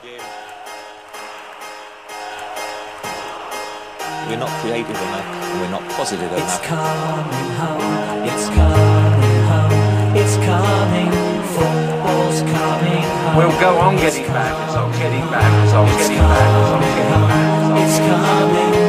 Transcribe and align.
We're 0.00 0.20
not 4.38 4.48
creative 4.60 4.90
enough, 4.90 5.26
we're 5.58 5.70
not 5.70 5.82
positive 5.90 6.30
enough. 6.30 6.38
It's 6.38 6.58
enough. 6.58 6.70
coming 6.70 7.50
home, 7.58 8.22
it's 8.22 8.46
coming 8.46 9.42
home, 9.50 10.14
it's 10.14 10.36
coming, 10.46 11.10
football's 11.50 12.42
coming 12.42 13.02
home. 13.02 13.36
We'll 13.38 13.58
go 13.60 13.78
on 13.78 13.96
getting 13.96 14.26
back 14.28 14.54
results, 14.68 14.98
getting 14.98 15.26
back 15.34 15.50
results, 15.64 15.90
It's 15.90 16.08
getting 16.08 16.22
back 16.22 16.46
results, 16.46 16.70
coming 16.70 16.94
getting 16.94 17.12
home, 17.18 17.26
back 17.26 17.58
results. 17.58 17.82
it's 17.82 17.98
coming, 17.98 18.87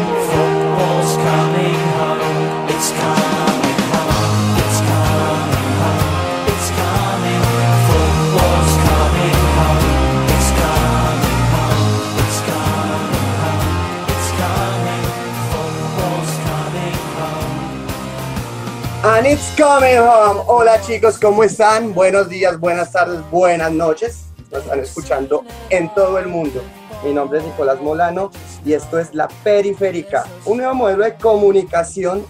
coming 19.59 19.97
home. 19.97 20.41
Hola 20.47 20.79
chicos, 20.79 21.19
¿cómo 21.19 21.43
están? 21.43 21.93
Buenos 21.93 22.29
días, 22.29 22.57
buenas 22.57 22.93
tardes, 22.93 23.19
buenas 23.29 23.69
noches. 23.73 24.27
Nos 24.51 24.63
están 24.63 24.79
escuchando 24.79 25.43
en 25.69 25.93
todo 25.93 26.17
el 26.17 26.27
mundo. 26.27 26.63
Mi 27.03 27.11
nombre 27.11 27.39
es 27.39 27.45
Nicolás 27.45 27.81
Molano 27.81 28.31
y 28.63 28.71
esto 28.71 28.97
es 28.97 29.13
La 29.13 29.27
Periférica, 29.27 30.25
un 30.45 30.59
nuevo 30.59 30.73
modelo 30.75 31.03
de 31.03 31.13
comunicación 31.15 32.25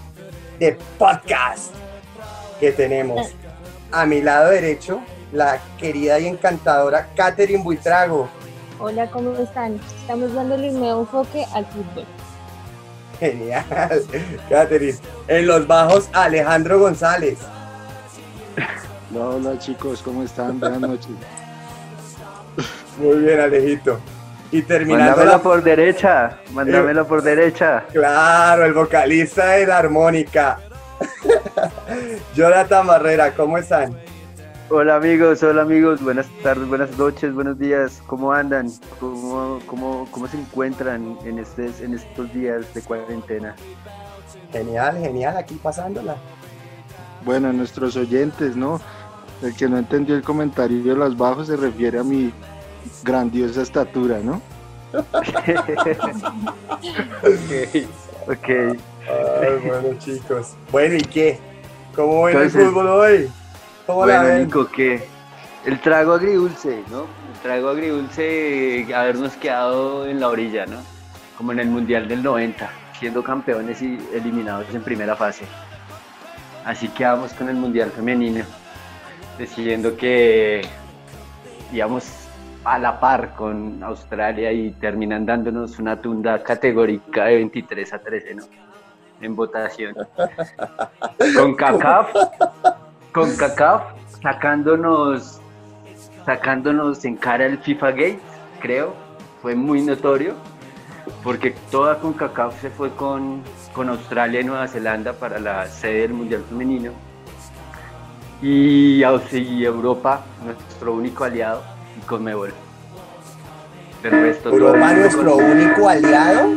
de 0.57 0.75
podcast 0.97 1.71
que 2.59 2.71
tenemos. 2.71 3.27
A 3.91 4.07
mi 4.07 4.23
lado 4.23 4.49
derecho, 4.49 4.99
la 5.31 5.61
querida 5.77 6.19
y 6.19 6.25
encantadora 6.25 7.09
Katherine 7.15 7.63
Buitrago. 7.63 8.27
Hola, 8.79 9.07
¿cómo 9.11 9.33
están? 9.33 9.79
Estamos 10.01 10.33
dándole 10.33 10.71
un 10.71 10.79
nuevo 10.79 11.01
enfoque 11.01 11.45
al 11.53 11.67
fútbol. 11.67 12.05
Genial, 13.19 13.65
Katherine. 14.49 14.97
En 15.27 15.47
los 15.47 15.67
bajos, 15.67 16.09
Alejandro 16.13 16.79
González. 16.79 17.37
Hola, 19.13 19.25
hola 19.25 19.59
chicos, 19.59 20.01
¿cómo 20.01 20.23
están? 20.23 20.59
Buenas 20.59 20.79
noches. 20.79 21.09
Muy 22.97 23.17
bien, 23.17 23.39
Alejito. 23.39 23.99
Y 24.51 24.61
terminando 24.63 25.11
Mándamela 25.11 25.37
la 25.37 25.43
por 25.43 25.63
derecha, 25.63 26.39
mándamela 26.53 27.03
por 27.03 27.21
derecha. 27.21 27.83
Claro, 27.91 28.65
el 28.65 28.73
vocalista 28.73 29.51
de 29.51 29.67
la 29.67 29.77
armónica. 29.77 30.59
Jonathan 32.35 32.87
Barrera, 32.87 33.33
¿cómo 33.33 33.57
están? 33.57 33.95
Hola 34.71 34.97
amigos, 34.97 35.41
hola 35.41 35.63
amigos, 35.63 35.99
buenas 35.99 36.27
tardes, 36.43 36.67
buenas 36.67 36.95
noches, 36.95 37.33
buenos 37.33 37.57
días, 37.57 38.03
¿cómo 38.05 38.31
andan? 38.31 38.69
¿Cómo, 38.99 39.59
cómo, 39.65 40.07
cómo 40.11 40.27
se 40.27 40.37
encuentran 40.37 41.17
en, 41.25 41.39
estes, 41.39 41.81
en 41.81 41.95
estos 41.95 42.31
días 42.31 42.71
de 42.75 42.83
cuarentena? 42.83 43.55
Genial, 44.51 44.99
genial, 44.99 45.37
aquí 45.37 45.55
pasándola. 45.55 46.17
Bueno, 47.25 47.51
nuestros 47.51 47.95
oyentes, 47.95 48.55
¿no? 48.55 48.79
El 49.41 49.55
que 49.55 49.67
no 49.67 49.79
entendió 49.79 50.15
el 50.15 50.21
comentario 50.21 50.83
de 50.83 50.95
los 50.95 51.17
bajos 51.17 51.47
se 51.47 51.57
refiere 51.57 51.97
a 51.97 52.03
mi 52.03 52.31
grandiosa 53.03 53.63
estatura, 53.63 54.19
¿no? 54.19 54.39
ok, 54.93 55.03
ok. 58.27 58.49
Ay, 58.49 58.77
bueno, 59.65 59.97
chicos. 59.97 60.53
Bueno, 60.71 60.93
¿y 60.93 61.01
qué? 61.01 61.39
¿Cómo 61.95 62.23
ven 62.23 62.37
el 62.37 62.51
fútbol 62.51 62.87
hoy? 62.87 63.31
¿Cómo 63.89 64.05
la 64.05 64.19
Bueno, 64.19 64.35
ven? 64.35 64.45
Nico, 64.45 64.67
que 64.67 65.03
el 65.65 65.79
trago 65.79 66.13
agridulce, 66.13 66.83
¿no? 66.91 67.07
El 67.33 67.39
trago 67.41 67.69
agridulce, 67.69 68.85
habernos 68.93 69.35
quedado 69.37 70.05
en 70.05 70.19
la 70.19 70.27
orilla, 70.27 70.67
¿no? 70.67 70.77
Como 71.35 71.53
en 71.53 71.59
el 71.59 71.69
Mundial 71.69 72.07
del 72.07 72.21
90, 72.21 72.69
siendo 72.99 73.23
campeones 73.23 73.81
y 73.81 73.97
eliminados 74.13 74.67
en 74.75 74.83
primera 74.83 75.15
fase. 75.15 75.45
Así 76.65 76.87
quedamos 76.89 77.33
con 77.33 77.49
el 77.49 77.55
Mundial 77.55 77.89
femenino, 77.89 78.45
decidiendo 79.39 79.97
que 79.97 80.61
íbamos 81.73 82.27
a 82.65 82.77
la 82.77 82.99
par 82.99 83.33
con 83.33 83.81
Australia 83.81 84.51
y 84.51 84.69
terminan 84.69 85.25
dándonos 85.25 85.79
una 85.79 85.99
tunda 85.99 86.43
categórica 86.43 87.25
de 87.25 87.37
23 87.37 87.91
a 87.93 87.99
13, 87.99 88.35
¿no? 88.35 88.43
En 89.19 89.35
votación. 89.35 89.95
Con 91.35 91.55
CACAF 91.55 92.13
con 93.13 93.35
CACAF 93.35 93.83
sacándonos 94.21 95.39
sacándonos 96.25 97.03
en 97.05 97.15
cara 97.15 97.45
el 97.45 97.57
FIFA 97.57 97.91
Gate, 97.91 98.19
creo, 98.61 98.93
fue 99.41 99.55
muy 99.55 99.81
notorio, 99.81 100.33
porque 101.23 101.55
toda 101.71 101.97
con 101.99 102.13
CACAF 102.13 102.61
se 102.61 102.69
fue 102.69 102.91
con, 102.91 103.41
con 103.73 103.89
Australia 103.89 104.41
y 104.41 104.43
Nueva 104.43 104.67
Zelanda 104.67 105.13
para 105.13 105.39
la 105.39 105.65
sede 105.67 106.01
del 106.01 106.13
Mundial 106.13 106.43
Femenino. 106.47 106.91
Y, 108.41 109.01
y 109.31 109.65
Europa, 109.65 110.21
nuestro 110.45 110.93
único 110.93 111.23
aliado, 111.23 111.63
y 111.97 112.05
Conmebol. 112.05 112.53
Del 114.03 114.11
resto, 114.11 114.49
el 114.49 114.61
Europa, 114.61 114.93
nuestro 114.93 115.33
con- 115.33 115.43
único 115.43 115.89
aliado. 115.89 116.49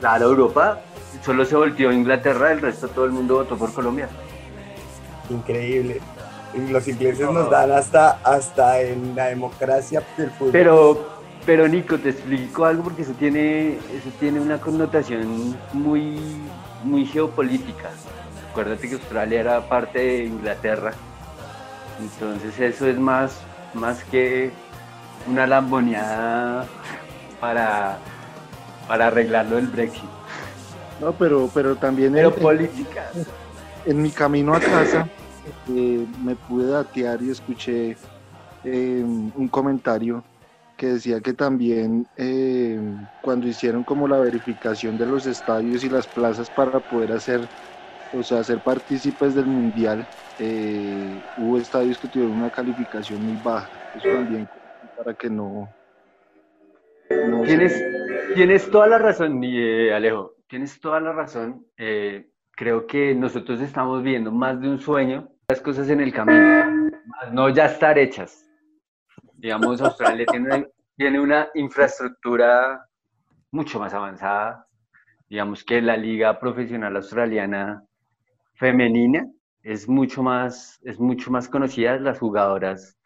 Claro, 0.00 0.26
Europa, 0.26 0.80
solo 1.22 1.44
se 1.44 1.54
volteó 1.54 1.92
Inglaterra, 1.92 2.52
el 2.52 2.60
resto 2.60 2.88
todo 2.88 3.04
el 3.04 3.12
mundo 3.12 3.36
votó 3.36 3.56
por 3.56 3.72
Colombia. 3.72 4.08
Increíble. 5.30 6.00
Los 6.70 6.88
ingleses 6.88 7.30
nos 7.30 7.50
dan 7.50 7.70
hasta, 7.72 8.18
hasta 8.24 8.80
en 8.80 9.14
la 9.14 9.26
democracia 9.26 10.02
del 10.16 10.30
fútbol. 10.30 10.52
Pero, 10.52 11.08
pero 11.44 11.68
Nico, 11.68 11.98
te 11.98 12.10
explico 12.10 12.64
algo 12.64 12.84
porque 12.84 13.02
eso 13.02 13.12
tiene, 13.12 13.74
eso 13.74 14.10
tiene 14.18 14.40
una 14.40 14.58
connotación 14.58 15.56
muy, 15.72 16.18
muy 16.84 17.04
geopolítica. 17.06 17.90
Acuérdate 18.50 18.88
que 18.88 18.94
Australia 18.94 19.40
era 19.40 19.68
parte 19.68 19.98
de 19.98 20.24
Inglaterra. 20.24 20.92
Entonces 22.00 22.58
eso 22.58 22.86
es 22.86 22.98
más, 22.98 23.40
más 23.74 24.02
que 24.04 24.50
una 25.26 25.46
lamboneada 25.46 26.66
para, 27.40 27.98
para 28.86 29.08
arreglarlo 29.08 29.56
del 29.56 29.66
Brexit. 29.66 30.08
No, 31.00 31.12
pero, 31.12 31.48
pero 31.52 31.76
también 31.76 32.12
Pero 32.12 32.34
en, 32.34 32.42
política. 32.42 33.10
En 33.88 34.02
mi 34.02 34.10
camino 34.10 34.54
a 34.54 34.60
casa 34.60 35.08
eh, 35.70 36.06
me 36.22 36.36
pude 36.36 36.70
datear 36.70 37.22
y 37.22 37.30
escuché 37.30 37.96
eh, 38.64 39.02
un 39.02 39.48
comentario 39.48 40.22
que 40.76 40.86
decía 40.86 41.20
que 41.20 41.32
también 41.32 42.06
eh, 42.16 42.80
cuando 43.20 43.48
hicieron 43.48 43.82
como 43.82 44.06
la 44.06 44.18
verificación 44.18 44.96
de 44.96 45.06
los 45.06 45.26
estadios 45.26 45.82
y 45.82 45.88
las 45.88 46.06
plazas 46.06 46.50
para 46.50 46.78
poder 46.78 47.12
hacer, 47.12 47.40
o 48.12 48.22
sea, 48.22 48.44
ser 48.44 48.60
partícipes 48.60 49.34
del 49.34 49.46
mundial, 49.46 50.06
eh, 50.38 51.20
hubo 51.36 51.58
estadios 51.58 51.98
que 51.98 52.08
tuvieron 52.08 52.36
una 52.36 52.50
calificación 52.50 53.24
muy 53.24 53.36
baja. 53.42 53.68
Eso 53.94 54.08
también 54.08 54.48
para 54.94 55.14
que 55.14 55.28
no. 55.28 55.68
Tienes, 57.44 57.82
tienes 58.34 58.70
toda 58.70 58.86
la 58.86 58.98
razón, 58.98 59.40
eh, 59.42 59.92
Alejo. 59.92 60.34
Tienes 60.46 60.78
toda 60.78 61.00
la 61.00 61.12
razón. 61.12 61.66
Eh, 61.76 62.28
creo 62.58 62.88
que 62.88 63.14
nosotros 63.14 63.60
estamos 63.60 64.02
viendo 64.02 64.32
más 64.32 64.60
de 64.60 64.68
un 64.68 64.80
sueño, 64.80 65.28
las 65.48 65.60
cosas 65.60 65.88
en 65.90 66.00
el 66.00 66.12
camino, 66.12 66.90
más 67.06 67.32
no 67.32 67.48
ya 67.50 67.66
estar 67.66 67.96
hechas. 67.96 68.50
Digamos, 69.34 69.80
Australia 69.80 70.26
tiene 70.26 70.46
una, 70.46 70.66
tiene 70.96 71.20
una 71.20 71.48
infraestructura 71.54 72.84
mucho 73.52 73.78
más 73.78 73.94
avanzada. 73.94 74.66
Digamos 75.30 75.62
que 75.62 75.80
la 75.80 75.96
liga 75.96 76.40
profesional 76.40 76.96
australiana 76.96 77.84
femenina 78.54 79.24
es 79.62 79.88
mucho 79.88 80.24
más, 80.24 80.80
es 80.82 80.98
mucho 80.98 81.30
más 81.30 81.48
conocida. 81.48 81.96
Las 82.00 82.18
jugadoras 82.18 82.98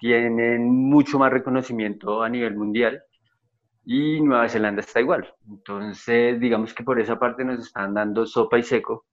tienen 0.00 0.68
mucho 0.68 1.20
más 1.20 1.30
reconocimiento 1.30 2.24
a 2.24 2.28
nivel 2.28 2.56
mundial 2.56 3.00
y 3.86 4.20
Nueva 4.20 4.48
Zelanda 4.48 4.80
está 4.80 5.00
igual. 5.00 5.32
Entonces, 5.48 6.38
digamos 6.40 6.74
que 6.74 6.82
por 6.82 7.00
esa 7.00 7.18
parte 7.18 7.44
nos 7.44 7.60
están 7.60 7.94
dando 7.94 8.26
sopa 8.26 8.58
y 8.58 8.62
seco. 8.64 9.04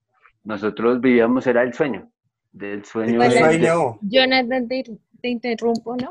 Nosotros 0.42 1.00
vivíamos, 1.00 1.46
era 1.46 1.62
el 1.62 1.72
sueño, 1.72 2.10
del 2.52 2.84
sueño. 2.84 3.12
El 3.12 3.16
Bueno, 3.16 3.34
de- 3.34 3.38
sueño. 3.40 3.98
Jonathan, 4.02 4.68
te, 4.68 4.84
te 5.22 5.28
interrumpo, 5.28 5.96
¿no? 5.96 6.10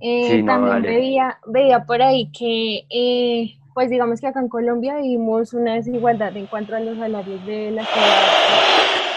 Eh, 0.00 0.24
Sí, 0.26 0.42
no, 0.42 0.52
también 0.52 0.82
veía, 0.82 1.38
veía 1.46 1.84
por 1.86 2.02
ahí 2.02 2.30
que, 2.36 2.82
eh, 2.90 3.54
pues 3.72 3.88
digamos 3.88 4.20
que 4.20 4.26
acá 4.26 4.40
en 4.40 4.48
Colombia 4.48 4.96
vivimos 4.96 5.54
una 5.54 5.74
desigualdad 5.74 6.36
en 6.36 6.46
cuanto 6.48 6.74
a 6.74 6.80
los 6.80 6.98
salarios 6.98 7.46
de 7.46 7.70
la 7.70 7.86
ciudad, 7.86 8.32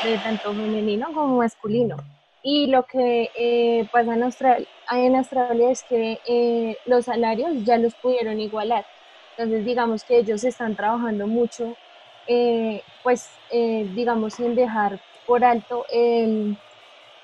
de 0.03 0.17
tanto 0.19 0.53
femenino 0.53 1.07
como 1.13 1.37
masculino. 1.37 1.97
Y 2.45 2.67
lo 2.67 2.85
que 2.87 3.31
eh, 3.35 3.89
pasa 3.91 4.15
en 4.15 4.23
Australia, 4.23 4.67
en 4.93 5.17
Australia 5.17 5.71
es 5.71 5.83
que 5.89 6.19
eh, 6.25 6.77
los 6.85 7.05
salarios 7.05 7.53
ya 7.65 7.77
los 7.79 7.95
pudieron 7.97 8.39
igualar. 8.39 8.85
Entonces, 9.37 9.65
digamos 9.65 10.05
que 10.05 10.19
ellos 10.19 10.43
están 10.45 10.75
trabajando 10.77 11.27
mucho, 11.27 11.79
eh, 12.27 12.83
pues, 13.03 13.41
eh, 13.49 13.85
digamos, 13.89 14.39
en 14.39 14.55
dejar 14.55 15.01
por 15.25 15.43
alto 15.45 15.85
el, 15.89 16.57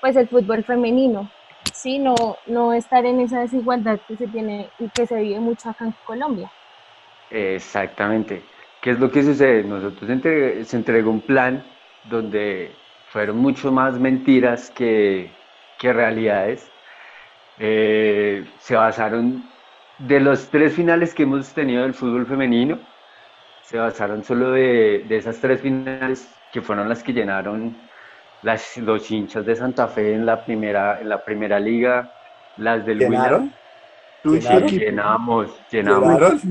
pues, 0.00 0.16
el 0.16 0.28
fútbol 0.28 0.64
femenino. 0.64 1.32
sí, 1.74 1.98
no, 2.00 2.14
no 2.46 2.72
estar 2.74 3.06
en 3.06 3.20
esa 3.20 3.40
desigualdad 3.40 4.00
que 4.08 4.16
se 4.16 4.28
tiene 4.28 4.72
y 4.78 4.90
que 4.90 5.06
se 5.06 5.16
vive 5.16 5.40
mucho 5.40 5.70
acá 5.70 5.86
en 5.86 5.92
Colombia. 6.04 6.52
Exactamente. 7.30 8.50
¿Qué 8.80 8.90
es 8.92 8.98
lo 9.00 9.10
que 9.10 9.22
sucede? 9.22 9.64
Nosotros 9.64 10.10
entre- 10.10 10.64
se 10.64 10.76
entregó 10.76 11.10
un 11.10 11.22
plan 11.26 11.78
donde 12.02 12.81
fueron 13.12 13.36
mucho 13.36 13.70
más 13.70 13.98
mentiras 13.98 14.70
que, 14.70 15.30
que 15.78 15.92
realidades. 15.92 16.70
Eh, 17.58 18.44
se 18.58 18.74
basaron 18.74 19.44
de 19.98 20.18
los 20.18 20.48
tres 20.48 20.74
finales 20.74 21.14
que 21.14 21.24
hemos 21.24 21.52
tenido 21.52 21.82
del 21.82 21.92
fútbol 21.92 22.26
femenino, 22.26 22.78
se 23.62 23.78
basaron 23.78 24.24
solo 24.24 24.52
de, 24.52 25.04
de 25.06 25.16
esas 25.16 25.38
tres 25.40 25.60
finales 25.60 26.34
que 26.52 26.62
fueron 26.62 26.88
las 26.88 27.02
que 27.02 27.12
llenaron 27.12 27.76
las, 28.42 28.78
los 28.78 29.10
hinchas 29.10 29.44
de 29.44 29.56
Santa 29.56 29.88
Fe 29.88 30.14
en 30.14 30.24
la 30.24 30.44
primera, 30.44 30.98
en 31.00 31.08
la 31.08 31.22
primera 31.22 31.60
liga, 31.60 32.12
las 32.56 32.84
del. 32.84 32.98
¿Llenaron? 32.98 33.52
¿Llenaron? 34.30 34.62
equipo. 34.68 34.84
Llenamos, 34.84 35.62
llenamos. 35.70 36.42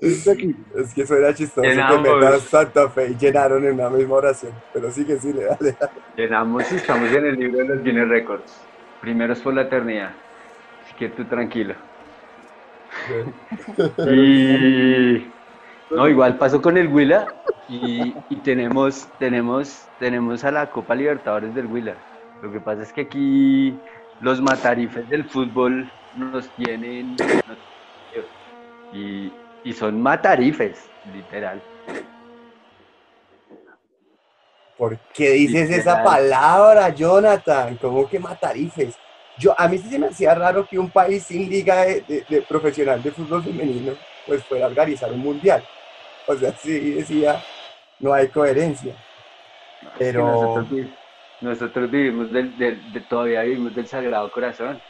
Es 0.00 0.94
que 0.94 1.06
suena 1.06 1.34
chistoso 1.34 1.62
Llenamos. 1.62 2.02
que 2.02 2.14
metas 2.14 2.42
Santa 2.42 2.88
Fe 2.90 3.08
y 3.10 3.16
llenaron 3.16 3.64
en 3.64 3.74
una 3.74 3.90
misma 3.90 4.16
oración. 4.16 4.52
Pero 4.72 4.90
sí 4.90 5.04
que 5.04 5.18
sí, 5.18 5.32
le 5.32 5.44
dale. 5.44 5.76
Llenamos 6.16 6.70
y 6.72 6.76
estamos 6.76 7.10
en 7.12 7.26
el 7.26 7.36
libro 7.36 7.58
de 7.58 7.64
los 7.76 7.82
Guinness 7.84 8.08
Records. 8.08 8.60
Primeros 9.00 9.40
por 9.40 9.54
la 9.54 9.62
eternidad. 9.62 10.10
Así 10.84 10.94
que 10.98 11.08
tú 11.10 11.24
tranquilo. 11.24 11.74
Y 13.98 15.26
no, 15.90 16.08
igual 16.08 16.36
pasó 16.38 16.60
con 16.60 16.76
el 16.76 16.88
Huila 16.88 17.26
y, 17.68 18.14
y 18.28 18.36
tenemos, 18.36 19.08
tenemos, 19.18 19.86
tenemos 19.98 20.44
a 20.44 20.50
la 20.50 20.70
Copa 20.70 20.94
Libertadores 20.94 21.54
del 21.54 21.66
Huila. 21.66 21.94
Lo 22.42 22.50
que 22.50 22.60
pasa 22.60 22.82
es 22.82 22.92
que 22.92 23.02
aquí 23.02 23.78
los 24.20 24.40
matarifes 24.40 25.08
del 25.08 25.24
fútbol 25.24 25.90
nos 26.16 26.48
tienen 26.50 27.16
y, 28.92 29.32
y 29.64 29.72
son 29.72 30.00
matarifes, 30.00 30.88
literal. 31.14 31.60
¿Por 34.76 34.98
qué 35.14 35.30
dices 35.32 35.70
esa 35.70 36.02
palabra, 36.04 36.88
Jonathan? 36.90 37.76
¿Cómo 37.76 38.08
que 38.08 38.18
matarifes? 38.18 38.96
Yo, 39.36 39.54
a 39.58 39.68
mí 39.68 39.78
sí 39.78 39.88
se 39.90 39.98
me 39.98 40.06
hacía 40.08 40.34
raro 40.34 40.66
que 40.66 40.78
un 40.78 40.90
país 40.90 41.24
sin 41.24 41.48
liga 41.48 41.82
de, 41.84 42.00
de- 42.02 42.24
de 42.28 42.42
profesional 42.42 43.02
de 43.02 43.10
fútbol 43.10 43.42
femenino 43.42 43.92
pues 44.26 44.44
fuera 44.44 44.66
a 44.66 44.68
organizar 44.68 45.10
un 45.12 45.20
mundial. 45.20 45.62
O 46.26 46.34
sea, 46.34 46.52
sí 46.52 46.92
decía, 46.92 47.42
no 47.98 48.12
hay 48.12 48.28
coherencia. 48.28 48.94
Pero- 49.98 50.66
nosotros 51.40 51.90
vivimos 51.90 52.30
del, 52.32 52.56
del- 52.58 52.92
de- 52.92 53.00
todavía 53.00 53.42
vivimos 53.42 53.74
del 53.74 53.86
Sagrado 53.86 54.30
Corazón. 54.30 54.80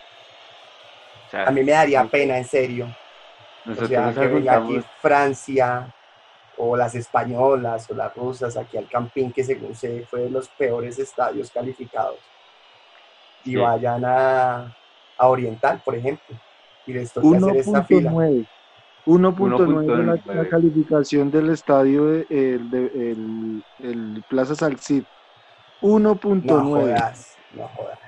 O 1.26 1.31
sea, 1.31 1.44
A 1.44 1.50
mí 1.50 1.62
me 1.62 1.73
daría 1.73 2.05
pena, 2.05 2.37
en 2.38 2.44
serio. 2.44 2.87
O 3.64 3.69
nosotros 3.69 3.88
sea, 3.88 4.06
nos 4.06 4.14
que 4.14 4.26
venga 4.26 4.56
aquí 4.56 4.81
Francia 5.00 5.94
o 6.56 6.76
las 6.76 6.94
españolas 6.94 7.91
o 7.91 7.94
las 7.94 8.14
rusas 8.14 8.56
aquí 8.56 8.76
al 8.76 8.88
Campín, 8.88 9.32
que 9.32 9.44
según 9.44 9.75
sé 9.75 10.05
fue 10.11 10.20
de 10.23 10.31
los 10.31 10.49
peores 10.49 10.99
estadios 10.99 11.50
calificados, 11.50 12.19
y 13.44 13.50
Sí. 13.53 13.56
vayan 13.56 14.05
a, 14.05 14.76
a 15.17 15.26
Oriental, 15.29 15.81
por 15.85 15.94
ejemplo, 15.94 16.37
y 16.87 16.93
les 16.93 17.12
toque 17.12 17.37
hacer 17.37 17.56
esta 17.56 17.85
fila. 17.85 18.11
1.9. 18.11 18.46
1.9 19.06 20.05
la, 20.05 20.14
1.9. 20.17 20.35
la 20.35 20.49
calificación 20.49 21.31
del 21.31 21.50
estadio 21.50 22.06
de, 22.06 22.26
el, 22.29 22.70
de- 22.70 23.12
el- 23.12 23.64
el 23.82 24.25
Plaza 24.29 24.55
Salcid. 24.55 25.05
1.9. 25.82 26.44
No 26.44 26.65
jodas, 26.65 27.37
no 27.55 27.69
jodas. 27.69 27.99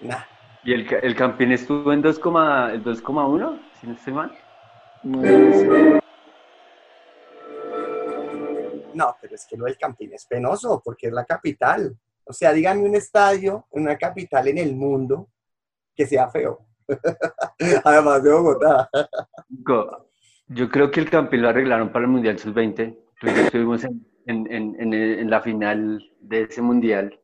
Nah. 0.00 0.22
Y 0.64 0.72
el, 0.74 0.86
el 1.02 1.14
Campín 1.16 1.52
estuvo 1.52 1.92
en 1.92 2.02
2,1, 2.02 2.70
el 2.72 2.84
2,1, 2.84 3.60
si 3.80 3.86
no 3.86 3.92
estoy 3.94 4.12
mal. 4.12 4.32
Nueve. 5.02 6.00
No, 8.94 9.16
pero 9.20 9.34
es 9.34 9.46
que 9.46 9.56
lo 9.56 9.66
del 9.66 9.78
Campín 9.78 10.12
es 10.12 10.26
penoso 10.26 10.82
porque 10.84 11.06
es 11.06 11.12
la 11.12 11.24
capital. 11.24 11.96
O 12.24 12.32
sea, 12.32 12.52
díganme 12.52 12.82
un 12.88 12.94
estadio, 12.96 13.66
una 13.70 13.96
capital 13.96 14.48
en 14.48 14.58
el 14.58 14.74
mundo 14.74 15.28
que 15.94 16.06
sea 16.06 16.28
feo. 16.28 16.66
Además 17.84 18.22
de 18.22 18.32
Bogotá. 18.32 18.88
Go- 19.48 20.08
Yo 20.48 20.68
creo 20.68 20.90
que 20.90 21.00
el 21.00 21.10
Campín 21.10 21.42
lo 21.42 21.48
arreglaron 21.48 21.90
para 21.90 22.04
el 22.04 22.10
Mundial 22.10 22.38
Sub-20. 22.38 22.96
Tú 23.20 23.26
y 23.26 23.34
yo 23.34 23.40
estuvimos 23.42 23.84
en, 23.84 24.04
en- 24.28 24.46
en- 24.52 24.76
en- 24.80 24.92
en 24.94 25.30
la 25.30 25.40
final 25.40 26.02
de 26.20 26.42
ese 26.42 26.62
Mundial. 26.62 27.18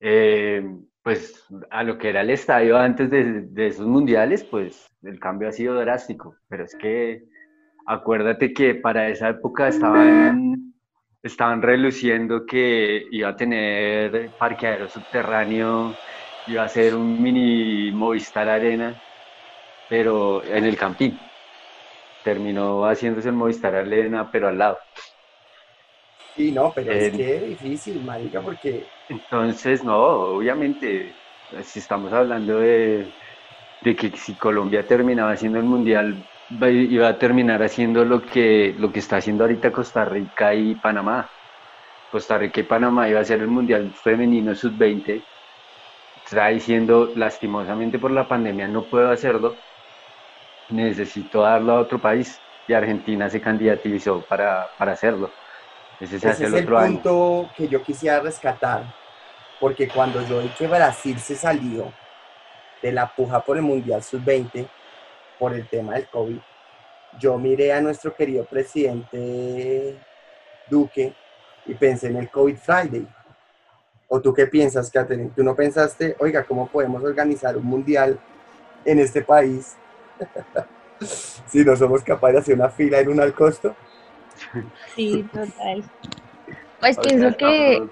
Eh, 0.00 0.62
pues 1.02 1.46
a 1.70 1.82
lo 1.82 1.98
que 1.98 2.10
era 2.10 2.20
el 2.20 2.30
estadio 2.30 2.76
antes 2.76 3.10
de, 3.10 3.42
de 3.42 3.66
esos 3.68 3.86
Mundiales, 3.86 4.44
pues 4.44 4.86
el 5.02 5.18
cambio 5.18 5.48
ha 5.48 5.52
sido 5.52 5.74
drástico. 5.74 6.36
Pero 6.48 6.64
es 6.64 6.76
que 6.76 7.24
acuérdate 7.86 8.52
que 8.52 8.74
para 8.74 9.08
esa 9.08 9.30
época 9.30 9.68
estaban, 9.68 10.74
estaban 11.22 11.62
reluciendo 11.62 12.44
que 12.46 13.04
iba 13.10 13.30
a 13.30 13.36
tener 13.36 14.32
parqueadero 14.38 14.88
subterráneo, 14.88 16.00
iba 16.46 16.64
a 16.64 16.68
ser 16.68 16.94
un 16.94 17.20
mini 17.20 17.92
Movistar 17.92 18.48
Arena, 18.48 19.00
pero 19.88 20.44
en 20.44 20.64
el 20.64 20.76
Campín. 20.76 21.30
Terminó 22.22 22.84
haciéndose 22.86 23.28
el 23.30 23.34
Movistar 23.34 23.74
Arena, 23.74 24.30
pero 24.30 24.48
al 24.48 24.58
lado. 24.58 24.78
Sí, 26.38 26.52
no, 26.52 26.72
pero 26.74 26.94
es 26.94 27.10
Eh, 27.10 27.10
que 27.10 27.40
difícil, 27.42 28.02
marica, 28.02 28.42
porque 28.42 28.92
Entonces, 29.08 29.84
no, 29.84 29.96
obviamente, 30.36 31.20
si 31.62 31.78
estamos 31.78 32.12
hablando 32.12 32.58
de, 32.58 33.14
de 33.80 33.96
que 33.96 34.10
si 34.16 34.36
Colombia 34.36 34.86
terminaba 34.86 35.32
haciendo 35.32 35.58
el 35.58 35.64
Mundial, 35.64 36.28
iba 36.50 37.08
a 37.08 37.18
terminar 37.18 37.62
haciendo 37.62 38.04
lo 38.04 38.22
que, 38.22 38.74
lo 38.78 38.92
que 38.92 39.00
está 39.00 39.16
haciendo 39.18 39.44
ahorita 39.44 39.72
Costa 39.72 40.04
Rica 40.04 40.54
y 40.54 40.76
Panamá. 40.76 41.30
Costa 42.10 42.38
Rica 42.38 42.60
y 42.60 42.64
Panamá 42.64 43.08
iba 43.08 43.20
a 43.20 43.24
ser 43.24 43.40
el 43.40 43.48
Mundial 43.48 43.92
Femenino 43.94 44.54
Sub-20. 44.54 45.28
Está 46.24 46.48
diciendo, 46.48 47.12
lastimosamente 47.16 47.98
por 48.00 48.12
la 48.12 48.28
pandemia 48.28 48.68
no 48.68 48.88
puedo 48.88 49.10
hacerlo, 49.10 49.64
necesito 50.68 51.42
darlo 51.42 51.72
a 51.72 51.80
otro 51.80 52.00
país. 52.00 52.42
Y 52.66 52.72
Argentina 52.74 53.28
se 53.30 53.40
candidatizó 53.40 54.26
para, 54.26 54.70
para 54.78 54.92
hacerlo. 54.92 55.37
Ese 56.00 56.16
es 56.16 56.40
el 56.40 56.54
año. 56.54 56.66
punto 56.68 57.50
que 57.56 57.68
yo 57.68 57.82
quisiera 57.82 58.20
rescatar. 58.20 58.94
Porque 59.60 59.88
cuando 59.88 60.22
yo 60.22 60.40
vi 60.40 60.48
que 60.50 60.68
Brasil 60.68 61.18
se 61.18 61.34
salió 61.34 61.92
de 62.80 62.92
la 62.92 63.12
puja 63.12 63.40
por 63.40 63.56
el 63.56 63.62
Mundial 63.64 64.02
Sub-20 64.02 64.68
por 65.38 65.52
el 65.52 65.68
tema 65.68 65.94
del 65.94 66.06
COVID, 66.08 66.38
yo 67.18 67.38
miré 67.38 67.72
a 67.72 67.80
nuestro 67.80 68.14
querido 68.14 68.44
presidente 68.44 69.98
Duque 70.68 71.12
y 71.66 71.74
pensé 71.74 72.06
en 72.06 72.16
el 72.16 72.30
COVID 72.30 72.56
Friday. 72.56 73.06
¿O 74.06 74.20
tú 74.20 74.32
qué 74.32 74.46
piensas, 74.46 74.90
Catherine? 74.90 75.30
¿Tú 75.34 75.42
no 75.42 75.54
pensaste, 75.56 76.16
oiga, 76.20 76.44
cómo 76.44 76.68
podemos 76.68 77.02
organizar 77.02 77.56
un 77.56 77.64
mundial 77.64 78.18
en 78.84 79.00
este 79.00 79.22
país 79.22 79.76
si 81.46 81.64
no 81.64 81.76
somos 81.76 82.02
capaces 82.02 82.34
de 82.34 82.40
hacer 82.40 82.54
una 82.54 82.70
fila 82.70 83.00
en 83.00 83.08
un 83.08 83.20
al 83.20 83.34
costo? 83.34 83.74
Sí, 84.94 85.22
total. 85.32 85.84
Pues 86.80 86.98
O 86.98 87.02
sea, 87.02 87.10
pienso 87.10 87.36
que 87.36 87.72
estamos- 87.74 87.90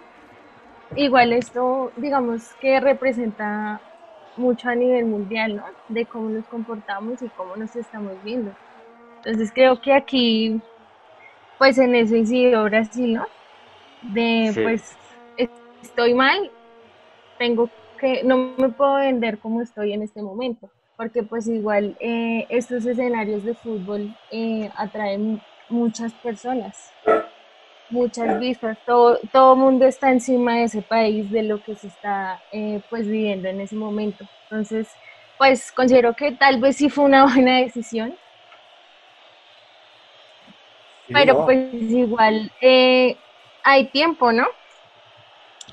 igual 0.96 1.32
esto, 1.32 1.92
digamos 1.96 2.42
que 2.60 2.80
representa 2.80 3.80
mucho 4.36 4.68
a 4.68 4.74
nivel 4.74 5.06
mundial, 5.06 5.56
¿no? 5.56 5.64
De 5.88 6.06
cómo 6.06 6.28
nos 6.28 6.44
comportamos 6.46 7.20
y 7.22 7.28
cómo 7.30 7.56
nos 7.56 7.74
estamos 7.74 8.22
viendo. 8.22 8.52
Entonces 9.24 9.50
creo 9.52 9.80
que 9.80 9.92
aquí, 9.92 10.60
pues 11.58 11.78
en 11.78 11.94
eso 11.94 12.16
incidió 12.16 12.64
Brasil, 12.64 13.14
¿no? 13.14 13.26
De, 14.02 14.50
Sí. 14.52 14.60
pues, 14.62 14.96
es- 15.36 15.48
estoy 15.82 16.14
mal, 16.14 16.50
tengo 17.38 17.70
que, 17.98 18.22
no 18.24 18.36
me 18.58 18.68
puedo 18.70 18.96
vender 18.96 19.38
como 19.38 19.62
estoy 19.62 19.92
en 19.92 20.02
este 20.02 20.22
momento, 20.22 20.70
porque 20.96 21.22
pues 21.22 21.48
igual 21.48 21.96
eh, 22.00 22.46
estos 22.50 22.86
escenarios 22.86 23.42
de 23.44 23.54
fútbol 23.54 24.08
eh, 24.30 24.70
atraen 24.76 25.40
muchas 25.68 26.14
personas 26.14 26.94
muchas 27.88 28.38
vistas, 28.38 28.78
todo, 28.86 29.18
todo 29.32 29.56
mundo 29.56 29.86
está 29.86 30.10
encima 30.10 30.56
de 30.56 30.64
ese 30.64 30.82
país, 30.82 31.30
de 31.30 31.42
lo 31.44 31.62
que 31.62 31.74
se 31.76 31.88
está 31.88 32.42
eh, 32.50 32.82
pues 32.88 33.08
viviendo 33.08 33.48
en 33.48 33.60
ese 33.60 33.76
momento. 33.76 34.26
Entonces, 34.50 34.98
pues 35.38 35.72
considero 35.72 36.14
que 36.14 36.32
tal 36.36 36.60
vez 36.60 36.76
sí 36.76 36.90
fue 36.90 37.04
una 37.04 37.24
buena 37.32 37.58
decisión, 37.60 38.18
Sí, 41.06 41.14
pero 41.14 41.34
no. 41.34 41.44
pues 41.44 41.72
igual 41.72 42.52
eh, 42.60 43.22
hay 43.62 43.90
tiempo, 43.90 44.32
¿no? 44.32 44.44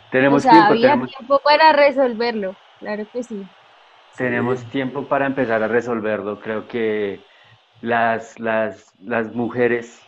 Tenemos 0.09 0.41
o 0.41 0.41
sea, 0.41 0.49
tiempo, 0.49 0.67
había 0.67 0.79
tenemos, 0.79 1.09
tiempo 1.17 1.39
para 1.43 1.71
resolverlo, 1.73 2.57
claro 2.79 3.07
que 3.11 3.23
sí. 3.23 3.49
tenemos 4.15 4.69
tiempo 4.69 5.07
para 5.07 5.25
empezar 5.25 5.63
a 5.63 5.67
resolverlo. 5.67 6.39
Creo 6.39 6.67
que 6.67 7.25
las, 7.83 8.39
las, 8.39 8.93
las 9.03 9.33
mujeres 9.35 10.01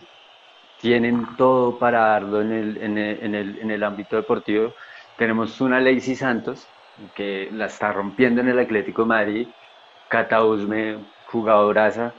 tienen 0.82 1.28
todo 1.38 1.78
para 1.78 2.00
darlo 2.08 2.42
en 2.42 2.52
el, 2.52 2.78
en 2.78 2.98
el, 2.98 3.20
en 3.24 3.36
el, 3.36 3.60
en 3.60 3.72
el 3.72 3.84
ámbito 3.84 4.16
deportivo. 4.16 4.74
Tenemos 5.18 5.60
una 5.62 5.80
Lacey 5.80 6.16
Santos 6.16 6.68
que 7.16 7.50
la 7.52 7.66
está 7.66 7.92
rompiendo 7.92 8.42
en 8.42 8.50
el 8.50 8.60
Atlético 8.60 9.04
de 9.04 9.08
Madrid. 9.08 9.48
Cata 10.10 10.44
Usme, 10.44 10.98
jugadoraza. 11.28 12.14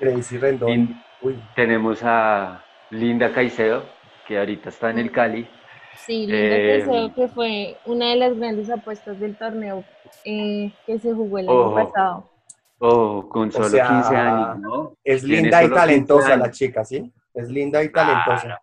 Gracie 0.00 0.38
Rendón. 0.38 0.70
Y 0.70 0.96
Uy, 1.20 1.36
tenemos 1.54 2.02
a 2.02 2.64
Linda 2.90 3.32
Caicedo, 3.32 3.84
que 4.26 4.38
ahorita 4.38 4.68
está 4.70 4.90
en 4.90 4.98
el 4.98 5.10
Cali. 5.12 5.48
Sí, 5.94 6.26
Linda 6.26 6.58
Eh, 6.58 6.66
Caicedo, 6.66 7.14
que 7.14 7.28
fue 7.28 7.80
una 7.84 8.10
de 8.10 8.16
las 8.16 8.36
grandes 8.36 8.70
apuestas 8.70 9.18
del 9.20 9.36
torneo 9.36 9.84
eh, 10.24 10.72
que 10.86 10.98
se 10.98 11.12
jugó 11.12 11.38
el 11.38 11.48
Ojo. 11.48 11.76
año 11.76 11.88
pasado. 11.92 12.35
Oh, 12.78 13.28
con 13.28 13.50
solo 13.50 13.68
sea, 13.68 13.88
15 13.88 14.16
años, 14.16 14.58
¿no? 14.58 14.96
es 15.02 15.22
linda 15.22 15.62
y 15.62 15.66
solo 15.66 15.74
15 15.74 15.74
talentosa 15.74 16.36
la 16.36 16.50
chica, 16.50 16.84
¿sí? 16.84 17.12
Es 17.34 17.48
linda 17.48 17.82
y 17.82 17.90
talentosa. 17.90 18.42
Claro. 18.42 18.60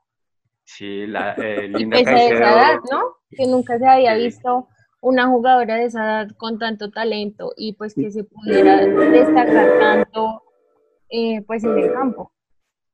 Sí, 0.63 1.08
la, 1.08 1.34
eh, 1.34 1.65
Y 1.65 1.67
Linda 1.77 1.98
pese 1.98 2.10
a 2.12 2.25
esa 2.25 2.36
edad. 2.53 2.79
¿no? 2.91 3.03
Que 3.32 3.48
nunca 3.48 3.77
se 3.77 3.88
había 3.88 4.15
Sí. 4.15 4.24
visto 4.24 4.67
una 5.01 5.27
jugadora 5.27 5.75
de 5.75 5.86
esa 5.86 6.03
edad 6.03 6.27
con 6.38 6.58
tanto 6.60 6.89
talento 6.89 7.53
y 7.58 7.74
pues 7.74 7.93
que 7.93 8.10
se 8.12 8.24
pudiera 8.24 8.77
destacar 8.86 9.79
tanto 9.79 10.43
eh, 11.10 11.41
pues 11.46 11.63
en 11.63 11.77
el 11.77 11.91
campo. 11.91 12.32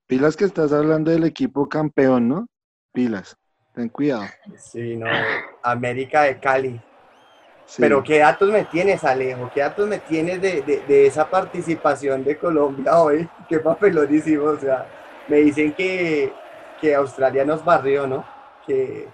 Pilas 0.08 0.36
que 0.36 0.46
estás 0.46 0.74
hablando 0.74 1.12
del 1.12 1.24
equipo 1.26 1.70
campeón, 1.70 2.28
¿no? 2.28 2.48
Pilas. 2.92 3.38
Ten 3.76 3.90
cuidado. 3.90 4.24
Sí, 4.58 4.96
no. 4.98 5.06
América 5.62 6.24
de 6.24 6.40
Cali. 6.40 6.82
Sí. 7.70 7.84
Pero 7.84 8.02
¿qué 8.04 8.18
datos 8.18 8.50
me 8.50 8.64
tienes, 8.66 9.04
Alejo? 9.04 9.52
¿Qué 9.54 9.60
datos 9.62 9.88
me 9.88 10.00
tienes 10.00 10.42
de, 10.42 10.64
de- 10.64 10.80
de 10.88 11.06
esa 11.06 11.30
participación 11.30 12.24
de 12.24 12.36
Colombia 12.36 12.98
hoy? 13.00 13.30
Qué 13.48 13.60
papelón 13.60 14.12
hicimos. 14.14 14.56
O 14.58 14.60
sea, 14.60 14.88
me 15.28 15.38
dicen 15.38 15.74
que, 15.74 16.34
que 16.82 16.96
Australia 16.96 17.46
nos 17.46 17.64
barrió, 17.64 18.08
¿no? 18.08 18.26
Que, 18.66 19.08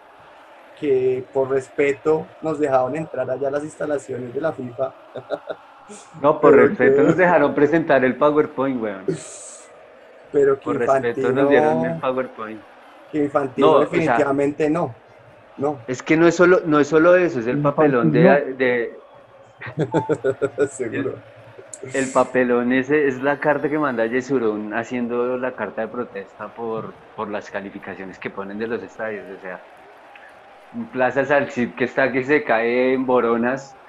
que 0.80 1.26
por 1.34 1.50
respeto 1.50 2.26
nos 2.42 2.58
dejaron 2.58 2.96
entrar 2.96 3.30
allá 3.30 3.50
a 3.50 3.52
las 3.52 3.64
instalaciones 3.66 4.34
de 4.34 4.40
la 4.42 4.54
FIFA. 4.54 4.94
No, 6.20 6.42
por 6.42 6.50
Pero 6.56 6.68
respeto 6.70 7.04
nos 7.04 7.16
dejaron 7.16 7.54
presentar 7.54 8.04
el 8.04 8.16
PowerPoint, 8.16 8.82
weón. 8.82 9.06
Pero 10.32 10.58
que 10.58 10.64
Por 10.64 10.78
respeto 10.80 11.32
nos 11.32 11.48
dieron 11.48 11.86
el 11.86 12.00
PowerPoint. 12.00 12.60
que 13.12 13.20
Infantino 13.20 13.68
No, 13.68 13.74
o 13.74 13.80
sea- 13.82 13.90
definitivamente 13.92 14.68
no. 14.68 14.96
No, 15.58 15.86
Es 15.88 16.04
que 16.04 16.18
no 16.18 16.28
es 16.28 16.36
solo, 16.36 16.62
no 16.66 16.80
es 16.80 16.88
solo 16.88 17.16
eso, 17.16 17.40
es 17.40 17.48
el 17.48 17.60
papelón 17.60 18.12
de, 18.12 18.54
de- 18.56 19.04
seguro. 20.70 21.24
el 21.94 22.12
papelón 22.12 22.72
ese 22.74 23.08
es 23.08 23.20
la 23.24 23.40
carta 23.40 23.70
que 23.70 23.80
manda 23.80 24.06
Yesurún 24.06 24.72
haciendo 24.76 25.36
la 25.40 25.56
carta 25.56 25.82
de 25.82 25.88
protesta 25.88 26.54
por, 26.54 27.00
por 27.16 27.32
las 27.32 27.50
calificaciones 27.50 28.20
que 28.20 28.30
ponen 28.30 28.60
de 28.60 28.68
los 28.68 28.84
estadios. 28.84 29.28
O 29.30 29.40
sea, 29.40 29.66
un 30.80 30.90
Plaza 30.92 31.26
Salcid 31.26 31.74
que 31.76 31.86
está 31.86 32.12
que 32.12 32.24
se 32.24 32.44
cae 32.44 32.94
en 32.94 33.06
Boronas, 33.08 33.80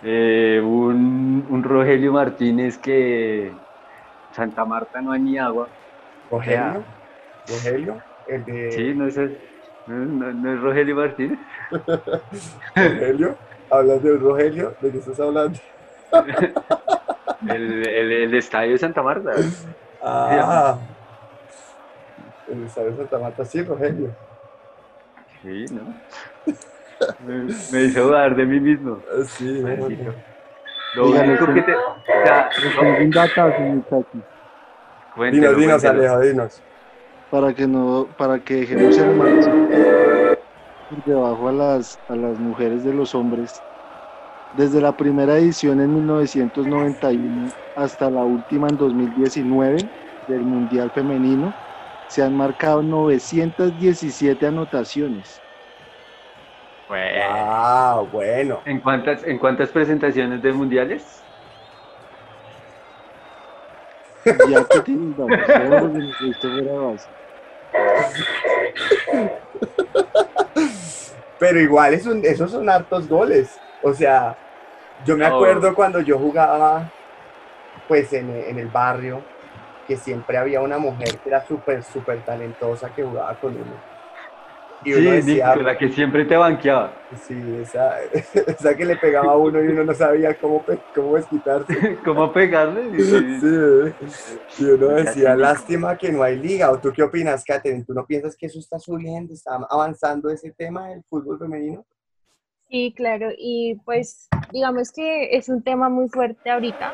eh, 0.00 0.60
un, 0.64 1.46
un 1.48 1.62
Rogelio 1.62 2.12
Martínez 2.12 2.78
que 2.78 3.60
Santa 4.30 4.64
Marta 4.66 5.02
no 5.02 5.12
hay 5.12 5.22
ni 5.22 5.38
agua. 5.38 5.72
Rogelio, 6.30 6.86
Rogelio, 7.46 8.04
el 8.26 8.44
de 8.44 8.54
Sí, 8.68 8.94
no 8.94 9.06
es, 9.08 9.16
el- 9.16 9.40
no, 9.86 9.94
no- 10.04 10.32
no 10.32 10.52
es 10.54 10.60
Rogelio 10.60 10.96
Martínez. 10.96 11.38
Rogelio. 12.74 13.36
Hablas 13.70 14.02
de 14.02 14.16
Rogelio, 14.16 14.74
¿de 14.80 14.90
qué 14.92 14.98
estás 14.98 15.18
hablando? 15.20 15.58
El, 17.48 17.86
el, 17.86 18.12
el 18.12 18.34
estadio 18.34 18.72
de 18.72 18.78
Santa 18.78 19.02
Marta. 19.02 19.30
Ah, 20.02 20.78
el 22.48 22.64
estadio 22.64 22.90
de 22.92 22.96
Santa 22.96 23.18
Marta, 23.18 23.44
sí, 23.44 23.62
Rogelio. 23.62 24.10
Sí, 25.42 25.64
¿no? 25.70 25.94
Me, 27.26 27.44
me 27.72 27.84
hizo 27.84 28.04
dudar 28.04 28.34
de 28.34 28.46
mí 28.46 28.58
mismo. 28.58 29.00
Sí, 29.26 29.60
no, 29.62 29.76
no. 29.88 30.14
Lo 30.94 31.06
único 31.10 31.52
que 31.54 31.62
te. 31.62 31.74
O 31.74 32.02
sea, 32.24 32.48
muchachos, 33.00 33.54
cuéntelo, 35.14 35.54
Dinos, 35.54 35.82
dinos. 35.82 35.84
Alejo, 35.84 36.20
dinos. 36.20 36.62
Para 37.30 37.54
que 37.54 37.66
no, 37.66 38.06
para 38.16 38.38
que 38.38 38.54
dejemos 38.56 38.96
el 38.98 39.16
por 40.88 41.04
debajo 41.04 41.48
a 41.48 41.52
las, 41.52 41.98
a 42.08 42.16
las 42.16 42.38
mujeres 42.38 42.84
de 42.84 42.92
los 42.92 43.14
hombres. 43.14 43.60
Desde 44.56 44.80
la 44.80 44.96
primera 44.96 45.36
edición 45.36 45.80
en 45.80 45.92
1991 45.94 47.50
hasta 47.74 48.10
la 48.10 48.22
última 48.22 48.68
en 48.68 48.76
2019 48.76 49.78
del 50.28 50.40
Mundial 50.40 50.90
Femenino, 50.90 51.52
se 52.08 52.22
han 52.22 52.36
marcado 52.36 52.82
917 52.82 54.46
anotaciones. 54.46 55.42
Ah, 56.88 58.04
bueno. 58.12 58.60
¿En 58.64 58.80
cuántas, 58.80 59.24
¿En 59.24 59.38
cuántas 59.38 59.70
presentaciones 59.70 60.40
de 60.40 60.52
mundiales? 60.52 61.22
Ya 64.24 64.64
que 64.64 64.80
Pero 71.38 71.60
igual 71.60 71.94
es 71.94 72.06
un- 72.06 72.24
esos 72.24 72.50
son 72.50 72.68
hartos 72.68 73.08
goles. 73.08 73.60
O 73.82 73.92
sea, 73.92 74.36
yo 75.04 75.16
me 75.16 75.26
acuerdo 75.26 75.74
cuando 75.74 76.00
yo 76.00 76.18
jugaba, 76.18 76.90
pues 77.88 78.12
en, 78.12 78.30
en 78.30 78.58
el 78.58 78.68
barrio, 78.68 79.22
que 79.86 79.96
siempre 79.96 80.38
había 80.38 80.60
una 80.60 80.78
mujer 80.78 81.20
que 81.20 81.28
era 81.28 81.44
súper, 81.46 81.82
súper 81.84 82.24
talentosa 82.24 82.90
que 82.94 83.02
jugaba 83.04 83.34
con 83.38 83.56
uno. 83.56 83.95
Y 84.84 84.92
uno 84.92 85.00
Sí, 85.10 85.16
decía, 85.16 85.48
Nico, 85.54 85.62
la 85.62 85.78
que 85.78 85.88
siempre 85.88 86.24
te 86.26 86.36
banqueaba. 86.36 86.92
sí, 87.26 87.34
esa, 87.60 88.00
esa 88.46 88.76
que 88.76 88.84
le 88.84 88.96
pegaba 88.96 89.32
a 89.32 89.36
uno 89.36 89.62
y 89.62 89.68
uno 89.68 89.84
no 89.84 89.94
sabía 89.94 90.34
cómo, 90.38 90.64
cómo 90.94 91.16
desquitarse. 91.16 91.98
¿Cómo 92.04 92.32
pegarle? 92.32 92.90
Sí, 93.02 93.44
y 94.58 94.64
uno 94.64 94.88
decía, 94.88 95.34
lástima 95.34 95.96
que 95.96 96.12
no 96.12 96.22
hay 96.22 96.36
liga. 96.38 96.70
¿O 96.70 96.78
tú 96.78 96.92
qué 96.94 97.02
opinas, 97.02 97.42
Katherine? 97.44 97.84
¿Tú 97.84 97.94
no 97.94 98.06
piensas 98.06 98.36
que 98.36 98.46
eso 98.46 98.58
está 98.58 98.78
subiendo, 98.78 99.32
está 99.32 99.58
avanzando 99.68 100.30
ese 100.30 100.52
tema 100.52 100.88
del 100.88 101.02
fútbol 101.04 101.38
femenino? 101.38 101.84
Sí, 102.68 102.92
claro, 102.96 103.28
y 103.36 103.76
pues 103.84 104.28
digamos 104.52 104.90
que 104.92 105.36
es 105.36 105.48
un 105.48 105.62
tema 105.62 105.88
muy 105.88 106.08
fuerte 106.08 106.50
ahorita 106.50 106.92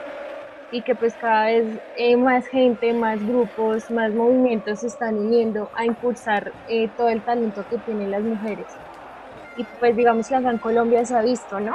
y 0.75 0.85
que 0.85 0.97
pues 0.97 1.19
cada 1.19 1.47
vez 1.49 1.67
eh, 1.97 2.17
más 2.17 2.47
gente, 2.49 2.95
más 2.95 3.21
grupos, 3.23 3.91
más 3.91 4.15
movimientos 4.15 4.81
se 4.81 4.87
están 4.87 5.17
uniendo 5.19 5.71
a 5.75 5.85
impulsar 5.85 6.55
eh, 6.67 6.91
todo 6.97 7.11
el 7.11 7.23
talento 7.23 7.67
que 7.69 7.79
tienen 7.79 8.11
las 8.11 8.25
mujeres. 8.25 8.79
Y 9.55 9.67
pues 9.79 9.97
digamos 9.97 10.29
que 10.29 10.37
acá 10.37 10.51
en 10.51 10.59
Colombia 10.59 11.05
se 11.05 11.17
ha 11.17 11.23
visto, 11.23 11.61
¿no? 11.61 11.75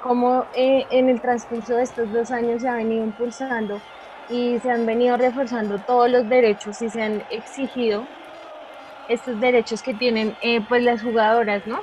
Cómo 0.00 0.48
eh, 0.54 0.86
en 0.90 1.08
el 1.10 1.20
transcurso 1.22 1.76
de 1.76 1.84
estos 1.84 2.12
dos 2.12 2.30
años 2.30 2.62
se 2.62 2.68
ha 2.68 2.76
venido 2.76 3.04
impulsando 3.06 3.84
y 4.28 4.58
se 4.60 4.70
han 4.70 4.86
venido 4.86 5.16
reforzando 5.16 5.80
todos 5.80 6.10
los 6.10 6.28
derechos 6.28 6.82
y 6.82 6.90
se 6.90 7.02
han 7.02 7.24
exigido 7.30 8.10
estos 9.08 9.38
derechos 9.40 9.82
que 9.82 9.94
tienen 9.94 10.36
eh, 10.40 10.60
pues 10.66 10.82
las 10.82 11.02
jugadoras, 11.02 11.66
¿no? 11.66 11.82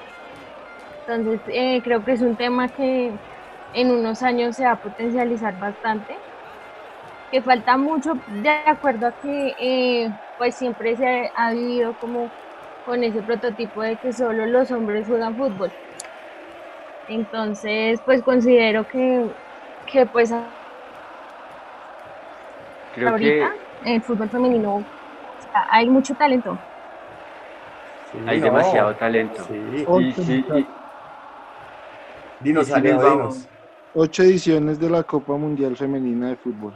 Entonces, 1.05 1.41
eh, 1.47 1.81
creo 1.83 2.03
que 2.03 2.11
es 2.13 2.21
un 2.21 2.35
tema 2.37 2.67
que 2.69 3.19
en 3.77 3.91
unos 3.91 4.23
años 4.23 4.55
se 4.55 4.65
va 4.65 4.71
a 4.71 4.75
potencializar 4.81 5.53
bastante, 5.59 6.17
que 7.31 7.41
falta 7.43 7.77
mucho 7.77 8.13
de 8.43 8.49
acuerdo 8.65 9.05
a 9.07 9.11
que 9.11 9.53
eh, 9.59 10.09
pues 10.37 10.55
siempre 10.55 10.95
se 10.95 11.29
ha 11.35 11.51
vivido 11.53 11.93
como 12.01 12.27
con 12.85 13.03
ese 13.03 13.21
prototipo 13.21 13.83
de 13.83 13.95
que 13.97 14.11
solo 14.13 14.47
los 14.47 14.71
hombres 14.71 15.05
juegan 15.07 15.35
fútbol. 15.35 15.69
Entonces, 17.07 17.99
pues 18.03 18.23
considero 18.23 18.83
que, 18.87 19.25
que 19.85 20.05
pues 20.07 20.31
Creo 22.95 23.15
que 23.15 23.43
ahorita 23.43 23.53
en 23.85 23.93
el 23.95 24.01
fútbol 24.01 24.29
femenino 24.29 24.75
o 24.77 24.83
sea, 25.51 25.67
hay 25.69 25.87
mucho 25.87 26.15
talento. 26.15 26.57
Sí, 28.11 28.17
hay 28.25 28.39
no. 28.39 28.45
demasiado 28.45 28.95
talento. 28.95 29.43
Sí. 29.43 29.85
Y, 29.99 30.13
sí, 30.13 30.45
y- 30.55 30.67
Dinos, 32.39 32.63
Y 32.67 32.71
si 32.71 32.73
Alejo, 32.73 32.95
nos 32.95 33.03
vamos- 33.03 33.35
dinos. 33.35 33.56
Ocho 33.99 34.21
ediciones 34.21 34.79
de 34.79 34.91
la 34.91 35.01
Copa 35.01 35.33
Mundial 35.37 35.75
Femenina 35.75 36.29
de 36.29 36.35
Fútbol, 36.35 36.73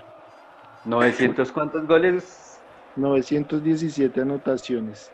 900 0.86 1.52
cuántos 1.52 1.86
goles. 1.88 2.60
917 2.96 4.22
anotaciones. 4.22 5.12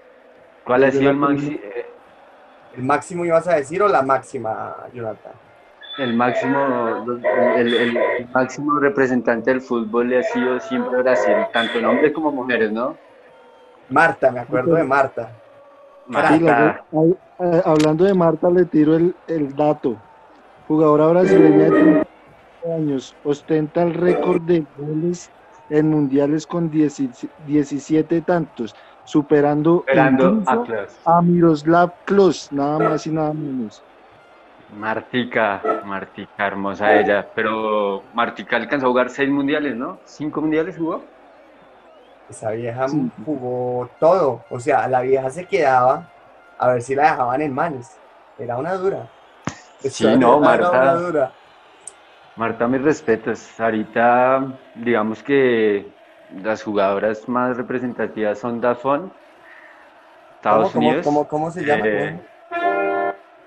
¿Cuál 0.63 0.85
ha 0.85 0.91
sido 0.91 1.11
el, 1.11 1.17
maxi- 1.17 1.59
eh, 1.61 1.85
¿El 2.77 2.83
máximo 2.83 3.25
ibas 3.25 3.45
a 3.49 3.55
decir 3.55 3.81
o 3.81 3.89
la 3.89 4.01
máxima, 4.03 4.73
Jonathan? 4.93 5.33
el 5.99 6.13
máximo 6.13 6.59
el, 7.57 7.73
el- 7.73 7.97
el 7.97 8.27
máximo 8.31 8.79
representante 8.79 9.49
del 9.49 9.61
fútbol 9.61 10.13
ha 10.13 10.23
sido 10.23 10.59
siempre 10.61 11.01
Brasil, 11.01 11.33
tanto 11.51 11.77
en 11.79 11.85
hombres 11.85 12.13
como 12.13 12.31
mujeres, 12.31 12.71
¿no? 12.71 12.95
Marta, 13.89 14.31
me 14.31 14.39
acuerdo 14.39 14.75
de 14.75 14.83
Marta. 14.85 15.29
Marta, 16.07 16.33
Sí, 16.37 16.39
la- 16.39 16.85
ay, 16.93 17.17
eh, 17.39 17.61
hablando 17.65 18.05
de 18.05 18.13
Marta, 18.13 18.49
le 18.49 18.63
tiro 18.65 18.95
el, 18.95 19.13
el 19.27 19.53
dato. 19.55 19.97
Jugadora 20.67 21.07
brasileña 21.07 21.65
de 21.65 21.69
30 21.69 22.07
años, 22.75 23.15
ostenta 23.23 23.83
el 23.83 23.93
récord 23.93 24.41
de 24.41 24.65
goles 24.77 25.31
en 25.69 25.89
mundiales 25.89 26.45
con 26.45 26.69
10 26.69 27.01
17 27.45 28.21
tantos, 28.21 28.75
superando 29.05 29.85
a 31.05 31.21
Miroslav 31.21 31.93
Klose, 32.05 32.53
nada 32.53 32.79
más 32.79 33.07
y 33.07 33.11
nada 33.11 33.33
menos. 33.33 33.81
Martica, 34.75 35.61
Martica, 35.85 36.47
hermosa 36.47 36.99
ella. 36.99 37.25
Pero 37.33 38.03
Martica 38.13 38.57
alcanzó 38.57 38.87
a 38.87 38.89
jugar 38.89 39.09
seis 39.09 39.29
mundiales, 39.29 39.75
¿no? 39.75 39.99
¿Cinco 40.03 40.41
mundiales 40.41 40.77
jugó? 40.77 41.01
Esa 42.29 42.51
vieja 42.51 42.85
jugó 43.25 43.89
todo. 43.99 44.43
O 44.49 44.59
sea, 44.59 44.87
la 44.89 45.01
vieja 45.01 45.29
se 45.29 45.45
quedaba 45.45 46.09
a 46.57 46.67
ver 46.67 46.81
si 46.81 46.95
la 46.95 47.11
dejaban 47.11 47.41
en 47.41 47.53
manos. 47.53 47.91
Era 48.37 48.57
una 48.57 48.73
dura. 48.73 49.07
Sí, 49.79 50.05
no, 50.17 50.39
Marta. 50.41 51.31
Marta, 52.35 52.67
mis 52.67 52.81
respetos. 52.81 53.59
Ahorita, 53.59 54.45
digamos 54.75 55.23
que 55.23 55.87
las 56.43 56.61
jugadoras 56.63 57.27
más 57.29 57.57
representativas 57.57 58.39
son 58.39 58.59
Dafón, 58.61 59.11
Estados 60.35 60.71
¿Cómo, 60.71 60.73
cómo, 60.73 60.87
Unidos. 60.89 61.05
cómo, 61.05 61.27
cómo 61.27 61.51
se 61.51 61.63
llama? 61.65 61.85
eh, 61.87 62.19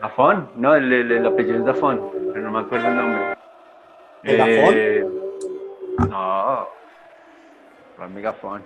Dafón, 0.00 0.50
no, 0.56 0.74
el, 0.74 0.92
el- 0.92 1.12
el 1.12 1.26
apellido 1.26 1.58
es 1.58 1.64
Dafón, 1.64 2.10
pero 2.32 2.40
no 2.46 2.50
me 2.52 2.60
acuerdo 2.66 2.88
el 2.88 2.96
nombre. 2.96 3.36
¿El? 4.22 4.40
Eh, 4.40 5.06
no, 6.08 6.68
Juan 7.96 8.14
Megafón. 8.14 8.62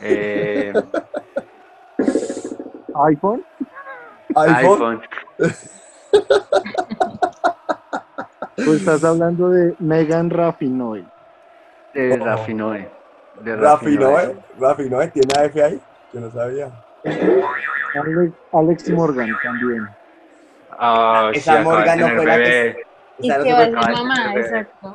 Eh, 0.00 0.74
iPhone. 3.06 3.42
iPhone. 4.34 5.00
iPhone. 5.00 5.02
Tú 8.64 8.74
estás 8.74 9.02
hablando 9.04 9.50
de 9.50 9.74
Megan 9.78 10.30
Rapinoe. 10.30 11.04
De 11.94 12.18
Oh. 12.20 12.24
Rafinoe. 12.24 12.90
De 13.40 13.56
tiene 15.12 15.32
AF 15.38 15.56
ahí. 15.62 15.80
Yo 16.12 16.20
no 16.20 16.30
sabía. 16.30 16.70
Alex, 17.94 18.32
Alex 18.52 18.90
Morgan 18.90 19.28
también. 19.42 19.88
Ah, 20.78 21.30
sí, 21.32 21.38
Esa 21.38 21.56
de 21.58 21.64
Morgan 21.64 22.00
no 22.00 22.08
fue 22.08 22.24
la 22.26 22.34
que- 22.36 22.40
bebé. 22.42 22.86
Y 23.18 23.28
Esa 23.28 23.38
no 23.38 23.44
que 23.44 23.50
se 23.50 23.54
va 23.54 23.58
fue- 23.62 23.66
de 23.70 23.76
acaba 23.78 23.86
de 23.86 23.92
mamá, 24.04 24.34
exacto. 24.36 24.94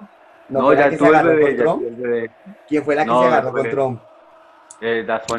¿No 0.49 0.59
No, 0.59 0.65
fue 0.67 0.75
la 0.75 0.81
ya 0.81 0.89
que 0.89 0.91
se 0.91 0.97
tuvo 0.97 1.09
el 1.09 1.15
agarró 1.15 1.29
bebé, 1.29 1.63
con 1.63 2.01
bebé. 2.01 2.31
¿Quién 2.67 2.83
fue 2.83 2.95
la 2.95 3.01
que 3.03 3.07
No, 3.07 3.21
se 3.21 3.27
agarró 3.27 3.51
con 3.51 3.69
Trump? 3.69 4.01
Eh, 4.81 5.03
Dafón. 5.05 5.37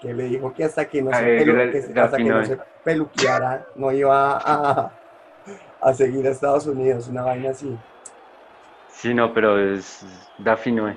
Que 0.00 0.12
le 0.14 0.24
dijo 0.24 0.52
que 0.52 0.64
hasta 0.64 0.84
que 0.84 1.02
no 1.02 1.10
se, 1.10 1.16
Ay, 1.16 1.38
pelu- 1.38 1.54
Gra- 1.54 1.70
que 1.72 1.78
hasta 2.00 2.16
que 2.16 2.24
no 2.24 2.38
Rapinoe. 2.40 2.46
se 2.46 2.58
peluqueara 2.84 3.64
no 3.76 3.92
iba 3.92 4.36
a, 4.38 4.90
a 5.82 5.92
seguir 5.92 6.26
a 6.26 6.30
Estados 6.30 6.66
Unidos, 6.66 7.08
una 7.08 7.22
vaina 7.22 7.50
así. 7.50 7.76
Sí, 8.88 9.12
no, 9.14 9.32
pero 9.34 9.58
es 9.58 10.04
Dafinoe. 10.38 10.96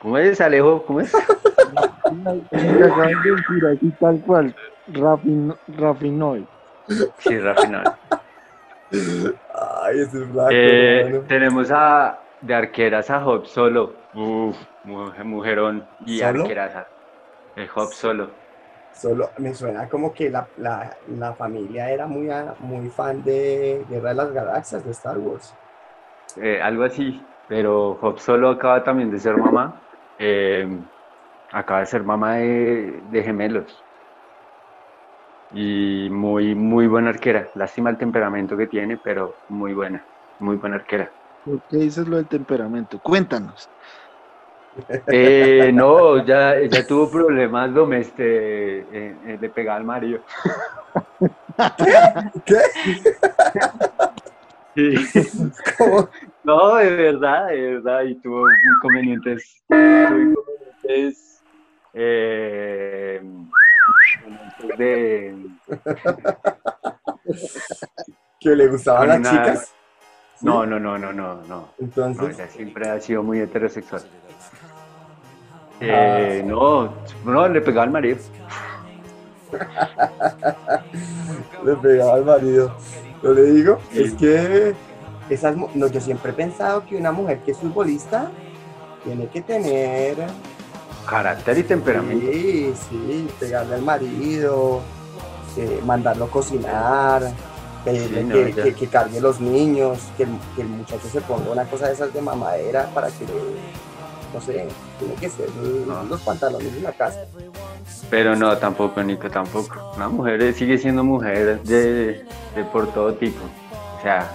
¿Cómo 0.00 0.18
es, 0.18 0.40
Alejo? 0.40 0.82
¿Cómo 0.84 1.00
es? 1.00 1.12
De 1.12 1.18
decir 2.50 3.66
así 3.72 3.90
tal 3.98 4.20
cual. 4.20 4.54
Rafin- 4.92 5.56
Rapinoe. 5.76 6.44
Sí, 7.18 7.38
Rafinoe. 7.38 7.84
Ay, 9.82 10.00
ese 10.00 10.22
es 10.22 10.28
flaco, 10.30 10.48
Eh, 10.52 11.22
tenemos 11.26 11.70
a 11.72 12.20
de 12.42 12.54
arqueras 12.54 13.10
a 13.10 13.26
Hop 13.26 13.46
Solo. 13.46 13.94
Uf, 14.14 14.56
mujer- 14.84 15.24
mujerón. 15.24 15.86
Y 16.04 16.18
¿Solo? 16.18 16.42
arqueras 16.42 16.76
a 16.76 16.86
el 17.56 17.68
Hop 17.74 17.92
Solo. 17.92 18.28
Solo 18.94 19.32
me 19.38 19.54
suena 19.54 19.88
como 19.88 20.12
que 20.14 20.30
la, 20.30 20.50
la, 20.56 20.96
la 21.08 21.34
familia 21.36 21.90
era 21.90 22.06
muy, 22.06 22.30
a- 22.30 22.56
muy 22.60 22.90
fan 22.90 23.22
de 23.22 23.84
Guerra 23.88 24.10
de 24.10 24.14
las 24.16 24.32
Galaxias, 24.32 24.84
de 24.84 24.92
Star 24.92 25.18
Wars. 25.18 25.58
Eh, 26.36 26.60
algo 26.60 26.84
así. 26.84 27.30
Pero 27.46 27.92
Hop 27.92 28.18
Solo 28.18 28.48
acaba 28.50 28.82
también 28.84 29.10
de 29.10 29.18
ser 29.20 29.36
mamá. 29.36 29.82
Eh, 30.18 30.66
acaba 31.52 31.80
de 31.82 31.86
ser 31.86 32.04
mamá 32.04 32.36
de, 32.36 33.02
de 33.04 33.22
gemelos. 33.22 33.86
Y 35.48 36.10
muy, 36.10 36.54
muy 36.54 36.86
buena 36.86 37.08
arquera. 37.08 37.48
Lástima 37.54 37.88
el 37.88 37.96
temperamento 37.96 38.58
que 38.58 38.66
tiene, 38.66 38.98
pero 38.98 39.38
muy 39.48 39.72
buena. 39.72 40.06
Muy 40.38 40.56
buena 40.56 40.76
arquera. 40.76 41.14
¿Por 41.42 41.62
qué 41.64 41.76
dices 41.78 42.08
lo 42.08 42.16
del 42.16 42.28
temperamento? 42.28 43.00
Cuéntanos. 43.00 43.70
Eh, 45.06 45.70
no, 45.72 46.24
ya, 46.24 46.60
ya 46.60 46.86
tuvo 46.86 47.10
problemas 47.10 47.72
domésticos, 47.72 48.20
eh, 48.20 48.84
eh, 49.26 49.38
le 49.40 49.48
pegaba 49.48 49.78
al 49.78 49.84
marido. 49.84 50.20
¿Qué? 52.44 52.58
Sí. 54.74 54.94
¿Cómo? 55.78 56.08
No, 56.42 56.76
de 56.76 56.90
verdad, 56.90 57.48
de 57.48 57.74
verdad, 57.76 58.02
y 58.02 58.16
tuvo 58.16 58.46
inconvenientes, 58.76 59.62
inconvenientes, 59.70 61.42
eh, 61.94 63.22
de, 64.76 65.46
¿Que 68.40 68.56
le 68.56 68.66
gustaban 68.68 69.08
las 69.08 69.30
chicas? 69.30 69.74
No, 70.44 70.66
no, 70.66 70.78
no, 70.78 70.98
no, 70.98 71.12
no, 71.12 71.40
no, 71.48 71.68
Entonces, 71.80 72.36
siempre 72.52 72.88
ha 72.90 73.00
sido 73.00 73.22
muy 73.22 73.40
heterosexual. 73.40 74.02
Eh, 75.80 76.42
no, 76.46 76.92
no, 77.24 77.48
le 77.48 77.60
pegaba 77.60 77.84
al 77.84 77.90
marido. 77.90 78.18
le 81.64 81.76
pegaba 81.76 82.14
al 82.14 82.24
marido. 82.24 82.74
Yo 83.22 83.32
le 83.32 83.42
digo, 83.42 83.78
Sí. 83.90 84.02
es 84.04 84.12
que 84.14 84.74
esas, 85.30 85.56
no, 85.56 85.86
yo 85.88 86.00
siempre 86.00 86.32
he 86.32 86.34
pensado 86.34 86.84
que 86.86 86.96
una 86.96 87.12
mujer 87.12 87.38
que 87.40 87.52
es 87.52 87.58
futbolista 87.58 88.30
tiene 89.04 89.26
que 89.28 89.40
tener 89.42 90.16
Carácter 91.08 91.58
y 91.58 91.62
temperamento. 91.64 92.26
Sí, 92.32 92.72
sí, 92.88 93.28
pegarle 93.38 93.74
al 93.74 93.82
marido, 93.82 94.80
eh, 95.56 95.80
mandarlo 95.84 96.24
a 96.26 96.30
cocinar, 96.30 97.22
pedirle 97.84 98.20
Sí, 98.22 98.26
no, 98.26 98.34
que, 98.34 98.52
ya. 98.52 98.62
que- 98.64 98.74
que 98.74 98.86
cargue 98.86 99.20
los 99.20 99.40
niños, 99.40 99.98
que 100.16 100.22
el, 100.24 100.30
que 100.56 100.62
el 100.62 100.68
muchacho 100.68 101.06
se 101.12 101.20
ponga 101.20 101.50
una 101.50 101.64
cosa 101.64 101.86
de 101.88 101.92
esas 101.94 102.12
de 102.14 102.20
mamadera 102.22 102.88
para 102.94 103.08
que, 103.08 103.24
no 104.32 104.40
sé, 104.40 104.66
tiene 104.98 105.14
que 105.20 105.28
ser 105.28 105.48
No. 105.86 106.02
los 106.04 106.20
pantalones 106.22 106.72
en 106.74 106.82
la 106.82 106.92
casa. 106.92 107.20
Pero 108.10 108.34
no, 108.36 108.56
tampoco, 108.58 109.02
Nico, 109.02 109.30
tampoco. 109.30 109.92
Una 109.96 110.08
mujer 110.08 110.52
sigue 110.54 110.78
siendo 110.78 111.04
mujer 111.04 111.62
de, 111.62 112.24
de 112.54 112.64
por 112.72 112.92
todo 112.92 113.14
tipo. 113.14 113.40
O 113.98 114.02
sea, 114.02 114.30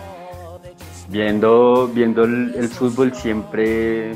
viendo, 1.07 1.89
viendo 1.93 2.23
el, 2.23 2.53
el 2.55 2.67
fútbol 2.69 3.13
siempre, 3.15 4.15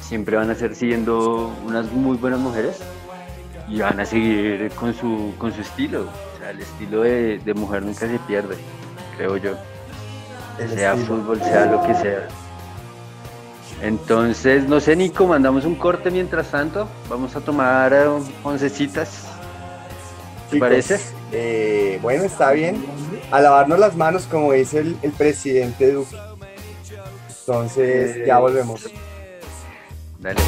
siempre 0.00 0.36
van 0.36 0.50
a 0.50 0.54
ser 0.54 0.74
siguiendo 0.74 1.50
unas 1.66 1.90
muy 1.92 2.16
buenas 2.16 2.40
mujeres 2.40 2.80
y 3.68 3.80
van 3.80 3.98
a 4.00 4.04
seguir 4.04 4.70
con 4.74 4.92
su, 4.94 5.32
con 5.38 5.52
su 5.52 5.60
estilo. 5.62 6.06
El 6.50 6.60
estilo 6.60 7.02
de, 7.02 7.38
de 7.38 7.54
mujer 7.54 7.82
nunca 7.82 8.06
se 8.06 8.18
pierde, 8.20 8.56
creo 9.16 9.36
yo. 9.36 9.52
El 10.58 10.70
Sea 10.70 10.92
estilo. 10.94 11.16
fútbol, 11.16 11.38
sea 11.42 11.66
lo 11.66 11.82
que 11.86 11.94
sea. 11.94 12.28
Entonces, 13.82 14.68
no 14.68 14.80
sé, 14.80 14.94
Nico, 14.96 15.26
mandamos 15.26 15.64
un 15.64 15.74
corte 15.74 16.10
mientras 16.10 16.48
tanto. 16.50 16.88
Vamos 17.08 17.34
a 17.36 17.40
tomar 17.40 17.92
eh, 17.92 18.06
oncecitas. 18.42 19.24
¿Te 20.48 20.56
Chicos, 20.56 20.68
parece? 20.68 21.00
eh, 21.32 21.98
bueno, 22.02 22.24
está 22.24 22.52
bien. 22.52 22.84
A 23.30 23.40
lavarnos 23.40 23.78
las 23.78 23.96
manos, 23.96 24.26
como 24.30 24.52
dice 24.52 24.80
el, 24.80 24.96
el 25.02 25.12
presidente 25.12 25.90
Duque. 25.92 26.16
Entonces, 27.40 28.16
Eh, 28.16 28.24
ya 28.26 28.38
volvemos. 28.38 28.86
Dale. 30.20 30.40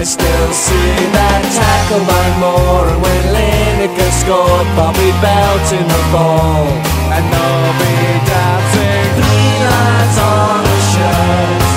I 0.00 0.02
still 0.02 0.52
see 0.56 0.96
that 1.12 1.44
tackle 1.52 2.00
by 2.08 2.26
Moore. 2.40 2.88
And 2.88 3.04
when 3.04 3.22
Lineker 3.36 4.12
scored 4.16 4.68
Bobby 4.72 5.12
Belt 5.20 5.68
in 5.76 5.84
the 5.84 6.04
ball 6.08 6.64
And 7.12 7.24
nobody 7.28 8.12
doubting 8.24 9.12
Three 9.20 9.56
lines 9.60 10.16
on 10.24 10.64
a 10.64 10.78
shirt. 10.88 11.68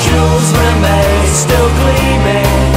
Jules 0.00 0.48
Rimet 0.56 1.28
still 1.28 1.68
gleaming. 1.76 2.72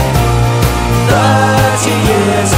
Thirty 1.08 1.96
years 1.96 2.52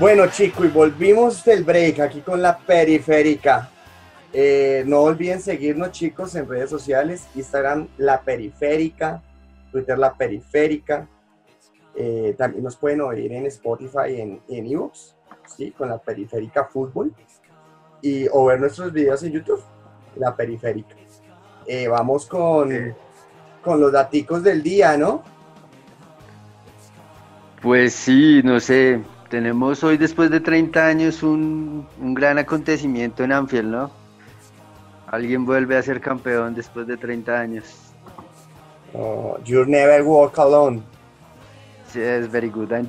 Bueno, 0.00 0.26
chicos, 0.26 0.64
y 0.64 0.68
volvimos 0.68 1.44
del 1.44 1.62
break 1.62 2.00
aquí 2.00 2.20
con 2.20 2.42
la 2.42 2.58
periférica. 2.58 3.70
Eh, 4.32 4.82
no 4.84 5.02
olviden 5.02 5.40
seguirnos, 5.40 5.92
chicos, 5.92 6.34
en 6.34 6.48
redes 6.48 6.68
sociales: 6.68 7.28
Instagram, 7.36 7.86
la 7.98 8.20
periférica, 8.20 9.22
Twitter, 9.70 9.96
la 9.96 10.12
periférica. 10.12 11.06
Eh, 11.94 12.34
también 12.36 12.64
nos 12.64 12.74
pueden 12.74 13.02
oír 13.02 13.32
en 13.32 13.46
Spotify, 13.46 14.20
en, 14.20 14.40
en 14.48 14.66
Evox, 14.66 15.14
¿sí? 15.56 15.70
con 15.70 15.88
la 15.88 15.98
periférica 15.98 16.64
fútbol. 16.64 17.14
Y, 18.02 18.26
o 18.32 18.46
ver 18.46 18.58
nuestros 18.58 18.92
videos 18.92 19.22
en 19.22 19.30
YouTube, 19.30 19.62
la 20.16 20.34
periférica. 20.34 20.96
Eh, 21.68 21.86
vamos 21.86 22.26
con, 22.26 22.96
con 23.62 23.80
los 23.80 23.92
daticos 23.92 24.42
del 24.42 24.60
día, 24.60 24.96
¿no? 24.96 25.22
Pues 27.62 27.94
sí, 27.94 28.42
no 28.44 28.58
sé, 28.58 29.00
tenemos 29.28 29.82
hoy 29.84 29.96
después 29.96 30.30
de 30.30 30.40
30 30.40 30.86
años 30.86 31.22
un, 31.22 31.86
un 32.00 32.14
gran 32.14 32.38
acontecimiento 32.38 33.24
en 33.24 33.32
Anfield, 33.32 33.70
¿no? 33.70 33.90
Alguien 35.08 35.44
vuelve 35.44 35.76
a 35.76 35.82
ser 35.82 36.00
campeón 36.00 36.54
después 36.54 36.86
de 36.86 36.96
30 36.96 37.38
años. 37.38 37.64
Oh, 38.92 39.38
you 39.44 39.64
never 39.64 40.02
walk 40.02 40.38
alone. 40.38 40.82
Yes, 41.94 42.30
very 42.30 42.48
good, 42.48 42.72
and 42.72 42.88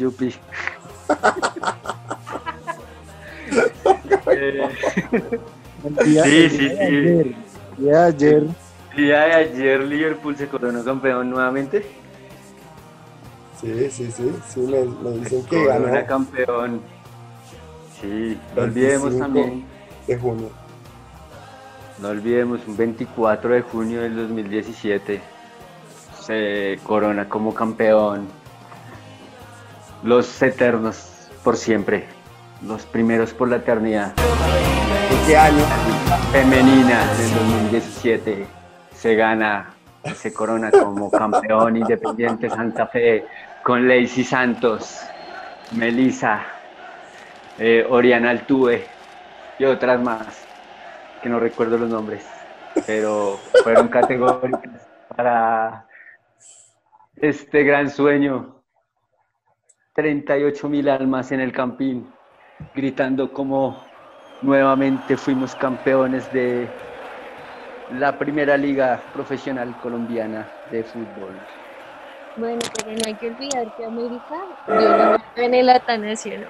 día- 6.03 6.23
Sí, 6.23 6.49
sí, 6.49 6.69
sí. 6.69 7.35
de 7.77 7.97
ayer, 7.97 8.43
de 8.95 9.15
ayer 9.15 9.83
Liverpool 9.83 10.35
se 10.35 10.47
coronó 10.47 10.83
campeón 10.83 11.29
nuevamente. 11.29 11.85
Sí, 13.59 13.89
sí, 13.89 14.11
sí, 14.11 14.31
sí, 14.47 14.59
me, 14.59 14.85
me 14.85 15.17
dicen 15.17 15.43
que 15.45 15.63
Corona 15.63 15.89
ganó 15.91 16.07
campeón. 16.07 16.81
Sí, 18.01 18.37
no 18.55 18.63
olvidemos 18.63 19.09
25. 19.11 19.19
también, 19.19 19.65
de 20.07 20.17
junio. 20.17 20.49
no 21.99 22.07
olvidemos, 22.09 22.59
un 22.67 22.77
24 22.77 23.53
de 23.53 23.61
junio 23.61 24.01
del 24.01 24.15
2017 24.15 25.21
se 26.25 26.79
corona 26.83 27.29
como 27.29 27.53
campeón. 27.53 28.27
Los 30.03 30.41
eternos 30.41 31.29
por 31.43 31.55
siempre, 31.55 32.05
los 32.65 32.85
primeros 32.85 33.33
por 33.33 33.47
la 33.47 33.57
eternidad. 33.57 34.13
¿En 35.11 35.27
qué 35.27 35.37
año? 35.37 35.63
femenina 36.31 37.05
del 37.13 37.33
2017 37.33 38.45
se 38.93 39.15
gana, 39.15 39.74
se 40.13 40.33
corona 40.33 40.71
como 40.71 41.09
campeón 41.09 41.77
independiente 41.77 42.49
Santa 42.49 42.87
Fe 42.87 43.25
con 43.63 43.87
Lacey 43.87 44.23
Santos, 44.23 45.01
Melissa, 45.71 46.45
eh, 47.57 47.85
Oriana 47.89 48.29
Altuve 48.29 48.85
y 49.57 49.65
otras 49.65 49.99
más 50.01 50.45
que 51.21 51.29
no 51.29 51.39
recuerdo 51.39 51.77
los 51.77 51.89
nombres, 51.89 52.27
pero 52.85 53.39
fueron 53.63 53.87
categóricas 53.87 54.87
para 55.15 55.87
este 57.15 57.63
gran 57.63 57.89
sueño. 57.89 58.61
38 59.93 60.67
mil 60.67 60.89
almas 60.89 61.31
en 61.31 61.39
el 61.39 61.53
campín, 61.53 62.11
gritando 62.75 63.31
como 63.31 63.81
nuevamente 64.41 65.15
fuimos 65.15 65.55
campeones 65.55 66.31
de 66.33 66.67
la 67.91 68.17
primera 68.17 68.57
liga 68.57 68.99
profesional 69.13 69.75
colombiana 69.81 70.47
de 70.71 70.83
fútbol. 70.83 71.35
Bueno, 72.37 72.59
pero 72.75 72.91
no 72.91 73.01
hay 73.05 73.13
que 73.15 73.29
olvidar 73.29 73.75
que 73.75 73.85
América 73.85 74.35
dio 74.67 74.89
la 74.97 75.07
vuelta 75.09 75.43
en 75.43 75.53
el 75.53 75.69
Atanasio, 75.69 76.39
¿no? 76.39 76.47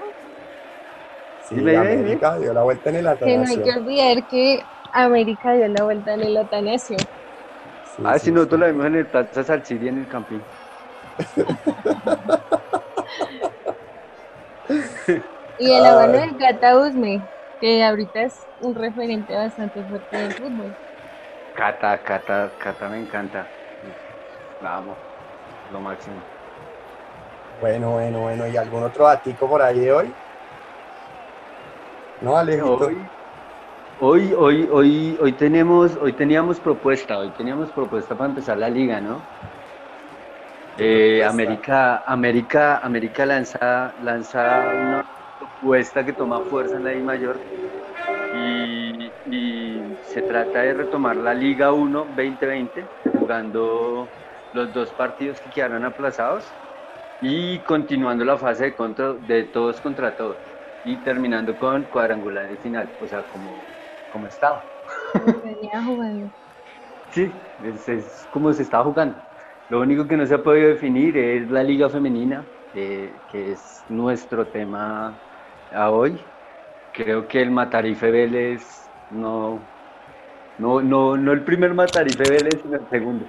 Sí, 1.44 1.76
América 1.76 2.38
dio 2.40 2.54
la 2.54 2.64
vuelta 2.64 2.90
en 2.90 2.96
el 2.96 3.18
Que 3.20 3.38
no 3.38 3.46
hay 3.48 3.62
que 3.62 3.72
Atanasio. 3.72 3.82
olvidar 3.82 4.28
que 4.28 4.64
América 4.94 5.54
dio 5.54 5.68
la 5.68 5.84
vuelta 5.84 6.14
en 6.14 6.22
el 6.24 6.38
Atanasio. 6.38 6.98
Sí, 7.84 8.04
ah, 8.04 8.18
sí, 8.18 8.26
si 8.26 8.32
nosotros 8.32 8.60
sí. 8.60 8.62
la 8.62 8.68
vimos 8.72 8.86
en 8.88 8.96
el 8.96 9.06
Plaza 9.06 9.44
Salsidi 9.44 9.88
en 9.90 10.00
el 10.00 10.08
campín. 10.08 10.42
Y 15.58 15.68
de 15.68 15.80
la 15.80 15.96
mano 15.96 16.18
Ay. 16.18 16.30
de 16.32 16.38
Cata 16.38 16.78
Usme, 16.78 17.22
que 17.60 17.84
ahorita 17.84 18.24
es 18.24 18.48
un 18.60 18.76
referente 18.76 19.34
bastante 19.34 19.82
fuerte 19.84 20.18
del 20.18 20.34
fútbol. 20.34 20.76
Cata, 21.56 21.98
Cata, 22.04 22.52
Cata 22.60 22.90
me 22.90 23.00
encanta. 23.00 23.48
La 24.62 24.78
amo, 24.78 24.96
lo 25.72 25.80
máximo. 25.80 26.16
Bueno, 27.62 27.92
bueno, 27.92 28.20
bueno. 28.20 28.48
¿Y 28.48 28.58
algún 28.58 28.84
otro 28.84 29.06
datico 29.06 29.48
por 29.48 29.62
ahí 29.62 29.80
de 29.80 29.92
hoy? 29.92 30.14
No, 32.22 32.36
Alejito. 32.38 32.78
Hoy, 32.78 32.98
hoy, 34.02 34.34
hoy, 34.38 34.70
hoy, 34.72 35.18
hoy 35.22 35.32
tenemos, 35.34 35.96
hoy 36.02 36.12
teníamos 36.14 36.60
propuesta, 36.60 37.18
hoy 37.18 37.30
teníamos 37.38 37.70
propuesta 37.72 38.16
para 38.16 38.30
empezar 38.30 38.58
la 38.58 38.70
liga, 38.70 39.00
¿no? 39.00 39.22
Eh? 40.78 41.24
América, 41.24 42.04
América, 42.06 42.80
América 42.80 43.26
lanza, 43.26 43.94
lanza 44.04 44.68
una 44.74 45.06
propuesta 45.40 46.04
que 46.04 46.12
toma 46.12 46.42
fuerza 46.42 46.76
en 46.76 46.84
la 46.84 46.94
I 46.94 47.02
mayor 47.02 47.38
y 48.36 48.85
se 50.16 50.22
trata 50.24 50.62
de 50.62 50.74
retomar 50.74 51.18
la 51.18 51.34
Liga 51.34 51.74
1 51.74 52.06
2020 52.06 52.90
jugando 53.14 54.16
los 54.52 54.72
dos 54.74 54.94
partidos 54.94 55.42
que 55.42 55.50
quedaron 55.50 55.84
aplazados 55.86 56.58
y 57.20 57.64
continuando 57.64 58.26
la 58.26 58.38
fase 58.38 58.66
de, 58.66 58.76
contra- 58.76 59.16
de 59.20 59.46
todos 59.46 59.82
contra 59.82 60.16
todos 60.16 60.54
y 60.84 61.04
terminando 61.04 61.58
con 61.58 61.86
cuadrangular 61.90 62.48
de 62.48 62.58
final, 62.58 62.96
o 63.00 63.08
sea, 63.08 63.28
como, 63.28 63.78
como 64.08 64.28
estaba. 64.28 64.72
Como 65.12 65.42
venía 65.42 65.84
jugando. 65.84 66.32
Sí, 67.10 67.54
es, 67.60 67.88
es 67.90 68.28
como 68.28 68.54
se 68.54 68.64
estaba 68.64 68.84
jugando. 68.86 69.22
Lo 69.68 69.82
único 69.82 70.08
que 70.08 70.18
no 70.18 70.26
se 70.28 70.36
ha 70.36 70.44
podido 70.44 70.70
definir 70.70 71.18
es 71.18 71.50
la 71.50 71.64
liga 71.64 71.90
femenina, 71.90 72.52
eh, 72.74 73.24
que 73.28 73.52
es 73.52 73.84
nuestro 73.88 74.50
tema 74.52 75.22
a 75.72 75.92
hoy. 75.92 76.34
Creo 76.92 77.28
que 77.28 77.42
el 77.42 77.52
Matarife 77.52 78.12
Vélez 78.12 78.92
no, 79.10 79.75
no, 80.58 80.82
no, 80.82 81.18
no 81.18 81.32
el 81.32 81.42
primer 81.42 81.74
Matarife 81.74 82.24
Vélez, 82.30 82.60
sino 82.62 82.78
el 82.78 82.90
segundo. 82.90 83.26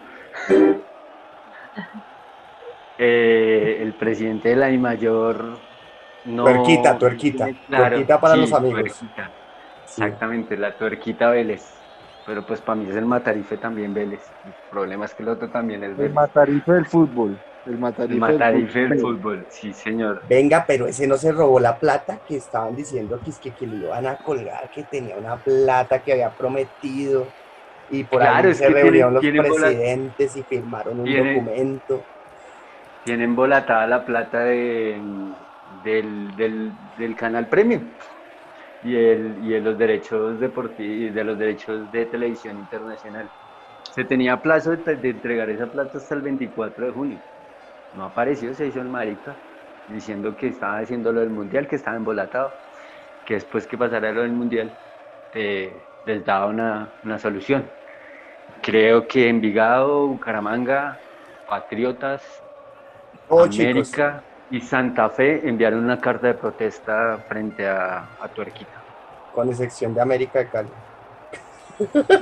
Eh, 2.99 3.79
el 3.83 3.93
presidente 3.95 4.49
de 4.51 4.57
la 4.57 4.71
I 4.71 4.79
Mayor 4.79 5.59
no 6.25 6.45
Tuerquita, 6.45 6.99
tuerquita, 6.99 7.49
claro- 7.69 7.89
tuerquita 7.97 8.21
para 8.21 8.35
sí, 8.35 8.41
los 8.41 8.53
amigos. 8.53 8.81
tuerquita. 8.81 9.31
Sí. 9.85 10.03
Exactamente, 10.03 10.57
la 10.57 10.73
tuerquita 10.77 11.31
Vélez. 11.31 11.73
Pero 12.27 12.45
pues 12.45 12.61
para 12.61 12.77
mí 12.77 12.89
es 12.91 12.97
el 12.97 13.05
Matarife 13.05 13.57
también 13.57 13.95
Vélez. 13.95 14.29
El 14.45 14.53
problema 14.71 15.05
es 15.05 15.15
que 15.15 15.23
el 15.23 15.29
otro 15.29 15.49
también 15.49 15.85
es 15.85 15.91
el 15.91 15.95
Vélez. 15.97 16.12
matarife 16.15 16.73
del 16.73 16.87
fútbol. 16.87 17.39
El 17.67 17.79
matarife, 17.79 18.15
El 18.15 18.21
Matarife 18.21 18.79
del 18.81 18.99
fútbol. 19.01 19.17
fútbol, 19.19 19.47
sí 19.51 19.73
señor. 19.75 20.23
Venga, 20.29 20.65
pero 20.67 20.87
ese 20.87 21.07
no 21.07 21.17
se 21.17 21.33
robó 21.33 21.59
la 21.61 21.79
plata 21.79 22.21
que 22.25 22.37
estaban 22.37 22.75
diciendo 22.77 23.21
que, 23.23 23.31
es 23.31 23.41
que, 23.41 23.53
que 23.53 23.67
le 23.67 23.77
iban 23.77 24.07
a 24.07 24.17
colgar, 24.17 24.71
que 24.71 24.85
tenía 24.85 25.17
una 25.17 25.37
plata 25.37 26.01
que 26.01 26.13
había 26.13 26.33
prometido. 26.33 27.29
Y 27.91 28.05
por 28.05 28.21
Claro, 28.21 28.47
ahí 28.49 28.53
es 28.53 28.59
se 28.59 28.67
que 28.69 28.73
reunieron 28.73 28.93
tienen- 28.93 29.15
los 29.15 29.21
tienen 29.21 29.43
bola- 29.51 29.67
presidentes 29.67 30.37
y 30.37 30.43
firmaron 30.45 31.01
un 31.01 31.05
Tienen- 31.07 31.35
documento. 31.35 32.05
Tienen 33.05 33.37
volatada 33.37 33.87
la 33.87 34.05
plata 34.05 34.41
de, 34.45 35.01
del, 35.83 36.37
del, 36.37 36.73
del 36.97 37.15
canal 37.15 37.49
Premium 37.49 37.83
y, 38.83 38.97
el, 38.97 39.39
y 39.45 39.51
de 39.51 39.61
los 39.61 39.79
derechos 39.79 40.41
deportivos, 40.41 41.15
de 41.15 41.25
los 41.25 41.39
derechos 41.39 41.91
de 41.93 42.07
televisión 42.07 42.59
internacional. 42.59 43.31
Se 43.93 44.05
tenía 44.05 44.41
plazo 44.43 44.77
de, 44.77 44.97
de 44.97 45.11
entregar 45.11 45.49
esa 45.51 45.67
plata 45.67 45.99
hasta 45.99 46.15
el 46.17 46.23
24 46.23 46.87
de 46.87 46.93
junio. 46.93 47.21
No 47.97 48.05
apareció, 48.05 48.55
se 48.55 48.67
hizo 48.67 48.81
el 48.81 48.89
marica, 48.89 49.35
diciendo 49.89 50.37
que 50.37 50.49
estaba 50.49 50.79
haciendo 50.79 51.13
lo 51.13 51.21
del 51.21 51.31
mundial, 51.31 51.67
que 51.67 51.77
estaba 51.77 51.97
embolatado, 51.97 52.53
que 53.25 53.35
después 53.35 53.67
que 53.67 53.79
pasara 53.79 54.13
lo 54.13 54.23
del 54.23 54.33
mundial 54.33 54.71
eh, 55.35 55.73
les 56.05 56.25
daba 56.25 56.47
una, 56.47 56.89
una 57.05 57.19
solución. 57.19 57.65
Creo 58.63 59.07
que 59.09 59.29
Envigado, 59.29 60.07
Bucaramanga, 60.07 60.99
Patriotas, 61.49 62.23
Oh, 63.29 63.47
chicos. 63.49 63.65
América 63.65 64.23
y 64.51 64.61
Santa 64.61 65.09
Fe 65.09 65.49
enviaron 65.49 65.83
una 65.85 66.01
carta 66.01 66.29
de 66.29 66.35
protesta 66.35 67.19
frente 67.29 67.67
a, 67.67 68.05
a 68.21 68.29
Tuerquita. 68.29 68.71
Con 69.35 69.49
excepción 69.49 69.95
de 69.95 70.01
América 70.01 70.39
de 70.39 70.47
Cali. 70.49 70.69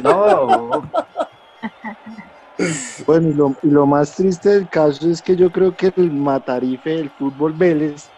No, 0.00 0.82
Bueno, 3.06 3.28
y 3.28 3.34
lo, 3.34 3.56
y 3.62 3.70
lo 3.70 3.86
más 3.86 4.14
triste 4.14 4.50
del 4.50 4.68
caso 4.68 5.10
es 5.10 5.20
que 5.22 5.36
yo 5.36 5.50
creo 5.50 5.74
que 5.74 5.92
el 5.96 6.12
matarife 6.12 6.90
del 6.90 7.10
fútbol 7.10 7.52
Vélez 7.54 8.12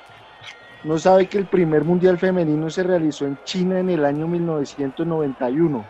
no 0.83 0.99
sabe 0.99 1.29
que 1.29 1.39
el 1.39 1.49
primer 1.49 1.85
mundial 1.85 2.19
femenino 2.19 2.69
se 2.71 2.83
realizó 2.83 3.27
en 3.27 3.43
China 3.43 3.81
en 3.81 3.89
el 3.89 4.05
año 4.05 4.29
1991, 4.29 5.89